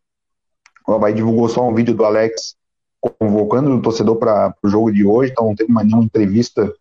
O 0.88 0.93
Havaí 0.93 1.13
divulgou 1.13 1.50
só 1.50 1.67
um 1.67 1.73
vídeo 1.73 1.93
do 1.93 2.06
Alex 2.06 2.56
convocando 3.00 3.71
o 3.71 3.82
torcedor 3.82 4.17
para 4.17 4.56
o 4.63 4.67
jogo 4.67 4.91
de 4.91 5.06
hoje, 5.06 5.32
então 5.32 5.45
não 5.45 5.56
teve 5.56 5.71
mais 5.71 5.86
nenhuma 5.86 6.06
entrevista 6.06 6.73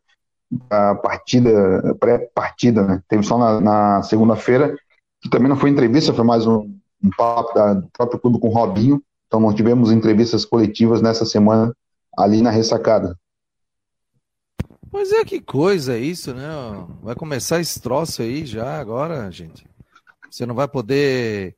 a 0.71 0.95
partida, 0.95 1.95
pré-partida, 1.99 2.83
né? 2.83 3.03
Teve 3.09 3.23
só 3.23 3.37
na, 3.37 3.61
na 3.61 4.03
segunda-feira, 4.03 4.77
que 5.21 5.29
também 5.29 5.49
não 5.49 5.57
foi 5.57 5.71
entrevista, 5.71 6.15
foi 6.15 6.25
mais 6.25 6.47
um, 6.47 6.73
um 7.03 7.11
papo 7.17 7.53
da, 7.55 7.75
do 7.75 7.89
próprio 7.89 8.21
clube 8.21 8.39
com 8.39 8.49
o 8.49 8.53
Robinho, 8.53 9.03
então 9.27 9.41
não 9.41 9.53
tivemos 9.53 9.91
entrevistas 9.91 10.45
coletivas 10.45 11.03
nessa 11.03 11.25
semana 11.25 11.75
ali 12.17 12.41
na 12.41 12.51
ressacada. 12.51 13.17
Pois 14.91 15.13
é, 15.13 15.25
que 15.25 15.41
coisa 15.41 15.99
isso, 15.99 16.33
né? 16.33 16.49
Vai 17.03 17.15
começar 17.15 17.61
esse 17.61 17.81
troço 17.81 18.23
aí 18.23 18.47
já 18.47 18.79
agora, 18.79 19.31
gente. 19.31 19.67
Você 20.31 20.47
não 20.47 20.55
vai 20.55 20.69
poder 20.69 21.57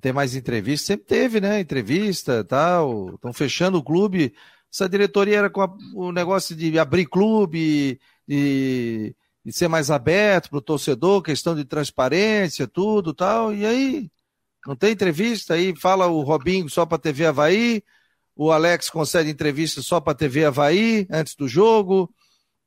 ter 0.00 0.12
mais 0.12 0.34
entrevista. 0.34 0.86
Sempre 0.86 1.06
teve, 1.06 1.40
né? 1.40 1.60
Entrevista 1.60 2.44
tal. 2.44 3.14
Estão 3.14 3.32
fechando 3.32 3.78
o 3.78 3.82
clube. 3.82 4.34
Essa 4.72 4.88
diretoria 4.88 5.38
era 5.38 5.50
com 5.50 5.62
a, 5.62 5.76
o 5.94 6.12
negócio 6.12 6.54
de 6.54 6.78
abrir 6.78 7.06
clube, 7.06 8.00
de, 8.26 9.14
de 9.44 9.52
ser 9.52 9.68
mais 9.68 9.90
aberto 9.90 10.50
para 10.50 10.58
o 10.58 10.62
torcedor, 10.62 11.22
questão 11.22 11.54
de 11.54 11.64
transparência, 11.64 12.66
tudo 12.66 13.14
tal. 13.14 13.54
E 13.54 13.64
aí, 13.64 14.10
não 14.66 14.76
tem 14.76 14.92
entrevista? 14.92 15.54
Aí 15.54 15.74
fala 15.74 16.06
o 16.06 16.20
Robinho 16.22 16.68
só 16.68 16.84
para 16.84 16.96
a 16.96 17.00
TV 17.00 17.26
Havaí, 17.26 17.82
o 18.36 18.52
Alex 18.52 18.90
concede 18.90 19.30
entrevista 19.30 19.82
só 19.82 20.00
para 20.00 20.12
a 20.12 20.16
TV 20.16 20.44
Havaí 20.44 21.06
antes 21.10 21.34
do 21.34 21.48
jogo. 21.48 22.12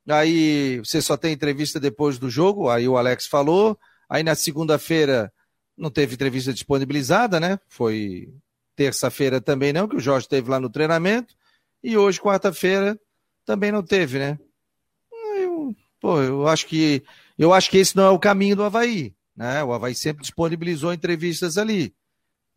Aí 0.09 0.79
você 0.79 1.01
só 1.01 1.15
tem 1.15 1.33
entrevista 1.33 1.79
depois 1.79 2.17
do 2.17 2.29
jogo, 2.29 2.69
aí 2.69 2.87
o 2.87 2.97
Alex 2.97 3.27
falou. 3.27 3.77
Aí 4.09 4.23
na 4.23 4.35
segunda-feira 4.35 5.31
não 5.77 5.89
teve 5.89 6.15
entrevista 6.15 6.53
disponibilizada, 6.53 7.39
né? 7.39 7.59
Foi 7.67 8.33
terça-feira 8.75 9.39
também 9.39 9.71
não, 9.71 9.87
que 9.87 9.95
o 9.95 9.99
Jorge 9.99 10.27
teve 10.27 10.49
lá 10.49 10.59
no 10.59 10.69
treinamento. 10.69 11.35
E 11.83 11.97
hoje, 11.97 12.19
quarta-feira, 12.19 12.99
também 13.45 13.71
não 13.71 13.83
teve, 13.83 14.19
né? 14.19 14.39
Eu, 15.37 15.75
pô, 15.99 16.21
eu 16.21 16.47
acho 16.47 16.67
que 16.67 17.03
eu 17.37 17.53
acho 17.53 17.69
que 17.69 17.77
esse 17.77 17.95
não 17.95 18.03
é 18.03 18.09
o 18.09 18.19
caminho 18.19 18.55
do 18.55 18.63
Havaí. 18.63 19.15
Né? 19.35 19.63
O 19.63 19.73
Havaí 19.73 19.95
sempre 19.95 20.21
disponibilizou 20.21 20.93
entrevistas 20.93 21.57
ali. 21.57 21.93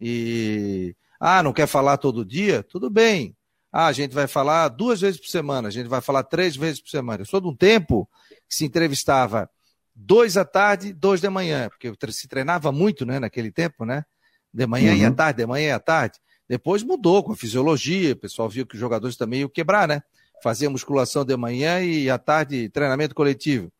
E 0.01 0.95
ah, 1.19 1.43
não 1.43 1.53
quer 1.53 1.67
falar 1.67 1.97
todo 1.97 2.25
dia? 2.25 2.63
Tudo 2.63 2.91
bem. 2.91 3.35
Ah, 3.77 3.89
a 3.89 3.93
gente 3.93 4.15
vai 4.15 4.29
falar 4.29 4.69
duas 4.69 5.01
vezes 5.01 5.19
por 5.21 5.27
semana, 5.27 5.67
a 5.67 5.71
gente 5.73 5.89
vai 5.89 6.01
falar 6.01 6.23
três 6.23 6.55
vezes 6.55 6.81
por 6.81 6.91
semana. 6.91 7.23
Eu 7.23 7.27
sou 7.27 7.41
de 7.41 7.49
um 7.49 7.57
tempo 7.57 8.09
que 8.49 8.55
se 8.55 8.65
entrevistava 8.65 9.51
dois 9.93 10.37
à 10.37 10.45
tarde, 10.45 10.93
dois 10.93 11.21
de 11.21 11.29
manhã, 11.29 11.69
porque 11.69 11.93
se 12.13 12.29
treinava 12.29 12.71
muito, 12.71 13.05
né, 13.05 13.19
naquele 13.19 13.51
tempo, 13.51 13.85
né? 13.85 14.05
De 14.53 14.65
manhã 14.65 14.93
uhum. 14.93 14.99
e 14.99 15.05
à 15.05 15.09
uhum. 15.09 15.15
tarde, 15.17 15.39
de 15.39 15.47
manhã 15.47 15.67
e 15.67 15.73
à 15.73 15.81
tarde. 15.81 16.21
Depois 16.49 16.85
mudou 16.85 17.25
com 17.25 17.33
a 17.33 17.37
fisiologia, 17.37 18.13
o 18.13 18.17
pessoal 18.17 18.49
viu 18.49 18.65
que 18.65 18.77
os 18.77 18.81
jogadores 18.81 19.17
também 19.17 19.41
iam 19.41 19.49
quebrar, 19.49 19.89
né? 19.89 20.05
Fazia 20.41 20.71
musculação 20.71 21.25
de 21.25 21.37
manhã 21.37 21.81
e 21.83 22.09
à 22.09 22.17
tarde 22.17 22.69
treinamento 22.69 23.13
coletivo. 23.13 23.73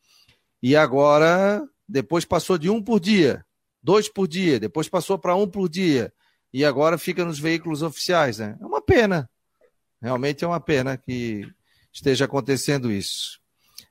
E 0.61 0.75
agora, 0.75 1.63
depois 1.89 2.25
passou 2.25 2.59
de 2.59 2.69
um 2.69 2.83
por 2.83 2.99
dia, 2.99 3.47
dois 3.81 4.09
por 4.09 4.27
dia, 4.27 4.59
depois 4.59 4.89
passou 4.89 5.21
para 5.21 5.37
um 5.37 5.47
por 5.47 5.69
dia. 5.69 6.13
E 6.53 6.65
agora 6.65 6.99
fica 6.99 7.25
nos 7.25 7.39
veículos 7.39 7.81
oficiais, 7.81 8.39
né? 8.39 8.57
É 8.61 8.67
uma 8.67 8.83
pena, 8.83 9.31
Realmente 10.05 10.45
é 10.45 10.47
uma 10.47 10.61
pena 10.61 10.99
que 10.99 11.51
esteja 11.91 12.27
acontecendo 12.27 12.93
isso. 12.93 13.41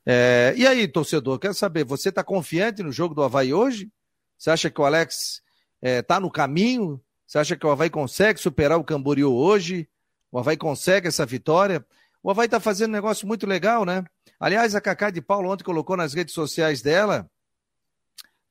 É, 0.06 0.54
e 0.56 0.67
aí, 0.67 0.88
torcedor, 0.88 1.39
quero 1.39 1.56
saber, 1.56 1.84
você 1.84 2.10
está 2.10 2.23
confiante 2.23 2.84
no 2.84 2.91
jogo 2.91 3.15
do 3.15 3.23
Havaí 3.23 3.52
hoje? 3.52 3.91
Você 4.38 4.52
acha 4.52 4.69
que 4.69 4.80
o 4.80 4.86
Alex 4.86 5.41
está 5.82 5.89
é, 5.89 6.02
tá 6.04 6.19
no 6.19 6.30
caminho? 6.30 7.02
Você 7.26 7.39
acha 7.39 7.56
que 7.56 7.65
o 7.65 7.71
Havaí 7.71 7.89
consegue 7.89 8.39
superar 8.39 8.78
o 8.78 8.84
Camboriú 8.84 9.34
hoje? 9.34 9.89
O 10.32 10.38
Havaí 10.38 10.56
consegue 10.56 11.08
essa 11.08 11.26
vitória? 11.26 11.84
O 12.21 12.30
Havaí 12.30 12.45
está 12.45 12.60
fazendo 12.60 12.91
um 12.91 12.93
negócio 12.93 13.26
muito 13.26 13.47
legal, 13.47 13.84
né? 13.84 14.03
Aliás, 14.39 14.76
a 14.76 14.82
Cacá 14.82 15.09
de 15.09 15.20
Paulo 15.20 15.49
ontem 15.49 15.64
colocou 15.64 15.97
nas 15.97 16.14
redes 16.14 16.36
sociais 16.36 16.84
dela, 16.84 17.28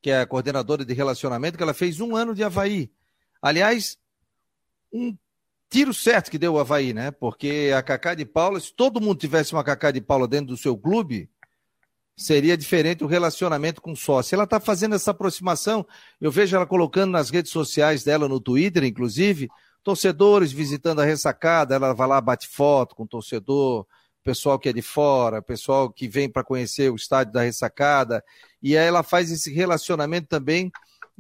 que 0.03 0.11
é 0.11 0.21
a 0.21 0.27
coordenadora 0.27 0.85
de 0.85 0.95
relacionamento, 0.95 1.57
que 1.57 1.63
ela 1.63 1.75
fez 1.75 2.01
um 2.01 2.17
ano 2.17 2.35
de 2.35 2.43
Havaí. 2.43 2.91
Aliás, 3.41 3.97
um 4.93 5.17
tiro 5.73 5.95
certo 5.95 6.31
que 6.31 6.37
deu 6.37 6.53
o 6.53 6.59
Havaí, 6.59 6.93
né? 6.93 7.11
Porque 7.11 7.73
a 7.75 7.83
Cacá 7.83 8.15
de 8.15 8.27
Paula, 8.27 8.61
se 8.61 8.71
todo 8.75 9.01
mundo 9.01 9.19
tivesse 9.19 9.55
uma 9.55 9.65
Cacá 9.65 9.91
de 9.91 10.03
Paula 10.03 10.29
dentro 10.29 10.49
do 10.49 10.57
seu 10.59 10.77
clube, 10.77 11.31
seria 12.15 12.59
diferente 12.59 13.03
o 13.03 13.07
relacionamento 13.07 13.81
com 13.81 13.93
o 13.93 13.97
sócio. 13.97 14.35
Ela 14.35 14.45
está 14.45 14.61
fazendo 14.61 14.95
essa 14.95 15.13
aproximação, 15.13 15.87
eu 16.21 16.31
vejo 16.31 16.55
ela 16.55 16.67
colocando 16.67 17.13
nas 17.13 17.31
redes 17.31 17.51
sociais 17.51 18.05
dela, 18.05 18.29
no 18.29 18.39
Twitter, 18.39 18.85
inclusive, 18.85 19.49
torcedores 19.83 20.53
visitando 20.53 21.01
a 21.01 21.07
ressacada, 21.07 21.75
ela 21.75 21.95
vai 21.95 22.07
lá, 22.07 22.21
bate 22.21 22.49
foto 22.49 22.95
com 22.95 23.05
o 23.05 23.09
torcedor, 23.09 23.87
pessoal 24.23 24.59
que 24.59 24.69
é 24.69 24.75
de 24.75 24.83
fora, 24.83 25.41
pessoal 25.41 25.91
que 25.91 26.07
vem 26.07 26.29
para 26.29 26.45
conhecer 26.45 26.93
o 26.93 26.97
estádio 26.97 27.33
da 27.33 27.41
ressacada, 27.41 28.23
e 28.63 28.77
aí 28.77 28.87
ela 28.87 29.03
faz 29.03 29.31
esse 29.33 29.51
relacionamento 29.51 30.29
também 30.29 30.71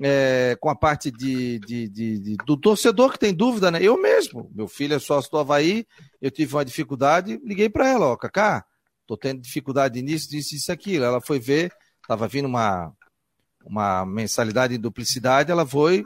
é, 0.00 0.56
com 0.60 0.70
a 0.70 0.74
parte 0.74 1.10
de, 1.10 1.58
de, 1.60 1.88
de, 1.88 2.18
de, 2.18 2.36
do 2.46 2.56
torcedor 2.56 3.12
que 3.12 3.18
tem 3.18 3.34
dúvida, 3.34 3.70
né? 3.70 3.82
Eu 3.82 4.00
mesmo, 4.00 4.50
meu 4.54 4.68
filho 4.68 4.94
é 4.94 4.98
sócio 4.98 5.30
do 5.30 5.38
Havaí, 5.38 5.86
eu 6.20 6.30
tive 6.30 6.54
uma 6.54 6.64
dificuldade, 6.64 7.40
liguei 7.44 7.68
para 7.68 7.88
ela, 7.88 8.06
ó, 8.06 8.16
Cacá, 8.16 8.64
tô 9.06 9.16
tendo 9.16 9.40
dificuldade 9.40 10.00
nisso, 10.00 10.30
disso, 10.30 10.54
isso, 10.54 10.72
aquilo. 10.72 11.04
Ela 11.04 11.20
foi 11.20 11.38
ver, 11.38 11.72
tava 12.06 12.26
vindo 12.26 12.46
uma, 12.46 12.92
uma 13.64 14.06
mensalidade 14.06 14.74
em 14.74 14.80
duplicidade, 14.80 15.50
ela 15.50 15.66
foi, 15.66 16.04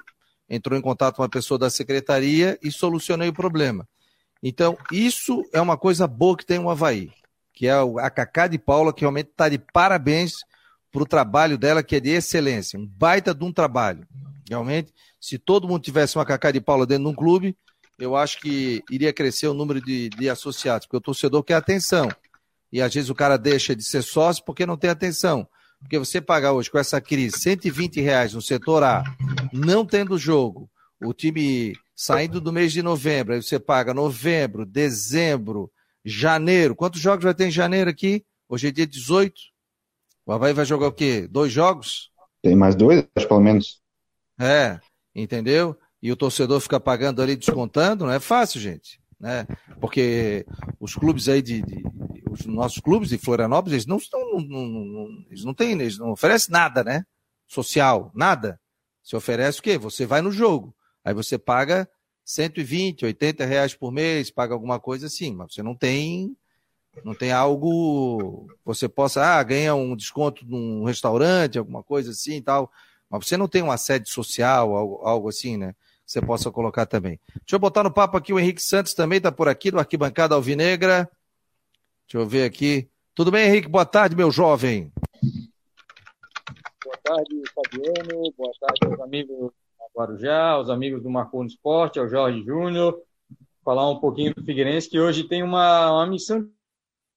entrou 0.49 0.79
em 0.79 0.83
contato 0.83 1.17
com 1.17 1.23
uma 1.23 1.29
pessoa 1.29 1.59
da 1.59 1.71
secretaria 1.71 2.59
e 2.63 2.71
solucionei 2.71 3.29
o 3.29 3.35
problema. 3.35 3.89
Então, 4.43 4.77
isso 4.93 5.45
é 5.53 5.61
uma 5.61 5.77
coisa 5.77 6.07
boa 6.07 6.37
que 6.37 6.45
tem 6.45 6.59
o 6.59 6.71
Havaí, 6.71 7.11
que 7.53 7.67
é 7.67 7.73
a 7.73 8.11
Cacá 8.11 8.47
de 8.47 8.59
Paula, 8.59 8.93
que 8.93 9.01
realmente 9.01 9.31
está 9.31 9.49
de 9.49 9.59
parabéns 9.59 10.35
para 10.97 11.03
o 11.03 11.07
trabalho 11.07 11.59
dela, 11.59 11.83
que 11.83 11.97
é 11.97 12.01
de 12.01 12.09
excelência, 12.09 12.79
um 12.79 12.87
baita 12.87 13.35
de 13.35 13.45
um 13.45 13.53
trabalho. 13.53 14.09
Realmente, 14.49 14.95
se 15.21 15.37
todo 15.37 15.69
mundo 15.69 15.83
tivesse 15.83 16.17
uma 16.17 16.25
Cacá 16.25 16.51
de 16.51 16.59
Paula 16.59 16.87
dentro 16.87 17.05
de 17.05 17.11
um 17.11 17.15
clube, 17.15 17.55
eu 17.99 18.17
acho 18.17 18.41
que 18.41 18.83
iria 18.91 19.13
crescer 19.13 19.47
o 19.47 19.53
número 19.53 19.79
de, 19.79 20.09
de 20.09 20.31
associados, 20.31 20.87
porque 20.87 20.97
o 20.97 21.01
torcedor 21.03 21.43
quer 21.43 21.57
atenção. 21.57 22.09
E 22.73 22.81
às 22.81 22.95
vezes 22.95 23.11
o 23.11 23.15
cara 23.15 23.37
deixa 23.37 23.77
de 23.77 23.85
ser 23.85 24.01
sócio 24.01 24.43
porque 24.43 24.65
não 24.65 24.79
tem 24.79 24.89
atenção. 24.89 25.47
Porque 25.81 25.99
você 25.99 26.19
pagar 26.19 26.55
hoje 26.55 26.71
com 26.71 26.79
essa 26.79 26.99
crise 26.99 27.41
120 27.41 28.01
reais 28.01 28.33
no 28.33 28.41
setor 28.41 28.83
A, 28.83 29.05
não 29.53 29.85
tendo 29.85 30.17
jogo, 30.17 30.71
o 31.05 31.13
time 31.13 31.75
saindo 31.95 32.41
do 32.41 32.51
mês 32.51 32.73
de 32.73 32.83
novembro, 32.83 33.35
aí 33.35 33.43
você 33.43 33.59
paga 33.59 33.93
novembro, 33.93 34.65
dezembro, 34.65 35.71
janeiro. 36.03 36.75
Quantos 36.75 37.03
jogos 37.03 37.25
vai 37.25 37.35
ter 37.35 37.49
em 37.49 37.51
janeiro 37.51 37.91
aqui? 37.91 38.25
Hoje 38.49 38.69
é 38.69 38.71
dia 38.71 38.87
18. 38.87 39.56
O 40.27 40.33
Havaí 40.33 40.53
vai 40.53 40.65
jogar 40.65 40.89
o 40.89 40.93
quê? 40.93 41.29
Dois 41.29 41.53
jogos? 41.53 42.11
Tem 42.43 42.57
mais 42.57 42.75
dois, 42.75 43.07
acho 43.15 43.29
pelo 43.29 43.41
menos. 43.41 43.81
É, 44.39 44.81
entendeu? 45.15 45.79
E 46.03 46.11
o 46.11 46.17
torcedor 46.17 46.61
fica 46.61 46.81
pagando 46.81 47.23
ali, 47.23 47.37
descontando, 47.37 48.05
não 48.05 48.13
é 48.13 48.19
fácil, 48.19 48.61
gente. 48.61 49.01
Né? 49.19 49.47
Porque 49.81 50.45
os 50.81 50.95
clubes 50.95 51.29
aí 51.29 51.41
de, 51.41 51.63
de 51.63 51.85
os 52.31 52.45
nossos 52.45 52.81
clubes 52.81 53.09
de 53.09 53.19
Florianópolis, 53.19 53.73
eles 53.73 53.87
não 53.87 53.97
estão, 53.97 54.21
não, 54.41 54.67
não, 54.67 55.09
eles 55.31 55.45
não 55.45 55.55
têm, 55.55 55.73
eles 55.73 55.97
não 55.97 56.11
oferecem 56.11 56.53
nada, 56.53 56.85
né? 56.85 57.05
Social, 57.47 58.11
nada. 58.15 58.61
Se 59.03 59.17
oferece 59.17 59.61
o 59.61 59.63
quê? 59.63 59.79
Você 59.79 60.05
vai 60.05 60.21
no 60.21 60.31
jogo. 60.31 60.75
Aí 61.05 61.15
você 61.15 61.39
paga 61.39 61.89
120, 62.25 63.05
80 63.05 63.45
reais 63.47 63.75
por 63.75 63.93
mês, 63.93 64.31
paga 64.31 64.53
alguma 64.53 64.81
coisa 64.81 65.07
assim, 65.07 65.35
mas 65.35 65.55
você 65.55 65.63
não 65.63 65.75
tem 65.75 66.37
não 67.05 67.15
tem 67.15 67.33
algo 67.33 68.47
você 68.65 68.89
possa 68.89 69.23
ah 69.25 69.43
ganha 69.43 69.75
um 69.75 69.97
desconto 69.97 70.45
num 70.47 70.85
restaurante 70.85 71.59
alguma 71.59 71.83
coisa 71.83 72.11
assim 72.11 72.37
e 72.37 72.43
tal. 72.43 72.71
Mas 73.09 73.27
você 73.27 73.37
não 73.37 73.49
tem 73.49 73.63
uma 73.63 73.77
sede 73.77 74.09
social 74.09 74.75
algo, 74.75 75.01
algo 75.05 75.29
assim 75.29 75.57
né? 75.57 75.75
Você 76.05 76.21
possa 76.21 76.51
colocar 76.51 76.87
também. 76.87 77.21
Deixa 77.29 77.57
eu 77.57 77.59
botar 77.59 77.83
no 77.83 77.93
papo 77.93 78.17
aqui 78.17 78.33
o 78.33 78.39
Henrique 78.39 78.63
Santos 78.63 78.95
também 78.95 79.19
está 79.19 79.33
por 79.33 79.49
aqui 79.49 79.71
do 79.71 79.79
arquibancada 79.79 80.35
alvinegra. 80.35 81.11
Deixa 82.07 82.25
eu 82.25 82.27
ver 82.27 82.45
aqui. 82.45 82.89
Tudo 83.15 83.31
bem 83.31 83.47
Henrique? 83.47 83.69
Boa 83.69 83.85
tarde 83.85 84.15
meu 84.15 84.31
jovem. 84.31 84.93
Boa 86.85 86.99
tarde 87.03 87.43
Fabiano. 87.55 88.33
Boa 88.37 88.53
tarde 88.61 88.89
meus 88.89 89.01
amigos 89.01 89.53
Guarujá 89.97 90.51
aos 90.51 90.69
amigos 90.69 91.03
do 91.03 91.09
Marcou 91.09 91.41
no 91.41 91.49
Esporte 91.49 91.99
ao 91.99 92.07
Jorge 92.07 92.45
Júnior. 92.45 93.01
Falar 93.65 93.91
um 93.91 93.99
pouquinho 93.99 94.35
do 94.35 94.45
Figueirense 94.45 94.91
que 94.91 95.01
hoje 95.01 95.25
tem 95.25 95.43
uma, 95.43 95.91
uma 95.91 96.07
missão 96.07 96.47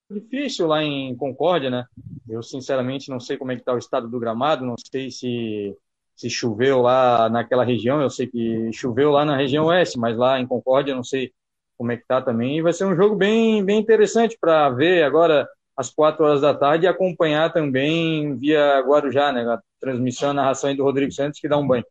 difícil 0.09 0.67
lá 0.67 0.83
em 0.83 1.15
Concórdia, 1.15 1.69
né? 1.69 1.85
Eu 2.27 2.41
sinceramente 2.41 3.09
não 3.09 3.19
sei 3.19 3.37
como 3.37 3.51
é 3.51 3.55
que 3.55 3.61
está 3.61 3.73
o 3.73 3.77
estado 3.77 4.07
do 4.07 4.19
gramado, 4.19 4.65
não 4.65 4.75
sei 4.91 5.11
se 5.11 5.75
se 6.15 6.29
choveu 6.29 6.81
lá 6.81 7.29
naquela 7.29 7.63
região, 7.63 8.01
eu 8.01 8.09
sei 8.09 8.27
que 8.27 8.73
choveu 8.73 9.09
lá 9.09 9.23
na 9.23 9.37
região 9.37 9.67
oeste, 9.67 9.97
mas 9.97 10.17
lá 10.17 10.37
em 10.37 10.45
Concórdia 10.45 10.93
não 10.93 11.03
sei 11.03 11.31
como 11.77 11.93
é 11.93 11.97
que 11.97 12.05
tá 12.05 12.21
também. 12.21 12.57
E 12.57 12.61
vai 12.61 12.73
ser 12.73 12.83
um 12.83 12.95
jogo 12.95 13.15
bem 13.15 13.63
bem 13.63 13.79
interessante 13.79 14.37
para 14.39 14.69
ver 14.69 15.03
agora 15.03 15.47
às 15.77 15.89
quatro 15.89 16.25
horas 16.25 16.41
da 16.41 16.53
tarde 16.53 16.85
e 16.85 16.87
acompanhar 16.89 17.53
também 17.53 18.35
via 18.35 18.81
Guarujá, 18.81 19.31
né? 19.31 19.43
A 19.43 19.61
transmissão, 19.79 20.31
a 20.31 20.33
narração 20.33 20.75
do 20.75 20.83
Rodrigo 20.83 21.11
Santos 21.11 21.39
que 21.39 21.47
dá 21.47 21.57
um 21.57 21.65
banho. 21.65 21.85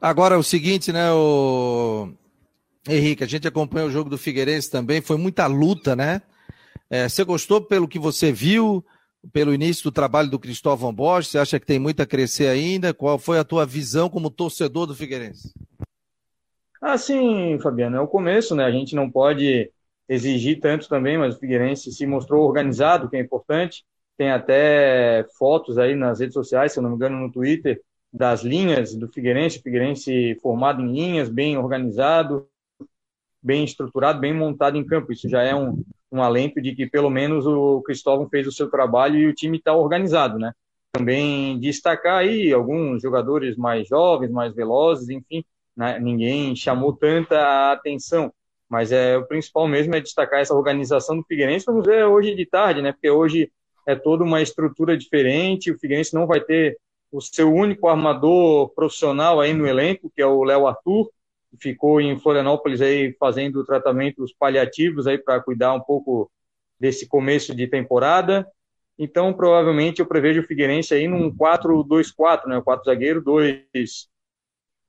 Agora 0.00 0.38
o 0.38 0.42
seguinte, 0.42 0.90
né, 0.90 1.12
o 1.12 2.08
Henrique, 2.88 3.22
a 3.22 3.26
gente 3.26 3.46
acompanha 3.46 3.86
o 3.86 3.90
jogo 3.90 4.08
do 4.08 4.16
Figueirense 4.16 4.70
também, 4.70 5.02
foi 5.02 5.18
muita 5.18 5.46
luta, 5.46 5.94
né? 5.94 6.22
É, 6.90 7.08
você 7.08 7.24
gostou 7.24 7.60
pelo 7.60 7.88
que 7.88 7.98
você 7.98 8.32
viu, 8.32 8.84
pelo 9.32 9.54
início 9.54 9.84
do 9.84 9.92
trabalho 9.92 10.30
do 10.30 10.38
Cristóvão 10.38 10.92
Borges? 10.92 11.30
Você 11.30 11.38
acha 11.38 11.60
que 11.60 11.66
tem 11.66 11.78
muito 11.78 12.00
a 12.00 12.06
crescer 12.06 12.48
ainda? 12.48 12.92
Qual 12.92 13.18
foi 13.18 13.38
a 13.38 13.44
tua 13.44 13.64
visão 13.64 14.08
como 14.08 14.30
torcedor 14.30 14.86
do 14.86 14.94
Figueirense? 14.94 15.52
Ah, 16.80 16.98
sim, 16.98 17.58
Fabiano, 17.62 17.96
é 17.96 18.00
o 18.00 18.06
começo, 18.06 18.54
né? 18.54 18.64
A 18.64 18.70
gente 18.70 18.94
não 18.94 19.10
pode 19.10 19.70
exigir 20.08 20.60
tanto 20.60 20.88
também, 20.88 21.16
mas 21.16 21.34
o 21.34 21.38
Figueirense 21.38 21.90
se 21.90 22.06
mostrou 22.06 22.46
organizado, 22.46 23.08
que 23.08 23.16
é 23.16 23.20
importante. 23.20 23.84
Tem 24.16 24.30
até 24.30 25.26
fotos 25.38 25.78
aí 25.78 25.94
nas 25.94 26.20
redes 26.20 26.34
sociais, 26.34 26.72
se 26.72 26.78
eu 26.78 26.82
não 26.82 26.90
me 26.90 26.96
engano, 26.96 27.18
no 27.18 27.32
Twitter, 27.32 27.80
das 28.12 28.42
linhas 28.42 28.94
do 28.94 29.08
Figueirense, 29.08 29.58
o 29.58 29.62
Figueirense 29.62 30.38
formado 30.40 30.82
em 30.82 30.92
linhas, 30.92 31.28
bem 31.28 31.56
organizado, 31.56 32.46
bem 33.42 33.64
estruturado, 33.64 34.20
bem 34.20 34.32
montado 34.32 34.76
em 34.76 34.86
campo. 34.86 35.12
Isso 35.12 35.28
já 35.28 35.42
é 35.42 35.54
um, 35.54 35.82
um 36.14 36.22
alento 36.22 36.62
de 36.62 36.76
que 36.76 36.86
pelo 36.86 37.10
menos 37.10 37.44
o 37.44 37.82
Cristóvão 37.82 38.28
fez 38.28 38.46
o 38.46 38.52
seu 38.52 38.70
trabalho 38.70 39.18
e 39.18 39.26
o 39.26 39.34
time 39.34 39.58
está 39.58 39.74
organizado, 39.74 40.38
né? 40.38 40.52
Também 40.92 41.58
destacar 41.58 42.18
aí 42.18 42.52
alguns 42.52 43.02
jogadores 43.02 43.56
mais 43.56 43.88
jovens, 43.88 44.30
mais 44.30 44.54
velozes, 44.54 45.08
enfim, 45.08 45.44
né? 45.76 45.98
ninguém 45.98 46.54
chamou 46.54 46.92
tanta 46.92 47.72
atenção, 47.72 48.32
mas 48.68 48.92
é 48.92 49.16
o 49.18 49.26
principal 49.26 49.66
mesmo 49.66 49.96
é 49.96 50.00
destacar 50.00 50.38
essa 50.38 50.54
organização 50.54 51.16
do 51.16 51.24
Figueirense. 51.24 51.66
Vamos 51.66 51.84
ver 51.84 52.04
hoje 52.04 52.32
de 52.32 52.46
tarde, 52.46 52.80
né? 52.80 52.92
Porque 52.92 53.10
hoje 53.10 53.50
é 53.84 53.96
toda 53.96 54.22
uma 54.22 54.40
estrutura 54.40 54.96
diferente. 54.96 55.72
O 55.72 55.78
Figueirense 55.80 56.14
não 56.14 56.28
vai 56.28 56.40
ter 56.40 56.78
o 57.10 57.20
seu 57.20 57.52
único 57.52 57.88
armador 57.88 58.68
profissional 58.70 59.40
aí 59.40 59.52
no 59.52 59.66
elenco, 59.66 60.12
que 60.14 60.22
é 60.22 60.26
o 60.26 60.44
Léo 60.44 60.68
Arthur 60.68 61.10
ficou 61.60 62.00
em 62.00 62.18
Florianópolis 62.18 62.80
aí 62.80 63.14
fazendo 63.18 63.64
tratamentos 63.64 64.32
paliativos 64.38 65.06
aí 65.06 65.18
para 65.18 65.40
cuidar 65.40 65.74
um 65.74 65.80
pouco 65.80 66.30
desse 66.78 67.06
começo 67.06 67.54
de 67.54 67.66
temporada. 67.66 68.46
Então, 68.98 69.32
provavelmente 69.32 70.00
eu 70.00 70.06
prevejo 70.06 70.40
o 70.40 70.44
Figueirense 70.44 70.94
aí 70.94 71.08
num 71.08 71.30
4-2-4, 71.34 72.46
né? 72.46 72.60
Quatro 72.62 72.84
zagueiros, 72.84 73.24
dois 73.24 74.08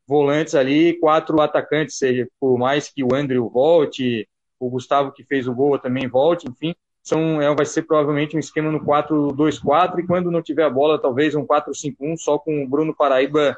volantes 0.08 0.54
ali, 0.54 0.94
quatro 1.00 1.42
atacantes, 1.42 1.98
seja 1.98 2.28
por 2.40 2.58
mais 2.58 2.90
que 2.90 3.04
o 3.04 3.16
Andrew 3.16 3.50
volte, 3.50 4.28
o 4.60 4.70
Gustavo 4.70 5.12
que 5.12 5.24
fez 5.24 5.48
o 5.48 5.54
gol 5.54 5.80
também 5.80 6.08
volte, 6.08 6.48
enfim, 6.48 6.76
são, 7.02 7.42
é, 7.42 7.54
vai 7.54 7.66
ser 7.66 7.84
provavelmente 7.84 8.36
um 8.36 8.40
esquema 8.40 8.72
no 8.72 8.80
4-2-4 8.80 10.00
e 10.00 10.08
quando 10.08 10.32
não 10.32 10.42
tiver 10.42 10.64
a 10.64 10.70
bola, 10.70 11.02
talvez 11.02 11.36
um 11.36 11.46
4-5-1 11.46 12.18
só 12.18 12.38
com 12.38 12.64
o 12.64 12.68
Bruno 12.68 12.96
Paraíba 12.96 13.56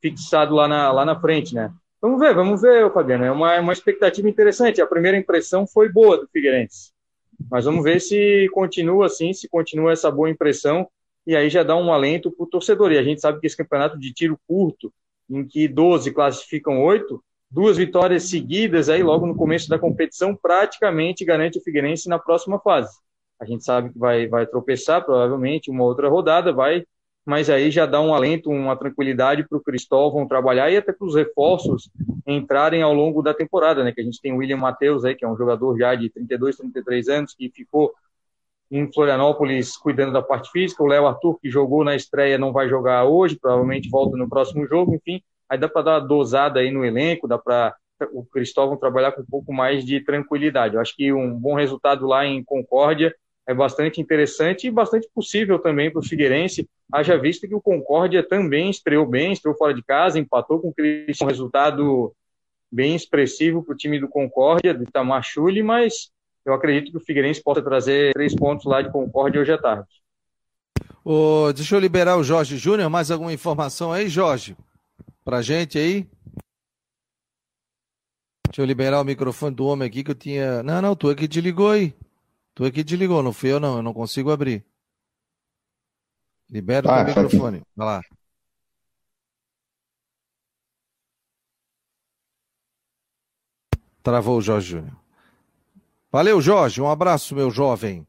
fixado 0.00 0.54
lá 0.54 0.68
na, 0.68 0.92
lá 0.92 1.04
na 1.04 1.18
frente, 1.18 1.54
né? 1.54 1.72
Vamos 2.00 2.20
ver, 2.20 2.34
vamos 2.34 2.60
ver, 2.60 2.92
Fabiano. 2.92 3.24
É 3.24 3.30
uma, 3.30 3.58
uma 3.60 3.72
expectativa 3.72 4.28
interessante. 4.28 4.80
A 4.80 4.86
primeira 4.86 5.16
impressão 5.16 5.66
foi 5.66 5.88
boa 5.88 6.18
do 6.18 6.28
Figueirense. 6.28 6.92
Mas 7.50 7.64
vamos 7.64 7.84
ver 7.84 8.00
se 8.00 8.48
continua 8.52 9.06
assim, 9.06 9.32
se 9.32 9.48
continua 9.48 9.92
essa 9.92 10.10
boa 10.10 10.30
impressão. 10.30 10.88
E 11.26 11.34
aí 11.34 11.50
já 11.50 11.62
dá 11.62 11.76
um 11.76 11.92
alento 11.92 12.30
para 12.30 12.44
o 12.44 12.48
torcedor. 12.48 12.92
E 12.92 12.98
a 12.98 13.02
gente 13.02 13.20
sabe 13.20 13.40
que 13.40 13.46
esse 13.46 13.56
campeonato 13.56 13.98
de 13.98 14.12
tiro 14.12 14.38
curto, 14.46 14.92
em 15.28 15.44
que 15.44 15.66
12 15.66 16.12
classificam 16.12 16.82
8, 16.82 17.22
duas 17.50 17.76
vitórias 17.76 18.24
seguidas 18.24 18.88
aí 18.88 19.02
logo 19.02 19.26
no 19.26 19.34
começo 19.34 19.68
da 19.68 19.78
competição, 19.78 20.36
praticamente 20.36 21.24
garante 21.24 21.58
o 21.58 21.62
Figueirense 21.62 22.08
na 22.08 22.18
próxima 22.18 22.60
fase. 22.60 22.94
A 23.40 23.44
gente 23.44 23.64
sabe 23.64 23.92
que 23.92 23.98
vai, 23.98 24.26
vai 24.28 24.46
tropeçar, 24.46 25.04
provavelmente, 25.04 25.70
uma 25.70 25.84
outra 25.84 26.08
rodada, 26.08 26.52
vai 26.52 26.84
mas 27.26 27.50
aí 27.50 27.72
já 27.72 27.84
dá 27.84 28.00
um 28.00 28.14
alento, 28.14 28.50
uma 28.50 28.76
tranquilidade 28.76 29.46
para 29.48 29.58
o 29.58 29.60
Cristóvão 29.60 30.28
trabalhar 30.28 30.70
e 30.70 30.76
até 30.76 30.92
para 30.92 31.06
os 31.06 31.16
reforços 31.16 31.90
entrarem 32.24 32.82
ao 32.82 32.94
longo 32.94 33.20
da 33.20 33.34
temporada, 33.34 33.82
né? 33.82 33.90
Que 33.90 34.00
a 34.00 34.04
gente 34.04 34.20
tem 34.20 34.32
o 34.32 34.36
William 34.36 34.58
Matheus 34.58 35.04
aí, 35.04 35.16
que 35.16 35.24
é 35.24 35.28
um 35.28 35.36
jogador 35.36 35.76
já 35.76 35.92
de 35.96 36.08
32, 36.08 36.56
33 36.56 37.08
anos, 37.08 37.34
que 37.34 37.50
ficou 37.50 37.92
em 38.70 38.90
Florianópolis 38.92 39.76
cuidando 39.76 40.12
da 40.12 40.22
parte 40.22 40.50
física, 40.52 40.82
o 40.82 40.86
Léo 40.86 41.06
Arthur, 41.06 41.38
que 41.40 41.50
jogou 41.50 41.82
na 41.82 41.96
estreia, 41.96 42.38
não 42.38 42.52
vai 42.52 42.68
jogar 42.68 43.04
hoje, 43.04 43.36
provavelmente 43.36 43.90
volta 43.90 44.16
no 44.16 44.28
próximo 44.28 44.64
jogo, 44.66 44.94
enfim, 44.94 45.20
aí 45.48 45.58
dá 45.58 45.68
para 45.68 45.82
dar 45.82 45.92
uma 45.94 46.06
dosada 46.06 46.60
aí 46.60 46.70
no 46.70 46.84
elenco, 46.84 47.26
dá 47.26 47.38
para 47.38 47.74
o 48.12 48.24
Cristóvão 48.24 48.76
trabalhar 48.76 49.12
com 49.12 49.22
um 49.22 49.26
pouco 49.26 49.52
mais 49.52 49.84
de 49.84 50.00
tranquilidade. 50.00 50.74
Eu 50.74 50.80
acho 50.80 50.94
que 50.94 51.12
um 51.12 51.36
bom 51.36 51.54
resultado 51.54 52.06
lá 52.06 52.24
em 52.24 52.42
Concórdia 52.44 53.14
é 53.46 53.54
bastante 53.54 54.00
interessante 54.00 54.66
e 54.66 54.70
bastante 54.70 55.08
possível 55.14 55.58
também 55.58 55.90
para 55.90 56.00
o 56.00 56.04
Figueirense, 56.04 56.68
haja 56.92 57.16
visto 57.16 57.46
que 57.46 57.54
o 57.54 57.60
Concórdia 57.60 58.22
também 58.22 58.70
estreou 58.70 59.06
bem, 59.06 59.32
estreou 59.32 59.56
fora 59.56 59.72
de 59.72 59.82
casa, 59.82 60.18
empatou 60.18 60.60
com 60.60 60.68
o 60.68 60.74
Cristian, 60.74 61.24
um 61.24 61.28
resultado 61.28 62.12
bem 62.70 62.96
expressivo 62.96 63.62
para 63.62 63.74
o 63.74 63.76
time 63.76 64.00
do 64.00 64.08
Concórdia, 64.08 64.74
do 64.74 64.82
Itamar 64.82 65.22
Chuli, 65.22 65.62
mas 65.62 66.10
eu 66.44 66.52
acredito 66.52 66.90
que 66.90 66.96
o 66.96 67.04
Figueirense 67.04 67.42
possa 67.42 67.62
trazer 67.62 68.12
três 68.12 68.34
pontos 68.34 68.66
lá 68.66 68.82
de 68.82 68.90
Concórdia 68.90 69.40
hoje 69.40 69.52
à 69.52 69.58
tarde. 69.58 69.88
Oh, 71.04 71.52
deixa 71.54 71.76
eu 71.76 71.80
liberar 71.80 72.16
o 72.16 72.24
Jorge 72.24 72.56
Júnior. 72.56 72.90
Mais 72.90 73.12
alguma 73.12 73.32
informação 73.32 73.92
aí, 73.92 74.08
Jorge? 74.08 74.56
Pra 75.24 75.40
gente 75.40 75.78
aí? 75.78 76.04
Deixa 78.48 78.62
eu 78.62 78.64
liberar 78.66 79.00
o 79.00 79.04
microfone 79.04 79.54
do 79.54 79.66
homem 79.66 79.86
aqui 79.86 80.02
que 80.02 80.10
eu 80.10 80.16
tinha. 80.16 80.62
Não, 80.64 80.82
não, 80.82 80.96
tu 80.96 81.10
é 81.10 81.14
que 81.14 81.28
desligou 81.28 81.70
aí. 81.70 81.94
Tu 82.56 82.64
é 82.64 82.70
que 82.70 82.82
desligou, 82.82 83.22
não 83.22 83.34
fui 83.34 83.52
eu 83.52 83.60
não, 83.60 83.76
eu 83.76 83.82
não 83.82 83.92
consigo 83.92 84.30
abrir. 84.30 84.64
Libera 86.48 86.90
ah, 86.90 87.02
o 87.02 87.06
microfone. 87.06 87.62
Vai 87.76 87.86
lá. 87.86 88.02
Travou 94.02 94.38
o 94.38 94.40
Jorge 94.40 94.70
Júnior. 94.70 94.96
Valeu, 96.10 96.40
Jorge. 96.40 96.80
Um 96.80 96.88
abraço, 96.88 97.34
meu 97.34 97.50
jovem. 97.50 98.06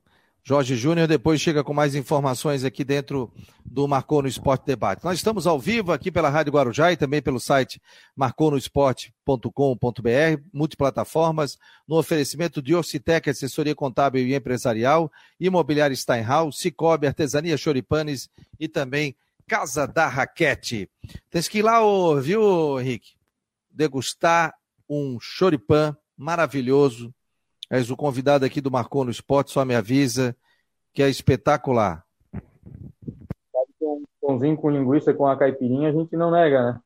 Jorge 0.47 0.77
Júnior 0.77 1.09
depois 1.09 1.41
chega 1.41 1.61
com 1.61 1.73
mais 1.73 1.93
informações 1.93 2.63
aqui 2.63 2.85
dentro 2.85 3.29
do 3.65 3.85
Marcou 3.85 4.21
no 4.21 4.29
Esporte 4.29 4.65
Debate. 4.65 5.03
Nós 5.03 5.17
estamos 5.17 5.45
ao 5.45 5.59
vivo 5.59 5.91
aqui 5.91 6.09
pela 6.09 6.29
Rádio 6.29 6.53
Guarujá 6.53 6.89
e 6.89 6.95
também 6.95 7.21
pelo 7.21 7.37
site 7.37 7.81
marconosport.com.br, 8.15 10.41
multiplataformas, 10.53 11.57
no 11.85 11.97
oferecimento 11.97 12.61
de 12.61 12.73
Orcitec, 12.73 13.29
assessoria 13.29 13.75
contábil 13.75 14.25
e 14.25 14.33
empresarial, 14.33 15.11
Imobiliário 15.37 15.97
Steinhaus, 15.97 16.59
Cicobi, 16.59 17.07
Artesania 17.07 17.57
Choripanes 17.57 18.29
e 18.57 18.69
também 18.69 19.17
Casa 19.45 19.85
da 19.85 20.07
Raquete. 20.07 20.89
Tem 21.29 21.41
que 21.41 21.57
ir 21.57 21.61
lá, 21.61 21.81
viu, 22.21 22.79
Henrique? 22.79 23.17
Degustar 23.69 24.53
um 24.89 25.19
choripan 25.19 25.93
maravilhoso 26.15 27.13
És 27.69 27.89
o 27.89 27.97
convidado 27.97 28.45
aqui 28.45 28.61
do 28.61 28.71
Marcou 28.71 29.03
no 29.03 29.11
Esporte, 29.11 29.51
só 29.51 29.65
me 29.65 29.75
avisa 29.75 30.35
que 30.93 31.03
é 31.03 31.09
espetacular. 31.09 32.05
Um 33.81 34.03
pãozinho 34.21 34.57
com 34.57 34.69
linguiça 34.69 35.13
com 35.13 35.27
a 35.27 35.37
caipirinha 35.37 35.89
a 35.89 35.91
gente 35.91 36.15
não 36.15 36.31
nega, 36.31 36.73
né? 36.73 36.79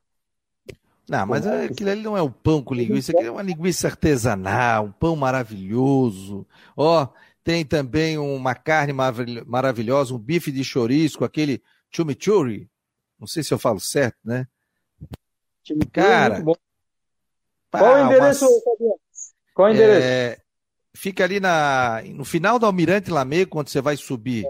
Não, 1.10 1.26
mas 1.26 1.46
é, 1.46 1.66
aquilo 1.66 1.90
ali 1.90 2.02
não 2.02 2.16
é 2.16 2.22
um 2.22 2.32
pão 2.32 2.64
com 2.64 2.74
linguiça, 2.74 3.12
aquilo 3.12 3.28
é 3.28 3.32
uma 3.32 3.42
linguiça 3.42 3.88
artesanal, 3.88 4.86
um 4.86 4.92
pão 4.92 5.16
maravilhoso. 5.16 6.48
Ó, 6.76 7.04
oh, 7.04 7.08
tem 7.44 7.66
também 7.66 8.18
uma 8.18 8.56
carne 8.56 8.94
maravilhosa, 9.46 10.14
um 10.14 10.18
bife 10.18 10.52
de 10.52 10.64
chouriço, 10.64 11.24
aquele 11.26 11.62
chimichurri. 11.90 12.70
Não 13.20 13.28
sei 13.28 13.44
se 13.44 13.54
eu 13.54 13.60
falo 13.60 13.80
certo, 13.80 14.18
né? 14.24 14.48
Cara, 15.92 16.44
qual 17.72 17.94
o 17.94 18.06
endereço, 18.06 18.46
uma... 18.46 18.96
Qual 19.54 19.68
o 19.68 19.72
endereço? 19.72 20.08
É, 20.08 20.41
fica 20.94 21.24
ali 21.24 21.40
na, 21.40 22.02
no 22.14 22.26
final 22.26 22.60
do 22.60 22.66
Almirante 22.66 23.12
Lamego, 23.12 23.52
quando 23.52 23.70
você 23.70 23.82
vai 23.82 23.98
subir 23.98 24.46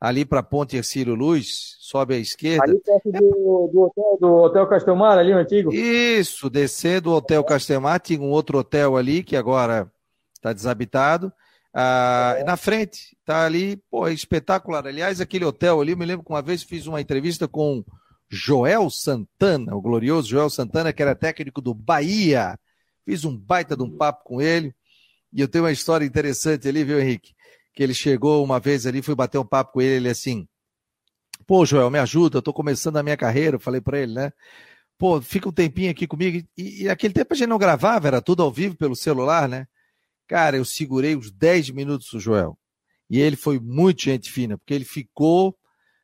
ali 0.00 0.24
para 0.24 0.40
a 0.40 0.42
Ponte 0.42 0.76
Ercílio 0.76 1.14
Luz, 1.14 1.76
sobe 1.78 2.14
à 2.14 2.18
esquerda. 2.18 2.64
Ali 2.64 2.80
perto 2.80 3.12
do, 3.12 3.70
do, 3.72 3.80
hotel, 3.82 4.18
do 4.20 4.34
Hotel 4.36 4.66
Castelmar, 4.66 5.18
ali 5.18 5.34
o 5.34 5.38
antigo? 5.38 5.72
Isso, 5.72 6.48
descendo 6.48 7.10
do 7.10 7.12
Hotel 7.12 7.44
Castelmar, 7.44 8.00
tinha 8.00 8.20
um 8.20 8.30
outro 8.30 8.58
hotel 8.58 8.96
ali 8.96 9.22
que 9.22 9.36
agora 9.36 9.90
está 10.34 10.52
desabitado. 10.52 11.30
Ah, 11.72 12.36
é. 12.38 12.44
Na 12.44 12.56
frente, 12.56 13.16
tá 13.24 13.44
ali, 13.44 13.76
pô, 13.90 14.08
é 14.08 14.12
espetacular. 14.12 14.86
Aliás, 14.86 15.20
aquele 15.20 15.44
hotel 15.44 15.80
ali, 15.80 15.92
eu 15.92 15.96
me 15.96 16.06
lembro 16.06 16.24
que 16.24 16.32
uma 16.32 16.42
vez 16.42 16.62
fiz 16.62 16.86
uma 16.86 17.00
entrevista 17.00 17.46
com 17.46 17.84
Joel 18.28 18.88
Santana, 18.90 19.74
o 19.76 19.82
glorioso 19.82 20.28
Joel 20.28 20.50
Santana, 20.50 20.92
que 20.92 21.02
era 21.02 21.14
técnico 21.14 21.60
do 21.60 21.74
Bahia. 21.74 22.58
Fiz 23.04 23.24
um 23.24 23.36
baita 23.36 23.76
de 23.76 23.82
um 23.82 23.96
papo 23.96 24.24
com 24.24 24.40
ele. 24.40 24.74
E 25.32 25.40
eu 25.40 25.48
tenho 25.48 25.64
uma 25.64 25.72
história 25.72 26.04
interessante 26.04 26.68
ali, 26.68 26.84
viu, 26.84 27.00
Henrique? 27.00 27.34
Que 27.72 27.82
ele 27.82 27.94
chegou 27.94 28.44
uma 28.44 28.58
vez 28.58 28.86
ali, 28.86 29.02
fui 29.02 29.14
bater 29.14 29.38
um 29.38 29.46
papo 29.46 29.72
com 29.72 29.80
ele, 29.80 29.94
ele 29.94 30.08
assim, 30.08 30.46
pô, 31.46 31.64
Joel, 31.64 31.90
me 31.90 31.98
ajuda, 31.98 32.38
eu 32.38 32.42
tô 32.42 32.52
começando 32.52 32.96
a 32.96 33.02
minha 33.02 33.16
carreira, 33.16 33.56
eu 33.56 33.60
falei 33.60 33.80
para 33.80 33.98
ele, 33.98 34.14
né? 34.14 34.32
Pô, 34.98 35.20
fica 35.20 35.48
um 35.48 35.52
tempinho 35.52 35.90
aqui 35.90 36.06
comigo. 36.06 36.46
E, 36.56 36.84
e 36.84 36.88
aquele 36.88 37.14
tempo 37.14 37.32
a 37.32 37.36
gente 37.36 37.48
não 37.48 37.58
gravava, 37.58 38.08
era 38.08 38.20
tudo 38.20 38.42
ao 38.42 38.52
vivo 38.52 38.76
pelo 38.76 38.94
celular, 38.96 39.48
né? 39.48 39.66
Cara, 40.28 40.56
eu 40.56 40.64
segurei 40.64 41.16
uns 41.16 41.30
10 41.30 41.70
minutos 41.70 42.12
o 42.12 42.20
Joel. 42.20 42.58
E 43.08 43.20
ele 43.20 43.36
foi 43.36 43.58
muito 43.58 44.04
gente 44.04 44.30
fina, 44.30 44.56
porque 44.56 44.74
ele 44.74 44.84
ficou, 44.84 45.56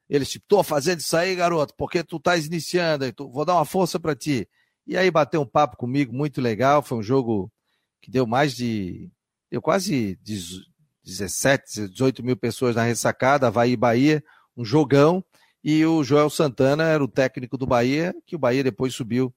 ele 0.09 0.25
disse, 0.25 0.41
tô 0.41 0.63
fazendo 0.63 1.01
isso 1.01 1.17
aí, 1.17 1.37
garoto, 1.37 1.75
porque 1.77 2.03
tu 2.03 2.17
estás 2.17 2.47
iniciando, 2.47 3.05
vou 3.31 3.45
dar 3.45 3.55
uma 3.55 3.65
força 3.65 4.01
para 4.01 4.17
ti. 4.17 4.49
E 4.87 4.97
aí 4.97 5.11
bateu 5.11 5.41
um 5.41 5.47
papo 5.47 5.77
comigo, 5.77 6.13
muito 6.13 6.41
legal, 6.41 6.83
foi 6.83 6.99
um 6.99 7.03
jogo 7.03 7.53
que 8.01 8.11
deu 8.11 8.27
mais 8.27 8.55
de 8.55 9.11
deu 9.51 9.63
quase 9.63 10.19
17, 11.05 11.89
18 11.89 12.25
mil 12.25 12.37
pessoas 12.37 12.77
na 12.77 12.83
ressacada, 12.83 13.47
Havaí 13.47 13.77
Bahia, 13.77 14.23
um 14.57 14.65
jogão. 14.65 15.25
E 15.63 15.85
o 15.85 16.05
Joel 16.05 16.31
Santana 16.31 16.85
era 16.85 17.03
o 17.03 17.09
técnico 17.09 17.59
do 17.59 17.67
Bahia, 17.67 18.15
que 18.25 18.37
o 18.37 18.39
Bahia 18.39 18.63
depois 18.63 18.95
subiu 18.95 19.35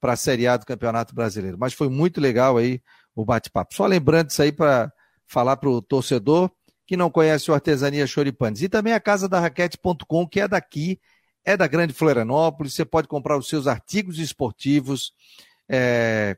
para 0.00 0.12
a 0.12 0.16
Série 0.16 0.46
A 0.46 0.56
do 0.56 0.66
Campeonato 0.66 1.14
Brasileiro. 1.14 1.56
Mas 1.58 1.72
foi 1.72 1.88
muito 1.88 2.20
legal 2.20 2.56
aí 2.56 2.80
o 3.14 3.24
bate-papo. 3.24 3.74
Só 3.74 3.86
lembrando 3.86 4.30
isso 4.30 4.42
aí 4.42 4.52
para 4.52 4.92
falar 5.26 5.56
para 5.56 5.68
o 5.68 5.82
torcedor 5.82 6.50
que 6.86 6.96
não 6.96 7.10
conhece 7.10 7.50
o 7.50 7.54
Artesania 7.54 8.06
Choripanes. 8.06 8.62
E 8.62 8.68
também 8.68 8.92
a 8.92 9.00
Casa 9.00 9.28
da 9.28 9.40
Raquete.com, 9.40 10.26
que 10.28 10.40
é 10.40 10.48
daqui, 10.48 11.00
é 11.44 11.56
da 11.56 11.66
Grande 11.66 11.92
Florianópolis. 11.92 12.74
Você 12.74 12.84
pode 12.84 13.08
comprar 13.08 13.38
os 13.38 13.48
seus 13.48 13.66
artigos 13.66 14.18
esportivos, 14.18 15.12
é, 15.68 16.36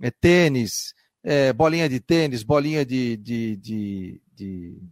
é, 0.00 0.10
tênis, 0.10 0.94
é, 1.22 1.52
bolinha 1.52 1.88
de 1.88 2.00
tênis, 2.00 2.42
bolinha 2.42 2.84
de, 2.84 3.16
de, 3.16 3.56
de, 3.56 4.22
de 4.34 4.82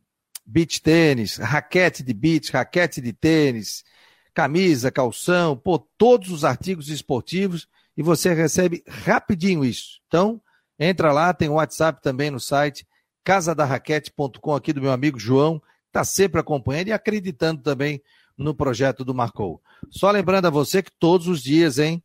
beach 0.47 0.81
tênis, 0.81 1.37
raquete 1.37 2.03
de 2.03 2.15
beach, 2.15 2.53
raquete 2.53 3.01
de 3.01 3.13
tênis, 3.13 3.85
camisa, 4.33 4.91
calção, 4.91 5.57
pô, 5.57 5.79
todos 5.79 6.31
os 6.31 6.45
artigos 6.45 6.89
esportivos 6.89 7.67
e 7.97 8.03
você 8.03 8.33
recebe 8.33 8.83
rapidinho 8.89 9.65
isso. 9.65 10.01
Então, 10.07 10.41
entra 10.79 11.13
lá, 11.13 11.35
tem 11.35 11.49
o 11.49 11.55
WhatsApp 11.55 12.01
também 12.03 12.31
no 12.31 12.41
site, 12.41 12.87
casadarraquete.com 13.25 14.55
aqui 14.55 14.73
do 14.73 14.81
meu 14.81 14.93
amigo 14.93 15.19
João, 15.19 15.61
está 15.89 16.05
sempre 16.05 16.41
acompanhando 16.41 16.89
e 16.89 16.93
acreditando 16.93 17.63
também 17.63 18.01
no 18.37 18.55
projeto 18.55 19.05
do 19.05 19.15
Marcou. 19.15 19.61
Só 19.91 20.11
lembrando 20.11 20.47
a 20.47 20.51
você 20.51 20.83
que 20.83 20.93
todos 20.99 21.27
os 21.27 21.43
dias, 21.43 21.79
hein, 21.79 22.03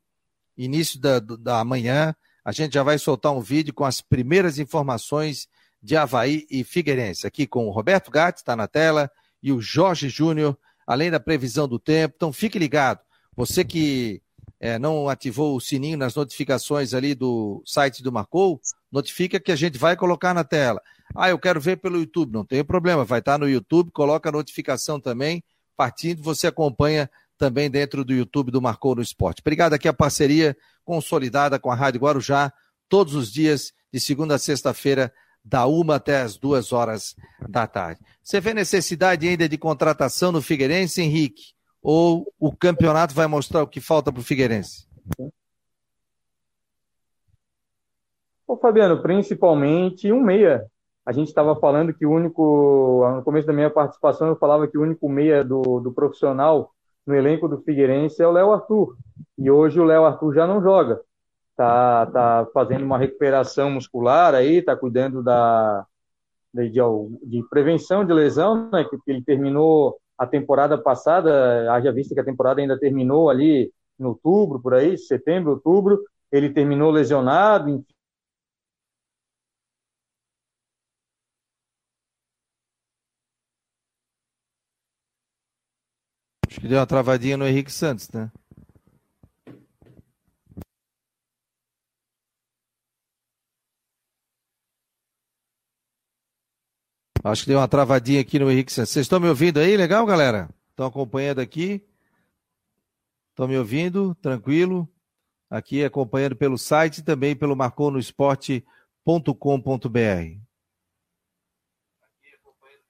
início 0.57 0.99
da, 0.99 1.19
da 1.19 1.63
manhã, 1.63 2.15
a 2.45 2.51
gente 2.51 2.75
já 2.75 2.83
vai 2.83 2.99
soltar 2.99 3.33
um 3.33 3.41
vídeo 3.41 3.73
com 3.73 3.83
as 3.83 4.01
primeiras 4.01 4.59
informações 4.59 5.47
de 5.81 5.97
Havaí 5.97 6.45
e 6.49 6.63
Figueirense. 6.63 7.25
Aqui 7.25 7.47
com 7.47 7.67
o 7.67 7.71
Roberto 7.71 8.11
Gatti, 8.11 8.37
está 8.37 8.55
na 8.55 8.67
tela, 8.67 9.09
e 9.41 9.51
o 9.51 9.59
Jorge 9.59 10.09
Júnior, 10.09 10.55
além 10.85 11.09
da 11.09 11.19
previsão 11.19 11.67
do 11.67 11.79
tempo. 11.79 12.13
Então 12.15 12.31
fique 12.31 12.59
ligado. 12.59 12.99
Você 13.35 13.65
que 13.65 14.21
é, 14.59 14.77
não 14.77 15.09
ativou 15.09 15.55
o 15.55 15.59
sininho 15.59 15.97
nas 15.97 16.13
notificações 16.13 16.93
ali 16.93 17.15
do 17.15 17.63
site 17.65 18.03
do 18.03 18.11
Marcou, 18.11 18.61
notifica 18.91 19.39
que 19.39 19.51
a 19.51 19.55
gente 19.55 19.77
vai 19.77 19.95
colocar 19.95 20.33
na 20.33 20.43
tela. 20.43 20.79
Ah, 21.15 21.29
eu 21.29 21.39
quero 21.39 21.59
ver 21.59 21.77
pelo 21.77 21.97
YouTube. 21.97 22.31
Não 22.31 22.45
tem 22.45 22.63
problema, 22.63 23.03
vai 23.03 23.19
estar 23.19 23.39
no 23.39 23.49
YouTube, 23.49 23.91
coloca 23.91 24.29
a 24.29 24.31
notificação 24.31 24.99
também. 24.99 25.43
Partindo, 25.75 26.21
você 26.21 26.47
acompanha 26.47 27.09
também 27.37 27.69
dentro 27.69 28.03
do 28.03 28.13
YouTube 28.13 28.51
do 28.51 28.61
Marcou 28.61 28.95
no 28.95 29.01
Esporte. 29.01 29.41
Obrigado 29.41 29.73
aqui 29.73 29.87
a 29.87 29.93
parceria 29.93 30.55
consolidada 30.83 31.59
com 31.59 31.71
a 31.71 31.75
Rádio 31.75 32.01
Guarujá, 32.01 32.51
todos 32.87 33.15
os 33.15 33.31
dias, 33.31 33.73
de 33.91 33.99
segunda 33.99 34.35
a 34.35 34.39
sexta-feira, 34.39 35.11
da 35.43 35.65
uma 35.67 35.95
até 35.95 36.21
as 36.21 36.37
duas 36.37 36.73
horas 36.73 37.15
da 37.47 37.67
tarde. 37.67 38.01
Você 38.23 38.39
vê 38.39 38.53
necessidade 38.53 39.27
ainda 39.27 39.47
de 39.47 39.57
contratação 39.57 40.31
no 40.31 40.41
Figueirense, 40.41 41.01
Henrique? 41.01 41.53
Ou 41.81 42.25
o 42.39 42.51
campeonato 42.55 43.13
vai 43.13 43.27
mostrar 43.27 43.61
o 43.61 43.67
que 43.67 43.79
falta 43.79 44.11
para 44.11 44.19
o 44.19 44.23
Figueirense? 44.23 44.87
Ô 48.47 48.57
Fabiano, 48.57 49.01
principalmente 49.01 50.11
um 50.11 50.21
meia. 50.21 50.65
A 51.05 51.11
gente 51.11 51.27
estava 51.27 51.55
falando 51.55 51.93
que 51.93 52.05
o 52.05 52.11
único, 52.11 53.03
no 53.15 53.23
começo 53.23 53.45
da 53.45 53.53
minha 53.53 53.69
participação, 53.69 54.27
eu 54.27 54.35
falava 54.35 54.67
que 54.67 54.77
o 54.77 54.81
único 54.81 55.07
meia 55.07 55.43
do, 55.43 55.79
do 55.79 55.93
profissional 55.93 56.74
no 57.05 57.15
elenco 57.15 57.47
do 57.47 57.61
Figueirense 57.61 58.21
é 58.21 58.27
o 58.27 58.31
Léo 58.31 58.51
Arthur. 58.51 58.95
E 59.37 59.49
hoje 59.49 59.79
o 59.79 59.85
Léo 59.85 60.05
Arthur 60.05 60.33
já 60.33 60.47
não 60.47 60.61
joga. 60.61 61.01
Tá, 61.55 62.05
tá 62.07 62.47
fazendo 62.53 62.83
uma 62.83 62.97
recuperação 62.97 63.71
muscular 63.71 64.33
aí, 64.33 64.61
tá 64.61 64.75
cuidando 64.75 65.23
da, 65.23 65.85
de, 66.53 66.81
de 67.23 67.43
prevenção 67.49 68.03
de 68.05 68.13
lesão, 68.13 68.69
né? 68.71 68.83
Que 68.83 68.97
ele 69.07 69.23
terminou 69.23 69.97
a 70.17 70.25
temporada 70.25 70.77
passada, 70.77 71.71
haja 71.73 71.91
vista 71.91 72.13
que 72.13 72.21
a 72.21 72.25
temporada 72.25 72.61
ainda 72.61 72.79
terminou 72.79 73.29
ali 73.29 73.71
em 73.99 74.03
outubro, 74.03 74.61
por 74.61 74.73
aí, 74.73 74.97
setembro, 74.97 75.51
outubro, 75.51 76.01
ele 76.31 76.49
terminou 76.49 76.91
lesionado, 76.91 77.83
Acho 86.47 86.54
que 86.65 86.69
deu 86.69 86.79
uma 86.79 86.87
travadinha 86.87 87.37
no 87.37 87.45
Henrique 87.45 87.71
Santos, 87.71 88.09
né? 88.09 88.31
Acho 97.23 97.43
que 97.43 97.49
deu 97.49 97.59
uma 97.59 97.67
travadinha 97.67 98.19
aqui 98.19 98.39
no 98.39 98.49
Henrique 98.49 98.73
Santos. 98.73 98.93
Vocês 98.93 99.05
estão 99.05 99.19
me 99.19 99.29
ouvindo 99.29 99.59
aí? 99.59 99.77
Legal, 99.77 100.03
galera? 100.07 100.49
Estão 100.71 100.87
acompanhando 100.87 101.37
aqui? 101.37 101.87
Estão 103.29 103.47
me 103.47 103.59
ouvindo? 103.59 104.15
Tranquilo? 104.15 104.89
Aqui 105.47 105.83
acompanhando 105.83 106.35
pelo 106.35 106.57
site 106.57 106.97
e 106.97 107.03
também 107.03 107.35
pelo 107.35 107.55
marconosport.com.br. 107.55 110.39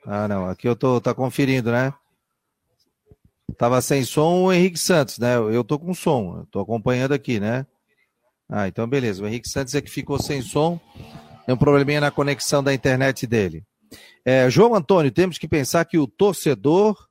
Ah, 0.06 0.30
não. 0.30 0.50
Aqui 0.50 0.66
eu 0.66 0.78
tô 0.78 1.02
tá 1.02 1.14
conferindo, 1.14 1.74
né? 1.74 1.94
Tava 3.58 3.82
sem 3.82 4.04
som 4.04 4.44
o 4.44 4.54
Henrique 4.54 4.78
Santos, 4.78 5.18
né? 5.18 5.36
Eu 5.38 5.64
tô 5.64 5.80
com 5.80 5.94
som, 5.94 6.46
tô 6.52 6.60
acompanhando 6.60 7.14
aqui, 7.14 7.40
né? 7.40 7.66
Ah, 8.50 8.68
então 8.68 8.88
beleza. 8.88 9.24
O 9.24 9.28
Henrique 9.28 9.50
Santos 9.50 9.74
é 9.76 9.82
que 9.82 9.90
ficou 9.90 10.20
sem 10.20 10.42
som. 10.42 10.80
Tem 11.46 11.54
um 11.54 11.58
probleminha 11.58 12.02
na 12.02 12.12
conexão 12.12 12.64
da 12.64 12.74
internet 12.74 13.26
dele. 13.26 13.64
É, 14.26 14.50
João 14.50 14.76
Antônio, 14.76 15.12
temos 15.12 15.38
que 15.38 15.48
pensar 15.48 15.86
que 15.86 15.98
o 15.98 16.08
torcedor 16.08 17.08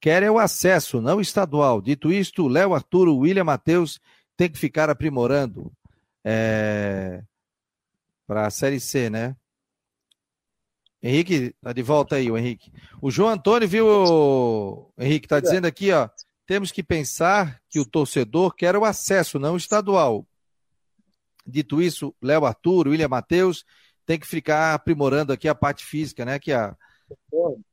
quer 0.00 0.22
é 0.22 0.30
o 0.30 0.38
acesso, 0.38 1.00
não 1.00 1.20
estadual. 1.20 1.80
Dito 1.80 2.12
isto, 2.12 2.48
Léo 2.48 2.74
Arturo, 2.74 3.16
William 3.16 3.44
Matheus 3.44 4.00
tem 4.36 4.48
que 4.48 4.58
ficar 4.58 4.90
aprimorando 4.90 5.72
é, 6.24 7.22
para 8.26 8.46
a 8.46 8.50
Série 8.50 8.80
C, 8.80 9.08
né? 9.08 9.36
Henrique, 11.02 11.54
tá 11.62 11.72
de 11.72 11.82
volta 11.82 12.16
aí, 12.16 12.30
o 12.30 12.36
Henrique. 12.36 12.72
O 13.00 13.10
João 13.10 13.30
Antônio 13.30 13.68
viu, 13.68 13.86
o 13.86 14.92
Henrique 14.98 15.28
tá 15.28 15.38
dizendo 15.38 15.66
aqui, 15.66 15.92
ó, 15.92 16.08
temos 16.46 16.72
que 16.72 16.82
pensar 16.82 17.60
que 17.68 17.78
o 17.78 17.88
torcedor 17.88 18.54
quer 18.54 18.76
o 18.76 18.84
acesso, 18.84 19.38
não 19.38 19.54
o 19.54 19.58
estadual. 19.58 20.26
Dito 21.46 21.80
isso, 21.80 22.14
Léo 22.22 22.44
Arthur, 22.44 22.88
William 22.88 23.08
Matheus, 23.08 23.64
tem 24.04 24.18
que 24.18 24.26
ficar 24.26 24.74
aprimorando 24.74 25.32
aqui 25.32 25.48
a 25.48 25.54
parte 25.54 25.84
física, 25.84 26.24
né? 26.24 26.38
Que 26.38 26.52
a... 26.52 26.76
Concordo, 27.30 27.64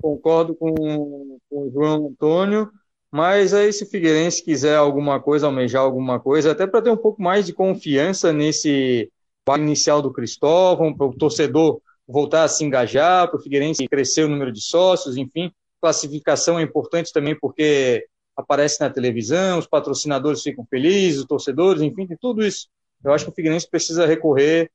Concordo 0.00 0.54
com, 0.54 1.38
com 1.48 1.68
o 1.68 1.70
João 1.72 2.08
Antônio, 2.08 2.70
mas 3.10 3.54
aí 3.54 3.72
se 3.72 3.84
o 3.84 3.88
Figueirense 3.88 4.44
quiser 4.44 4.76
alguma 4.76 5.20
coisa, 5.20 5.46
almejar 5.46 5.82
alguma 5.82 6.20
coisa, 6.20 6.52
até 6.52 6.66
para 6.66 6.82
ter 6.82 6.90
um 6.90 6.96
pouco 6.96 7.22
mais 7.22 7.46
de 7.46 7.52
confiança 7.52 8.32
nesse 8.32 9.10
inicial 9.56 10.02
do 10.02 10.12
Cristóvão, 10.12 10.92
para 10.92 11.06
o 11.06 11.16
torcedor 11.16 11.80
voltar 12.06 12.44
a 12.44 12.48
se 12.48 12.64
engajar, 12.64 13.28
para 13.28 13.38
o 13.38 13.42
Figueirense 13.42 13.86
crescer 13.88 14.24
o 14.24 14.28
número 14.28 14.52
de 14.52 14.60
sócios, 14.60 15.16
enfim. 15.16 15.50
Classificação 15.80 16.58
é 16.58 16.62
importante 16.62 17.12
também 17.12 17.36
porque 17.38 18.06
aparece 18.36 18.80
na 18.80 18.90
televisão, 18.90 19.58
os 19.58 19.66
patrocinadores 19.66 20.42
ficam 20.42 20.64
felizes, 20.68 21.20
os 21.20 21.26
torcedores, 21.26 21.82
enfim, 21.82 22.06
tem 22.06 22.16
tudo 22.20 22.44
isso. 22.44 22.68
Eu 23.02 23.12
acho 23.12 23.24
que 23.24 23.30
o 23.30 23.34
Figueirense 23.34 23.68
precisa 23.68 24.06
recorrer, 24.06 24.70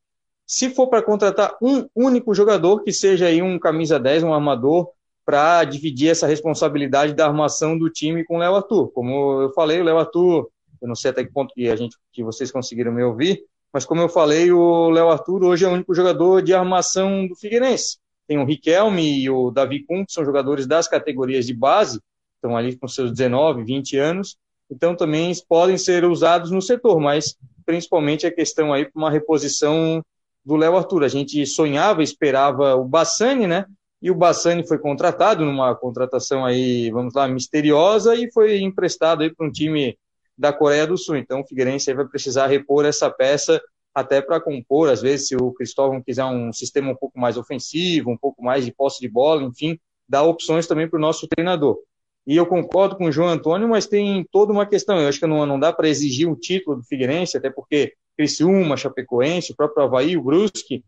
se 0.46 0.70
for 0.70 0.88
para 0.88 1.02
contratar 1.02 1.56
um 1.62 1.88
único 1.96 2.34
jogador, 2.34 2.84
que 2.84 2.92
seja 2.92 3.28
aí 3.28 3.42
um 3.42 3.58
camisa 3.58 4.00
10, 4.00 4.24
um 4.24 4.34
armador, 4.34 4.92
para 5.26 5.64
dividir 5.64 6.10
essa 6.10 6.28
responsabilidade 6.28 7.14
da 7.14 7.26
armação 7.26 7.78
do 7.78 7.90
time 7.90 8.26
com 8.26 8.36
o 8.36 8.40
Léo 8.40 8.56
Arthur. 8.56 8.90
Como 8.90 9.44
eu 9.44 9.54
falei, 9.54 9.80
o 9.80 9.84
Léo 9.84 9.98
Arthur, 9.98 10.50
eu 10.82 10.88
não 10.88 10.96
sei 10.96 11.12
até 11.12 11.24
que 11.24 11.32
ponto 11.32 11.54
que, 11.54 11.70
a 11.70 11.76
gente, 11.76 11.96
que 12.12 12.24
vocês 12.24 12.52
conseguiram 12.52 12.92
me 12.92 13.02
ouvir, 13.02 13.46
mas 13.74 13.86
como 13.86 14.02
eu 14.02 14.10
falei, 14.10 14.52
o 14.52 14.90
Léo 14.90 15.10
Arthur 15.10 15.44
hoje 15.44 15.66
é 15.66 15.68
o 15.68 15.72
único 15.72 15.94
jogador 15.94 16.42
de 16.42 16.54
armação 16.54 17.28
do 17.28 17.36
Figueirense. 17.36 17.98
Tem 18.28 18.38
o 18.38 18.46
Riquelme 18.46 19.22
e 19.22 19.30
o 19.30 19.52
Davi 19.52 19.84
Kuhn, 19.86 20.06
que 20.06 20.14
são 20.14 20.26
jogadores 20.26 20.68
das 20.68 20.88
categorias 20.88 21.46
de 21.46 21.54
base, 21.54 22.00
estão 22.36 22.58
ali 22.58 22.76
com 22.76 22.88
seus 22.88 23.12
19, 23.12 23.64
20 23.64 23.98
anos, 23.98 24.38
então 24.70 24.96
também 24.96 25.32
podem 25.48 25.78
ser 25.78 26.06
usados 26.06 26.50
no 26.50 26.62
setor, 26.62 27.00
mas 27.00 27.36
principalmente 27.66 28.26
a 28.26 28.32
questão 28.32 28.74
aí 28.74 28.86
para 28.86 29.00
uma 29.00 29.12
reposição 29.12 30.04
do 30.44 30.56
Léo 30.56 30.76
Arthur. 30.76 31.04
A 31.04 31.08
gente 31.08 31.46
sonhava, 31.46 32.02
esperava 32.02 32.76
o 32.76 32.84
Bassani, 32.84 33.48
né? 33.48 33.66
E 34.02 34.10
o 34.10 34.16
Bassani 34.16 34.68
foi 34.68 34.80
contratado 34.80 35.46
numa 35.46 35.76
contratação 35.76 36.44
aí, 36.44 36.90
vamos 36.90 37.14
lá, 37.14 37.28
misteriosa 37.28 38.16
e 38.16 38.32
foi 38.32 38.60
emprestado 38.62 39.22
aí 39.22 39.34
para 39.34 39.46
um 39.46 39.52
time 39.52 39.96
da 40.38 40.52
Coreia 40.54 40.88
do 40.88 40.98
Sul. 40.98 41.18
Então 41.18 41.42
o 41.42 41.48
Figueirense 41.48 41.94
vai 41.94 42.06
precisar 42.06 42.48
repor 42.48 42.86
essa 42.86 43.10
peça 43.10 43.62
até 43.94 44.22
para 44.22 44.40
compor, 44.40 44.90
às 44.90 45.02
vezes, 45.02 45.28
se 45.28 45.36
o 45.36 45.52
Cristóvão 45.52 46.02
quiser 46.02 46.24
um 46.24 46.54
sistema 46.54 46.92
um 46.92 46.96
pouco 46.96 47.20
mais 47.20 47.38
ofensivo, 47.38 48.10
um 48.10 48.18
pouco 48.18 48.42
mais 48.42 48.66
de 48.66 48.72
posse 48.72 49.02
de 49.02 49.10
bola, 49.10 49.44
enfim, 49.44 49.78
dá 50.08 50.24
opções 50.24 50.66
também 50.66 50.90
para 50.90 50.98
o 50.98 51.02
nosso 51.02 51.28
treinador. 51.28 51.78
E 52.26 52.38
eu 52.38 52.46
concordo 52.46 52.96
com 52.96 53.06
o 53.06 53.12
João 53.12 53.30
Antônio, 53.30 53.68
mas 53.68 53.88
tem 53.88 54.26
toda 54.32 54.54
uma 54.54 54.66
questão. 54.66 55.00
Eu 55.00 55.10
acho 55.10 55.20
que 55.20 55.28
não, 55.28 55.46
não 55.46 55.60
dá 55.60 55.74
para 55.74 55.90
exigir 55.90 56.30
o 56.30 56.36
título 56.36 56.78
do 56.78 56.84
Figueirense, 56.84 57.36
até 57.36 57.50
porque 57.50 57.94
Criciúma, 58.16 58.78
Chapecoense, 58.78 59.52
o 59.52 59.56
próprio 59.56 59.84
Havaí, 59.84 60.16
o 60.16 60.24
Brusque, 60.24 60.84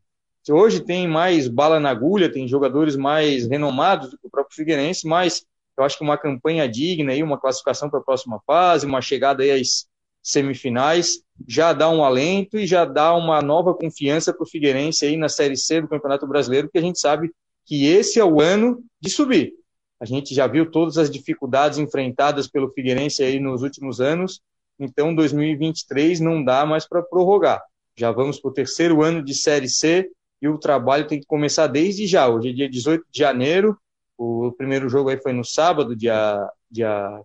hoje 0.49 0.79
tem 0.79 1.07
mais 1.07 1.47
bala 1.47 1.79
na 1.79 1.89
agulha, 1.89 2.31
tem 2.31 2.47
jogadores 2.47 2.95
mais 2.95 3.47
renomados 3.47 4.11
do 4.11 4.17
que 4.17 4.27
o 4.27 4.29
próprio 4.29 4.55
Figueirense, 4.55 5.07
mas 5.07 5.45
eu 5.77 5.83
acho 5.83 5.97
que 5.97 6.03
uma 6.03 6.17
campanha 6.17 6.67
digna 6.67 7.11
aí, 7.11 7.23
uma 7.23 7.39
classificação 7.39 7.89
para 7.89 7.99
a 7.99 8.03
próxima 8.03 8.39
fase, 8.45 8.85
uma 8.85 9.01
chegada 9.01 9.43
aí 9.43 9.51
às 9.51 9.87
semifinais, 10.21 11.21
já 11.47 11.73
dá 11.73 11.89
um 11.89 12.03
alento 12.03 12.57
e 12.57 12.65
já 12.65 12.85
dá 12.85 13.13
uma 13.13 13.41
nova 13.41 13.73
confiança 13.73 14.33
para 14.33 14.43
o 14.43 14.47
Figueirense 14.47 15.05
aí 15.05 15.17
na 15.17 15.27
Série 15.27 15.57
C 15.57 15.81
do 15.81 15.87
Campeonato 15.87 16.25
Brasileiro, 16.25 16.67
porque 16.67 16.77
a 16.77 16.81
gente 16.83 16.99
sabe 16.99 17.31
que 17.65 17.85
esse 17.87 18.19
é 18.19 18.23
o 18.23 18.39
ano 18.39 18.83
de 19.01 19.09
subir. 19.09 19.53
A 19.99 20.05
gente 20.05 20.33
já 20.33 20.47
viu 20.47 20.69
todas 20.69 20.97
as 20.97 21.09
dificuldades 21.09 21.77
enfrentadas 21.77 22.47
pelo 22.47 22.69
Figueirense 22.71 23.23
aí 23.23 23.39
nos 23.39 23.63
últimos 23.63 23.99
anos, 23.99 24.41
então 24.79 25.13
2023 25.13 26.19
não 26.19 26.43
dá 26.43 26.65
mais 26.65 26.87
para 26.87 27.01
prorrogar. 27.01 27.61
Já 27.95 28.11
vamos 28.11 28.39
para 28.39 28.49
o 28.49 28.53
terceiro 28.53 29.03
ano 29.03 29.23
de 29.23 29.33
Série 29.33 29.69
C 29.69 30.09
e 30.41 30.47
o 30.47 30.57
trabalho 30.57 31.07
tem 31.07 31.19
que 31.19 31.25
começar 31.25 31.67
desde 31.67 32.07
já. 32.07 32.27
Hoje 32.27 32.49
é 32.49 32.53
dia 32.53 32.69
18 32.69 33.05
de 33.11 33.19
janeiro, 33.19 33.77
o 34.17 34.51
primeiro 34.51 34.89
jogo 34.89 35.09
aí 35.09 35.17
foi 35.17 35.33
no 35.33 35.43
sábado, 35.43 35.95
dia, 35.95 36.49
dia, 36.69 37.21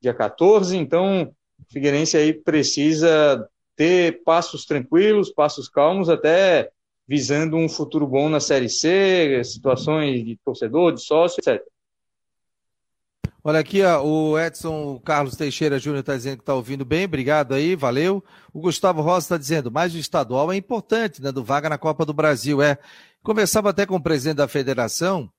dia 0.00 0.14
14, 0.14 0.76
então 0.76 1.32
o 1.58 1.72
Figueirense 1.72 2.16
aí 2.16 2.32
precisa 2.32 3.48
ter 3.76 4.22
passos 4.24 4.64
tranquilos, 4.64 5.30
passos 5.30 5.68
calmos, 5.68 6.08
até 6.08 6.70
visando 7.06 7.56
um 7.56 7.68
futuro 7.68 8.06
bom 8.06 8.28
na 8.28 8.38
Série 8.38 8.68
C, 8.68 9.42
situações 9.44 10.24
de 10.24 10.36
torcedor, 10.44 10.92
de 10.92 11.02
sócio, 11.02 11.40
etc. 11.40 11.60
Olha 13.42 13.58
aqui, 13.58 13.82
ó, 13.82 14.04
o 14.04 14.38
Edson 14.38 15.00
Carlos 15.02 15.34
Teixeira 15.34 15.78
Júnior 15.78 16.00
está 16.00 16.14
dizendo 16.14 16.36
que 16.36 16.42
está 16.42 16.54
ouvindo 16.54 16.84
bem, 16.84 17.06
obrigado 17.06 17.54
aí, 17.54 17.74
valeu. 17.74 18.22
O 18.52 18.60
Gustavo 18.60 19.00
Rosa 19.00 19.24
está 19.24 19.38
dizendo, 19.38 19.70
mas 19.70 19.94
o 19.94 19.98
estadual 19.98 20.52
é 20.52 20.56
importante, 20.56 21.22
né, 21.22 21.32
do 21.32 21.42
vaga 21.42 21.70
na 21.70 21.78
Copa 21.78 22.04
do 22.04 22.12
Brasil, 22.12 22.60
é. 22.60 22.76
Conversava 23.22 23.70
até 23.70 23.86
com 23.86 23.96
o 23.96 24.02
presidente 24.02 24.36
da 24.36 24.46
federação, 24.46 25.30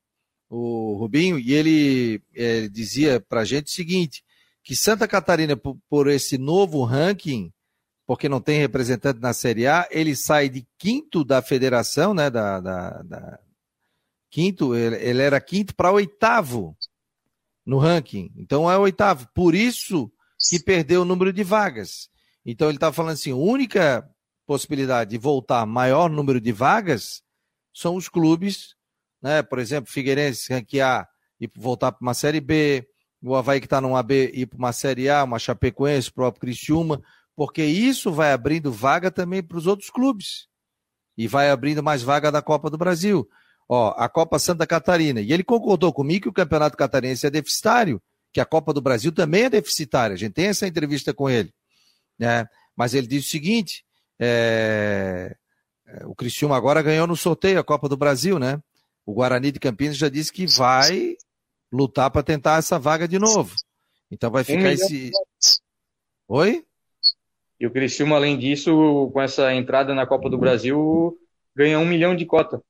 o 0.54 0.98
Rubinho, 0.98 1.40
e 1.40 1.54
ele 1.54 2.22
é, 2.36 2.68
dizia 2.68 3.22
para 3.22 3.42
a 3.42 3.46
gente 3.46 3.68
o 3.68 3.72
seguinte, 3.72 4.22
que 4.62 4.76
Santa 4.76 5.08
Catarina, 5.08 5.56
por, 5.56 5.78
por, 5.90 6.10
esse 6.10 6.38
novo 6.38 6.84
ranking, 6.84 7.54
porque 8.06 8.28
não 8.28 8.42
tem 8.42 8.60
representante 8.60 9.22
na 9.22 9.32
Série 9.32 9.66
A, 9.66 9.88
ele 9.90 10.14
sai 10.14 10.50
de 10.50 10.68
quinto 10.78 11.24
da 11.24 11.42
federação, 11.42 12.14
né, 12.14 12.30
da, 12.30 12.60
da, 12.60 13.02
da 13.02 13.40
quinto, 14.30 14.76
ele, 14.76 14.98
ele 14.98 15.22
era 15.22 15.40
quinto 15.40 15.74
para 15.74 15.94
oitavo 15.94 16.76
no 17.66 17.78
ranking. 17.78 18.30
Então 18.36 18.70
é 18.70 18.78
oitavo. 18.78 19.30
Por 19.34 19.56
isso 19.56 20.12
que 20.50 20.60
perdeu 20.60 21.04
o 21.04 21.06
número 21.06 21.32
de 21.32 21.44
vagas. 21.44 22.10
Então 22.46 22.68
ele 22.68 22.76
está 22.76 22.92
falando 22.92 23.14
assim: 23.14 23.32
a 23.32 23.36
única 23.36 24.06
possibilidade 24.46 25.12
de 25.12 25.18
voltar 25.18 25.66
maior 25.66 26.10
número 26.10 26.42
de 26.42 26.52
vagas 26.52 27.24
são 27.74 27.96
os 27.96 28.10
clubes, 28.10 28.76
né? 29.22 29.42
Por 29.42 29.60
exemplo, 29.60 29.92
Figueirense 29.92 30.52
ranquear 30.52 31.08
e 31.40 31.50
voltar 31.56 31.92
para 31.92 32.02
uma 32.02 32.14
Série 32.14 32.42
B, 32.42 32.88
o 33.22 33.36
Havaí 33.36 33.60
que 33.60 33.66
está 33.66 33.80
numa 33.80 34.02
B 34.02 34.32
ir 34.34 34.46
para 34.46 34.58
uma 34.58 34.74
Série 34.74 35.10
A, 35.10 35.24
uma 35.24 35.40
Chapecoense, 35.40 36.10
o 36.10 36.14
próprio 36.14 36.42
Criciúma, 36.42 37.02
porque 37.36 37.64
isso 37.64 38.12
vai 38.12 38.32
abrindo 38.32 38.72
vaga 38.72 39.12
também 39.12 39.42
para 39.42 39.58
os 39.58 39.68
outros 39.68 39.90
clubes. 39.90 40.48
E 41.18 41.28
vai 41.28 41.50
abrindo 41.50 41.84
mais 41.84 42.02
vaga 42.02 42.32
da 42.32 42.42
Copa 42.42 42.70
do 42.70 42.78
Brasil 42.78 43.28
ó, 43.72 43.94
a 43.98 44.10
Copa 44.10 44.38
Santa 44.38 44.68
Catarina. 44.68 45.22
E 45.22 45.32
ele 45.32 45.46
concordou 45.46 45.94
comigo 45.94 46.24
que 46.24 46.30
o 46.30 46.34
Campeonato 46.34 46.76
Catarinense 46.76 47.26
é 47.26 47.30
deficitário, 47.30 48.02
que 48.34 48.42
a 48.42 48.46
Copa 48.46 48.74
do 48.74 48.82
Brasil 48.82 49.14
também 49.14 49.44
é 49.44 49.50
deficitária. 49.50 50.14
A 50.14 50.18
gente 50.18 50.34
tem 50.34 50.48
essa 50.48 50.68
entrevista 50.68 51.14
com 51.14 51.30
ele. 51.30 51.54
Né? 52.20 52.46
Mas 52.76 52.94
ele 52.94 53.08
disse 53.08 53.28
o 53.28 53.32
seguinte: 53.32 53.86
é... 54.20 55.34
o 56.04 56.14
Cristiúma 56.14 56.58
agora 56.58 56.82
ganhou 56.82 57.08
no 57.08 57.16
sorteio 57.16 57.62
a 57.62 57.64
Copa 57.64 57.88
do 57.88 57.96
Brasil, 57.96 58.38
né? 58.38 58.62
O 59.06 59.14
Guarani 59.14 59.52
de 59.52 59.60
Campinas 59.60 59.98
já 59.98 60.10
disse 60.10 60.32
que 60.32 60.46
vai 60.46 61.16
lutar 61.72 62.12
para 62.12 62.24
tentar 62.24 62.58
essa 62.58 62.78
vaga 62.78 63.08
de 63.08 63.18
novo. 63.18 63.56
Então 64.10 64.30
vai 64.30 64.44
ficar 64.44 64.64
um 64.64 64.68
esse. 64.68 65.12
Oi? 66.28 66.66
E 67.60 67.68
o 67.68 67.72
Cristiúma, 67.72 68.16
além 68.16 68.38
disso, 68.38 69.10
com 69.14 69.22
essa 69.22 69.54
entrada 69.54 69.94
na 69.94 70.08
Copa 70.08 70.30
do 70.30 70.38
Brasil, 70.38 71.18
ganha 71.56 71.80
um 71.80 71.86
milhão 71.86 72.16
de 72.16 72.26
cota. 72.26 72.62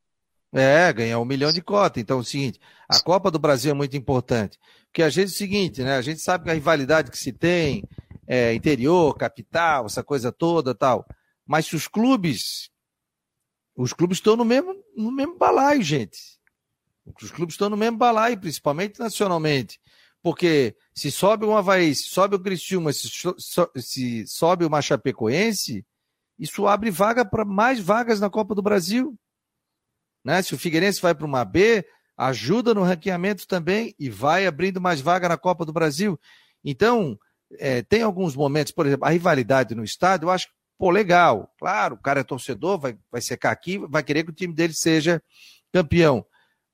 É, 0.54 0.92
ganhar 0.92 1.20
um 1.20 1.26
milhão 1.26 1.52
de 1.52 1.62
cota. 1.62 2.00
Então, 2.00 2.18
é 2.18 2.22
o 2.22 2.26
seguinte, 2.26 2.60
a 2.90 3.00
Copa 3.00 3.32
do 3.32 3.40
Brasil 3.40 3.72
é 3.72 3.74
muito 3.74 3.96
importante. 3.96 4.60
Porque 4.88 5.02
a 5.02 5.10
gente 5.10 5.28
é 5.28 5.32
o 5.32 5.38
seguinte, 5.38 5.82
né? 5.82 5.96
A 5.96 6.02
gente 6.02 6.20
sabe 6.20 6.44
que 6.44 6.50
a 6.50 6.54
rivalidade 6.54 7.10
que 7.10 7.18
se 7.18 7.32
tem, 7.32 7.86
é, 8.28 8.54
interior, 8.54 9.16
capital, 9.16 9.86
essa 9.86 10.04
coisa 10.04 10.32
toda 10.32 10.76
tal. 10.76 11.06
Mas 11.48 11.68
se 11.68 11.76
os 11.76 11.88
clubes. 11.88 12.71
Os 13.82 13.94
clubes 13.94 14.20
estão 14.20 14.36
no 14.36 14.46
mesmo, 14.46 14.76
no 14.96 15.12
mesmo 15.12 15.38
balaio, 15.38 15.82
gente. 15.82 16.20
Os 17.20 17.32
clubes 17.32 17.56
estão 17.56 17.68
no 17.68 17.76
mesmo 17.76 17.98
balaio, 17.98 18.40
principalmente 18.40 19.00
nacionalmente. 19.00 19.80
Porque 20.22 20.76
se 20.94 21.12
sobe 21.12 21.48
um 21.48 21.58
Havaí, 21.58 21.96
se 21.96 22.04
sobe 22.04 22.36
o 22.36 22.40
Criciúma, 22.40 22.94
se, 22.94 23.10
se 23.78 24.28
sobe 24.28 24.66
o 24.66 24.82
Chapecoense, 24.82 25.84
isso 26.38 26.68
abre 26.68 26.92
vaga 26.92 27.26
para 27.26 27.44
mais 27.44 27.80
vagas 27.80 28.20
na 28.20 28.30
Copa 28.30 28.54
do 28.54 28.62
Brasil. 28.62 29.18
Né? 30.24 30.44
Se 30.44 30.54
o 30.54 30.60
Figueirense 30.60 31.02
vai 31.02 31.16
para 31.16 31.26
uma 31.26 31.44
B, 31.44 31.84
ajuda 32.16 32.76
no 32.76 32.84
ranqueamento 32.84 33.48
também 33.48 33.96
e 33.98 34.12
vai 34.12 34.46
abrindo 34.46 34.80
mais 34.80 35.02
vaga 35.02 35.28
na 35.28 35.38
Copa 35.38 35.66
do 35.66 35.74
Brasil. 35.74 36.20
Então, 36.64 37.18
é, 37.58 37.82
tem 37.82 38.04
alguns 38.04 38.36
momentos, 38.36 38.72
por 38.72 38.86
exemplo, 38.86 39.08
a 39.08 39.10
rivalidade 39.10 39.74
no 39.74 39.84
estádio, 39.84 40.28
eu 40.28 40.32
acho, 40.32 40.48
pô, 40.82 40.90
legal. 40.90 41.54
Claro, 41.60 41.94
o 41.94 41.98
cara 42.00 42.22
é 42.22 42.24
torcedor, 42.24 42.80
vai, 42.80 42.98
vai 43.12 43.22
secar 43.22 43.52
aqui, 43.52 43.78
vai 43.78 44.02
querer 44.02 44.24
que 44.24 44.32
o 44.32 44.34
time 44.34 44.52
dele 44.52 44.74
seja 44.74 45.22
campeão. 45.72 46.26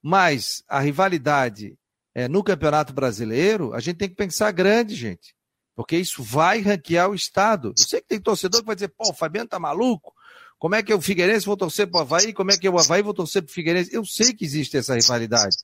Mas 0.01 0.63
a 0.65 0.79
rivalidade 0.79 1.77
é, 2.15 2.29
no 2.29 2.41
Campeonato 2.41 2.93
Brasileiro, 2.93 3.73
a 3.73 3.81
gente 3.81 3.97
tem 3.97 4.07
que 4.07 4.15
pensar 4.15 4.49
grande, 4.51 4.95
gente. 4.95 5.35
Porque 5.75 5.97
isso 5.97 6.23
vai 6.23 6.61
ranquear 6.61 7.09
o 7.09 7.15
Estado. 7.15 7.73
Eu 7.77 7.83
sei 7.85 7.99
que 7.99 8.07
tem 8.07 8.21
torcedor 8.21 8.61
que 8.61 8.65
vai 8.67 8.75
dizer, 8.75 8.93
pô, 8.97 9.09
o 9.09 9.13
Fabiano 9.13 9.49
tá 9.49 9.59
maluco? 9.59 10.13
Como 10.57 10.73
é 10.73 10.81
que 10.81 10.93
o 10.93 11.01
Figueirense 11.01 11.45
vou 11.45 11.57
torcer 11.57 11.85
para 11.91 11.99
o 11.99 12.01
Havaí? 12.03 12.31
Como 12.31 12.49
é 12.49 12.57
que 12.57 12.69
o 12.69 12.79
Havaí 12.79 13.01
vou 13.01 13.13
torcer 13.13 13.43
para 13.43 13.51
o 13.51 13.53
Figueirense? 13.53 13.93
Eu 13.93 14.05
sei 14.05 14.33
que 14.33 14.45
existe 14.45 14.77
essa 14.77 14.95
rivalidade. 14.95 15.57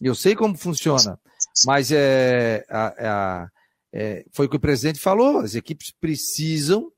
Eu 0.00 0.14
sei 0.14 0.36
como 0.36 0.56
funciona. 0.56 1.18
Mas 1.66 1.90
é, 1.90 2.64
a, 2.70 3.48
é, 3.92 4.24
foi 4.32 4.46
o 4.46 4.48
que 4.48 4.56
o 4.56 4.60
presidente 4.60 5.00
falou: 5.00 5.40
as 5.40 5.56
equipes 5.56 5.90
precisam 5.90 6.92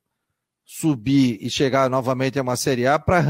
subir 0.72 1.36
e 1.40 1.50
chegar 1.50 1.90
novamente 1.90 2.38
a 2.38 2.42
uma 2.42 2.54
Série 2.54 2.86
A 2.86 2.96
para 2.96 3.20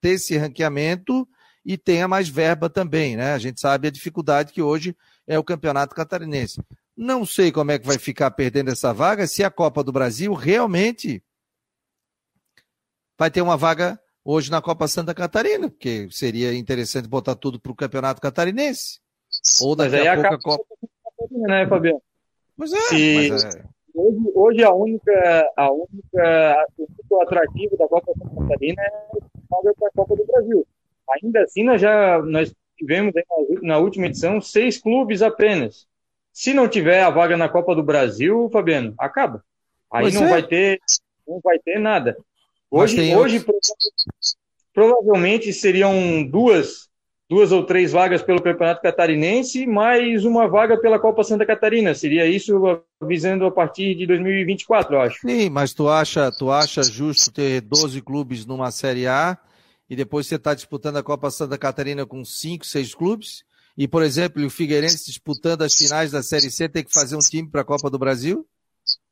ter 0.00 0.10
esse 0.10 0.38
ranqueamento 0.38 1.28
e 1.64 1.76
tenha 1.76 2.06
mais 2.06 2.28
verba 2.28 2.70
também, 2.70 3.16
né? 3.16 3.32
A 3.32 3.38
gente 3.38 3.60
sabe 3.60 3.88
a 3.88 3.90
dificuldade 3.90 4.52
que 4.52 4.62
hoje 4.62 4.96
é 5.26 5.36
o 5.36 5.42
Campeonato 5.42 5.92
Catarinense. 5.92 6.62
Não 6.96 7.26
sei 7.26 7.50
como 7.50 7.72
é 7.72 7.80
que 7.80 7.86
vai 7.86 7.98
ficar 7.98 8.30
perdendo 8.30 8.70
essa 8.70 8.94
vaga 8.94 9.26
se 9.26 9.42
a 9.42 9.50
Copa 9.50 9.82
do 9.82 9.90
Brasil 9.90 10.32
realmente 10.34 11.20
vai 13.18 13.28
ter 13.28 13.42
uma 13.42 13.56
vaga 13.56 14.00
hoje 14.24 14.48
na 14.48 14.62
Copa 14.62 14.86
Santa 14.86 15.12
Catarina, 15.12 15.68
porque 15.68 16.08
seria 16.12 16.54
interessante 16.54 17.08
botar 17.08 17.34
tudo 17.34 17.58
para 17.58 17.72
o 17.72 17.76
Campeonato 17.76 18.20
Catarinense. 18.20 19.00
Ou 19.62 19.74
daqui 19.74 19.96
a 19.96 20.14
pouco 20.14 20.34
a 20.34 20.40
Copa. 20.40 20.64
Né, 21.32 21.66
Fabiano? 21.66 22.00
Pois 22.56 22.72
é, 22.72 22.80
Se... 22.82 23.30
mas 23.30 23.44
é. 23.56 23.77
Hoje, 23.98 24.32
hoje 24.32 24.62
a 24.62 24.72
única, 24.72 25.52
a 25.56 25.72
única, 25.72 26.66
o 26.78 26.82
único 26.84 27.20
atrativo 27.20 27.76
da 27.76 27.88
Copa 27.88 28.12
Santa 28.16 28.42
Catarina 28.42 28.80
é 28.80 28.86
a 28.86 29.74
para 29.74 29.88
a 29.88 29.92
Copa 29.92 30.14
do 30.14 30.24
Brasil. 30.24 30.64
Ainda 31.20 31.42
assim, 31.42 31.64
nós 31.64 31.80
já 31.80 32.22
nós 32.22 32.54
tivemos 32.76 33.12
na 33.60 33.78
última 33.78 34.06
edição 34.06 34.40
seis 34.40 34.78
clubes 34.78 35.20
apenas. 35.20 35.88
Se 36.32 36.54
não 36.54 36.68
tiver 36.68 37.02
a 37.02 37.10
vaga 37.10 37.36
na 37.36 37.48
Copa 37.48 37.74
do 37.74 37.82
Brasil, 37.82 38.48
Fabiano, 38.52 38.94
acaba. 38.96 39.42
Aí 39.92 40.02
pois 40.02 40.14
não 40.14 40.26
é. 40.26 40.30
vai 40.30 40.42
ter, 40.46 40.78
não 41.26 41.40
vai 41.42 41.58
ter 41.58 41.80
nada. 41.80 42.16
Hoje, 42.70 43.16
hoje 43.16 43.44
provavelmente 44.72 45.52
seriam 45.52 46.22
duas, 46.22 46.87
duas 47.28 47.52
ou 47.52 47.64
três 47.64 47.92
vagas 47.92 48.22
pelo 48.22 48.42
Campeonato 48.42 48.80
Catarinense, 48.80 49.66
mais 49.66 50.24
uma 50.24 50.48
vaga 50.48 50.78
pela 50.78 50.98
Copa 50.98 51.22
Santa 51.22 51.44
Catarina. 51.44 51.94
Seria 51.94 52.26
isso 52.26 52.82
visando 53.02 53.44
a 53.44 53.50
partir 53.50 53.94
de 53.94 54.06
2024, 54.06 54.94
eu 54.94 55.00
acho. 55.00 55.20
Sim, 55.20 55.50
mas 55.50 55.74
tu 55.74 55.88
acha, 55.88 56.32
tu 56.32 56.50
acha 56.50 56.82
justo 56.82 57.30
ter 57.30 57.60
12 57.60 58.00
clubes 58.00 58.46
numa 58.46 58.70
Série 58.70 59.06
A 59.06 59.36
e 59.90 59.94
depois 59.94 60.26
você 60.26 60.36
está 60.36 60.54
disputando 60.54 60.96
a 60.96 61.02
Copa 61.02 61.30
Santa 61.30 61.58
Catarina 61.58 62.06
com 62.06 62.24
cinco, 62.24 62.64
seis 62.64 62.94
clubes? 62.94 63.44
E, 63.76 63.86
por 63.86 64.02
exemplo, 64.02 64.44
o 64.44 64.50
Figueirense 64.50 65.06
disputando 65.06 65.62
as 65.62 65.74
finais 65.74 66.10
da 66.10 66.22
Série 66.22 66.50
C 66.50 66.68
tem 66.68 66.82
que 66.82 66.92
fazer 66.92 67.14
um 67.14 67.20
time 67.20 67.48
para 67.48 67.60
a 67.60 67.64
Copa 67.64 67.90
do 67.90 67.98
Brasil? 67.98 68.46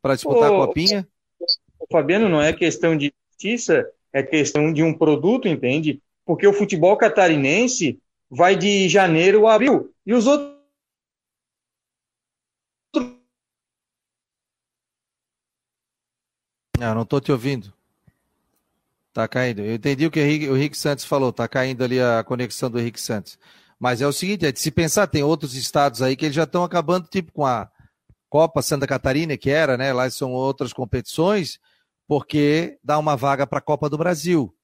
Para 0.00 0.14
disputar 0.14 0.50
Ô, 0.50 0.62
a 0.62 0.66
Copinha? 0.66 1.06
O 1.78 1.86
Fabiano, 1.92 2.28
não 2.28 2.40
é 2.40 2.52
questão 2.52 2.96
de 2.96 3.12
justiça 3.30 3.86
é 4.16 4.22
questão 4.22 4.72
de 4.72 4.82
um 4.82 4.94
produto, 4.94 5.46
entende? 5.46 6.00
Porque 6.24 6.46
o 6.46 6.52
futebol 6.54 6.96
catarinense 6.96 8.00
vai 8.31 8.57
de 8.57 8.89
janeiro 8.89 9.47
a 9.47 9.55
abril. 9.55 9.95
E 10.05 10.14
os 10.14 10.27
outros. 10.27 10.57
Não, 16.79 16.95
não 16.95 17.03
estou 17.03 17.20
te 17.20 17.33
ouvindo. 17.33 17.72
Tá 19.12 19.27
caindo. 19.27 19.62
Eu 19.62 19.74
entendi 19.74 20.07
o 20.07 20.11
que 20.11 20.20
o 20.20 20.57
Henrique, 20.57 20.77
Santos 20.77 21.05
falou. 21.05 21.33
Tá 21.33 21.49
caindo 21.49 21.83
ali 21.83 21.99
a 21.99 22.22
conexão 22.22 22.70
do 22.70 22.79
Henrique 22.79 23.01
Santos. 23.01 23.39
Mas 23.79 24.01
é 24.03 24.07
o 24.07 24.12
seguinte, 24.12 24.47
é 24.47 24.53
de 24.53 24.61
se 24.61 24.70
pensar, 24.70 25.07
tem 25.07 25.22
outros 25.22 25.55
estados 25.55 26.01
aí 26.03 26.16
que 26.16 26.24
eles 26.27 26.35
já 26.35 26.45
estão 26.45 26.64
acabando, 26.64 27.07
tipo 27.09 27.31
com 27.33 27.45
a 27.45 27.70
Copa 28.29 28.62
Santa 28.62 28.87
Catarina, 28.87 29.37
que 29.37 29.51
era, 29.51 29.77
né? 29.77 29.93
Lá 29.93 30.09
são 30.11 30.33
outras 30.33 30.72
competições 30.72 31.59
porque 32.07 32.79
dá 32.83 32.99
uma 32.99 33.16
vaga 33.16 33.47
para 33.47 33.59
a 33.59 33.62
Copa 33.62 33.91
do 33.91 33.99
Brasil. 33.99 34.55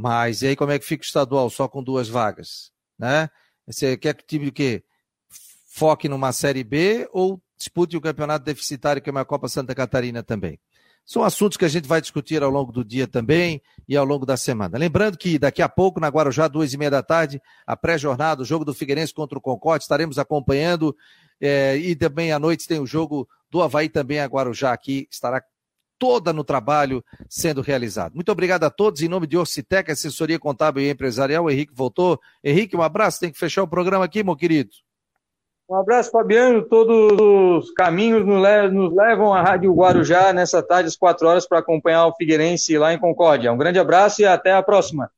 Mas 0.00 0.42
e 0.42 0.46
aí 0.46 0.54
como 0.54 0.70
é 0.70 0.78
que 0.78 0.84
fica 0.84 1.02
o 1.02 1.04
estadual 1.04 1.50
só 1.50 1.66
com 1.66 1.82
duas 1.82 2.08
vagas? 2.08 2.70
Né? 2.96 3.28
Você 3.66 3.96
quer 3.96 4.14
que 4.14 4.22
o 4.22 4.26
time 4.28 4.52
que 4.52 4.84
foque 5.66 6.08
numa 6.08 6.30
Série 6.30 6.62
B 6.62 7.08
ou 7.12 7.42
dispute 7.56 7.96
o 7.96 8.00
campeonato 8.00 8.44
deficitário 8.44 9.02
que 9.02 9.10
é 9.10 9.12
uma 9.12 9.24
Copa 9.24 9.48
Santa 9.48 9.74
Catarina 9.74 10.22
também? 10.22 10.60
São 11.04 11.24
assuntos 11.24 11.56
que 11.56 11.64
a 11.64 11.68
gente 11.68 11.88
vai 11.88 12.00
discutir 12.00 12.44
ao 12.44 12.50
longo 12.50 12.70
do 12.70 12.84
dia 12.84 13.08
também 13.08 13.60
e 13.88 13.96
ao 13.96 14.04
longo 14.04 14.24
da 14.24 14.36
semana. 14.36 14.78
Lembrando 14.78 15.18
que 15.18 15.36
daqui 15.36 15.62
a 15.62 15.68
pouco, 15.68 15.98
na 15.98 16.06
Guarujá, 16.06 16.46
duas 16.46 16.72
e 16.72 16.78
meia 16.78 16.92
da 16.92 17.02
tarde, 17.02 17.42
a 17.66 17.76
pré-jornada, 17.76 18.42
o 18.42 18.44
jogo 18.44 18.64
do 18.64 18.72
Figueirense 18.72 19.12
contra 19.12 19.36
o 19.36 19.40
Concorde, 19.42 19.82
estaremos 19.82 20.16
acompanhando. 20.16 20.94
É, 21.40 21.76
e 21.76 21.96
também 21.96 22.30
à 22.30 22.38
noite 22.38 22.68
tem 22.68 22.78
o 22.78 22.86
jogo 22.86 23.28
do 23.50 23.60
Havaí 23.60 23.88
também 23.88 24.20
a 24.20 24.26
Guarujá 24.26 24.72
aqui, 24.72 25.08
estará 25.10 25.42
toda 25.98 26.32
no 26.32 26.44
trabalho 26.44 27.04
sendo 27.28 27.60
realizado. 27.60 28.14
Muito 28.14 28.30
obrigado 28.30 28.64
a 28.64 28.70
todos. 28.70 29.02
Em 29.02 29.08
nome 29.08 29.26
de 29.26 29.36
Orcitec, 29.36 29.90
assessoria 29.90 30.38
contábil 30.38 30.82
e 30.82 30.90
empresarial, 30.90 31.44
o 31.44 31.50
Henrique 31.50 31.72
voltou. 31.74 32.20
Henrique, 32.42 32.76
um 32.76 32.82
abraço. 32.82 33.20
Tem 33.20 33.32
que 33.32 33.38
fechar 33.38 33.62
o 33.62 33.68
programa 33.68 34.04
aqui, 34.04 34.22
meu 34.22 34.36
querido. 34.36 34.70
Um 35.68 35.76
abraço, 35.76 36.10
Fabiano. 36.10 36.62
Todos 36.62 37.18
os 37.20 37.70
caminhos 37.72 38.24
nos 38.24 38.94
levam 38.96 39.34
à 39.34 39.42
Rádio 39.42 39.74
Guarujá 39.74 40.32
nessa 40.32 40.62
tarde, 40.62 40.88
às 40.88 40.96
quatro 40.96 41.28
horas, 41.28 41.46
para 41.46 41.58
acompanhar 41.58 42.06
o 42.06 42.14
Figueirense 42.14 42.78
lá 42.78 42.94
em 42.94 42.98
Concórdia. 42.98 43.52
Um 43.52 43.58
grande 43.58 43.78
abraço 43.78 44.22
e 44.22 44.24
até 44.24 44.52
a 44.52 44.62
próxima. 44.62 45.10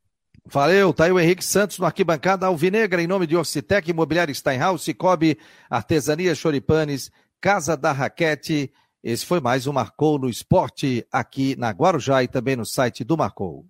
Valeu, 0.45 0.93
tá 0.93 1.05
aí 1.05 1.13
o 1.13 1.21
Henrique 1.21 1.45
Santos 1.45 1.79
no 1.79 1.87
Arquibancada 1.87 2.47
Alvinegra, 2.47 3.01
em 3.01 3.07
nome 3.07 3.29
de 3.29 3.37
Orcitec, 3.37 3.89
Imobiliário 3.89 4.35
Steinhaus, 4.35 4.83
Cicobi, 4.83 5.39
Artesania 5.71 6.35
Choripanes, 6.35 7.13
Casa 7.41 7.77
da 7.77 7.93
Raquete, 7.93 8.73
esse 9.03 9.25
foi 9.25 9.41
mais 9.41 9.67
um 9.67 9.73
Marcou 9.73 10.19
no 10.19 10.29
Esporte 10.29 11.07
aqui 11.11 11.57
na 11.57 11.71
Guarujá 11.71 12.23
e 12.23 12.29
também 12.29 12.55
no 12.55 12.67
site 12.67 13.03
do 13.03 13.17
Marcou. 13.17 13.67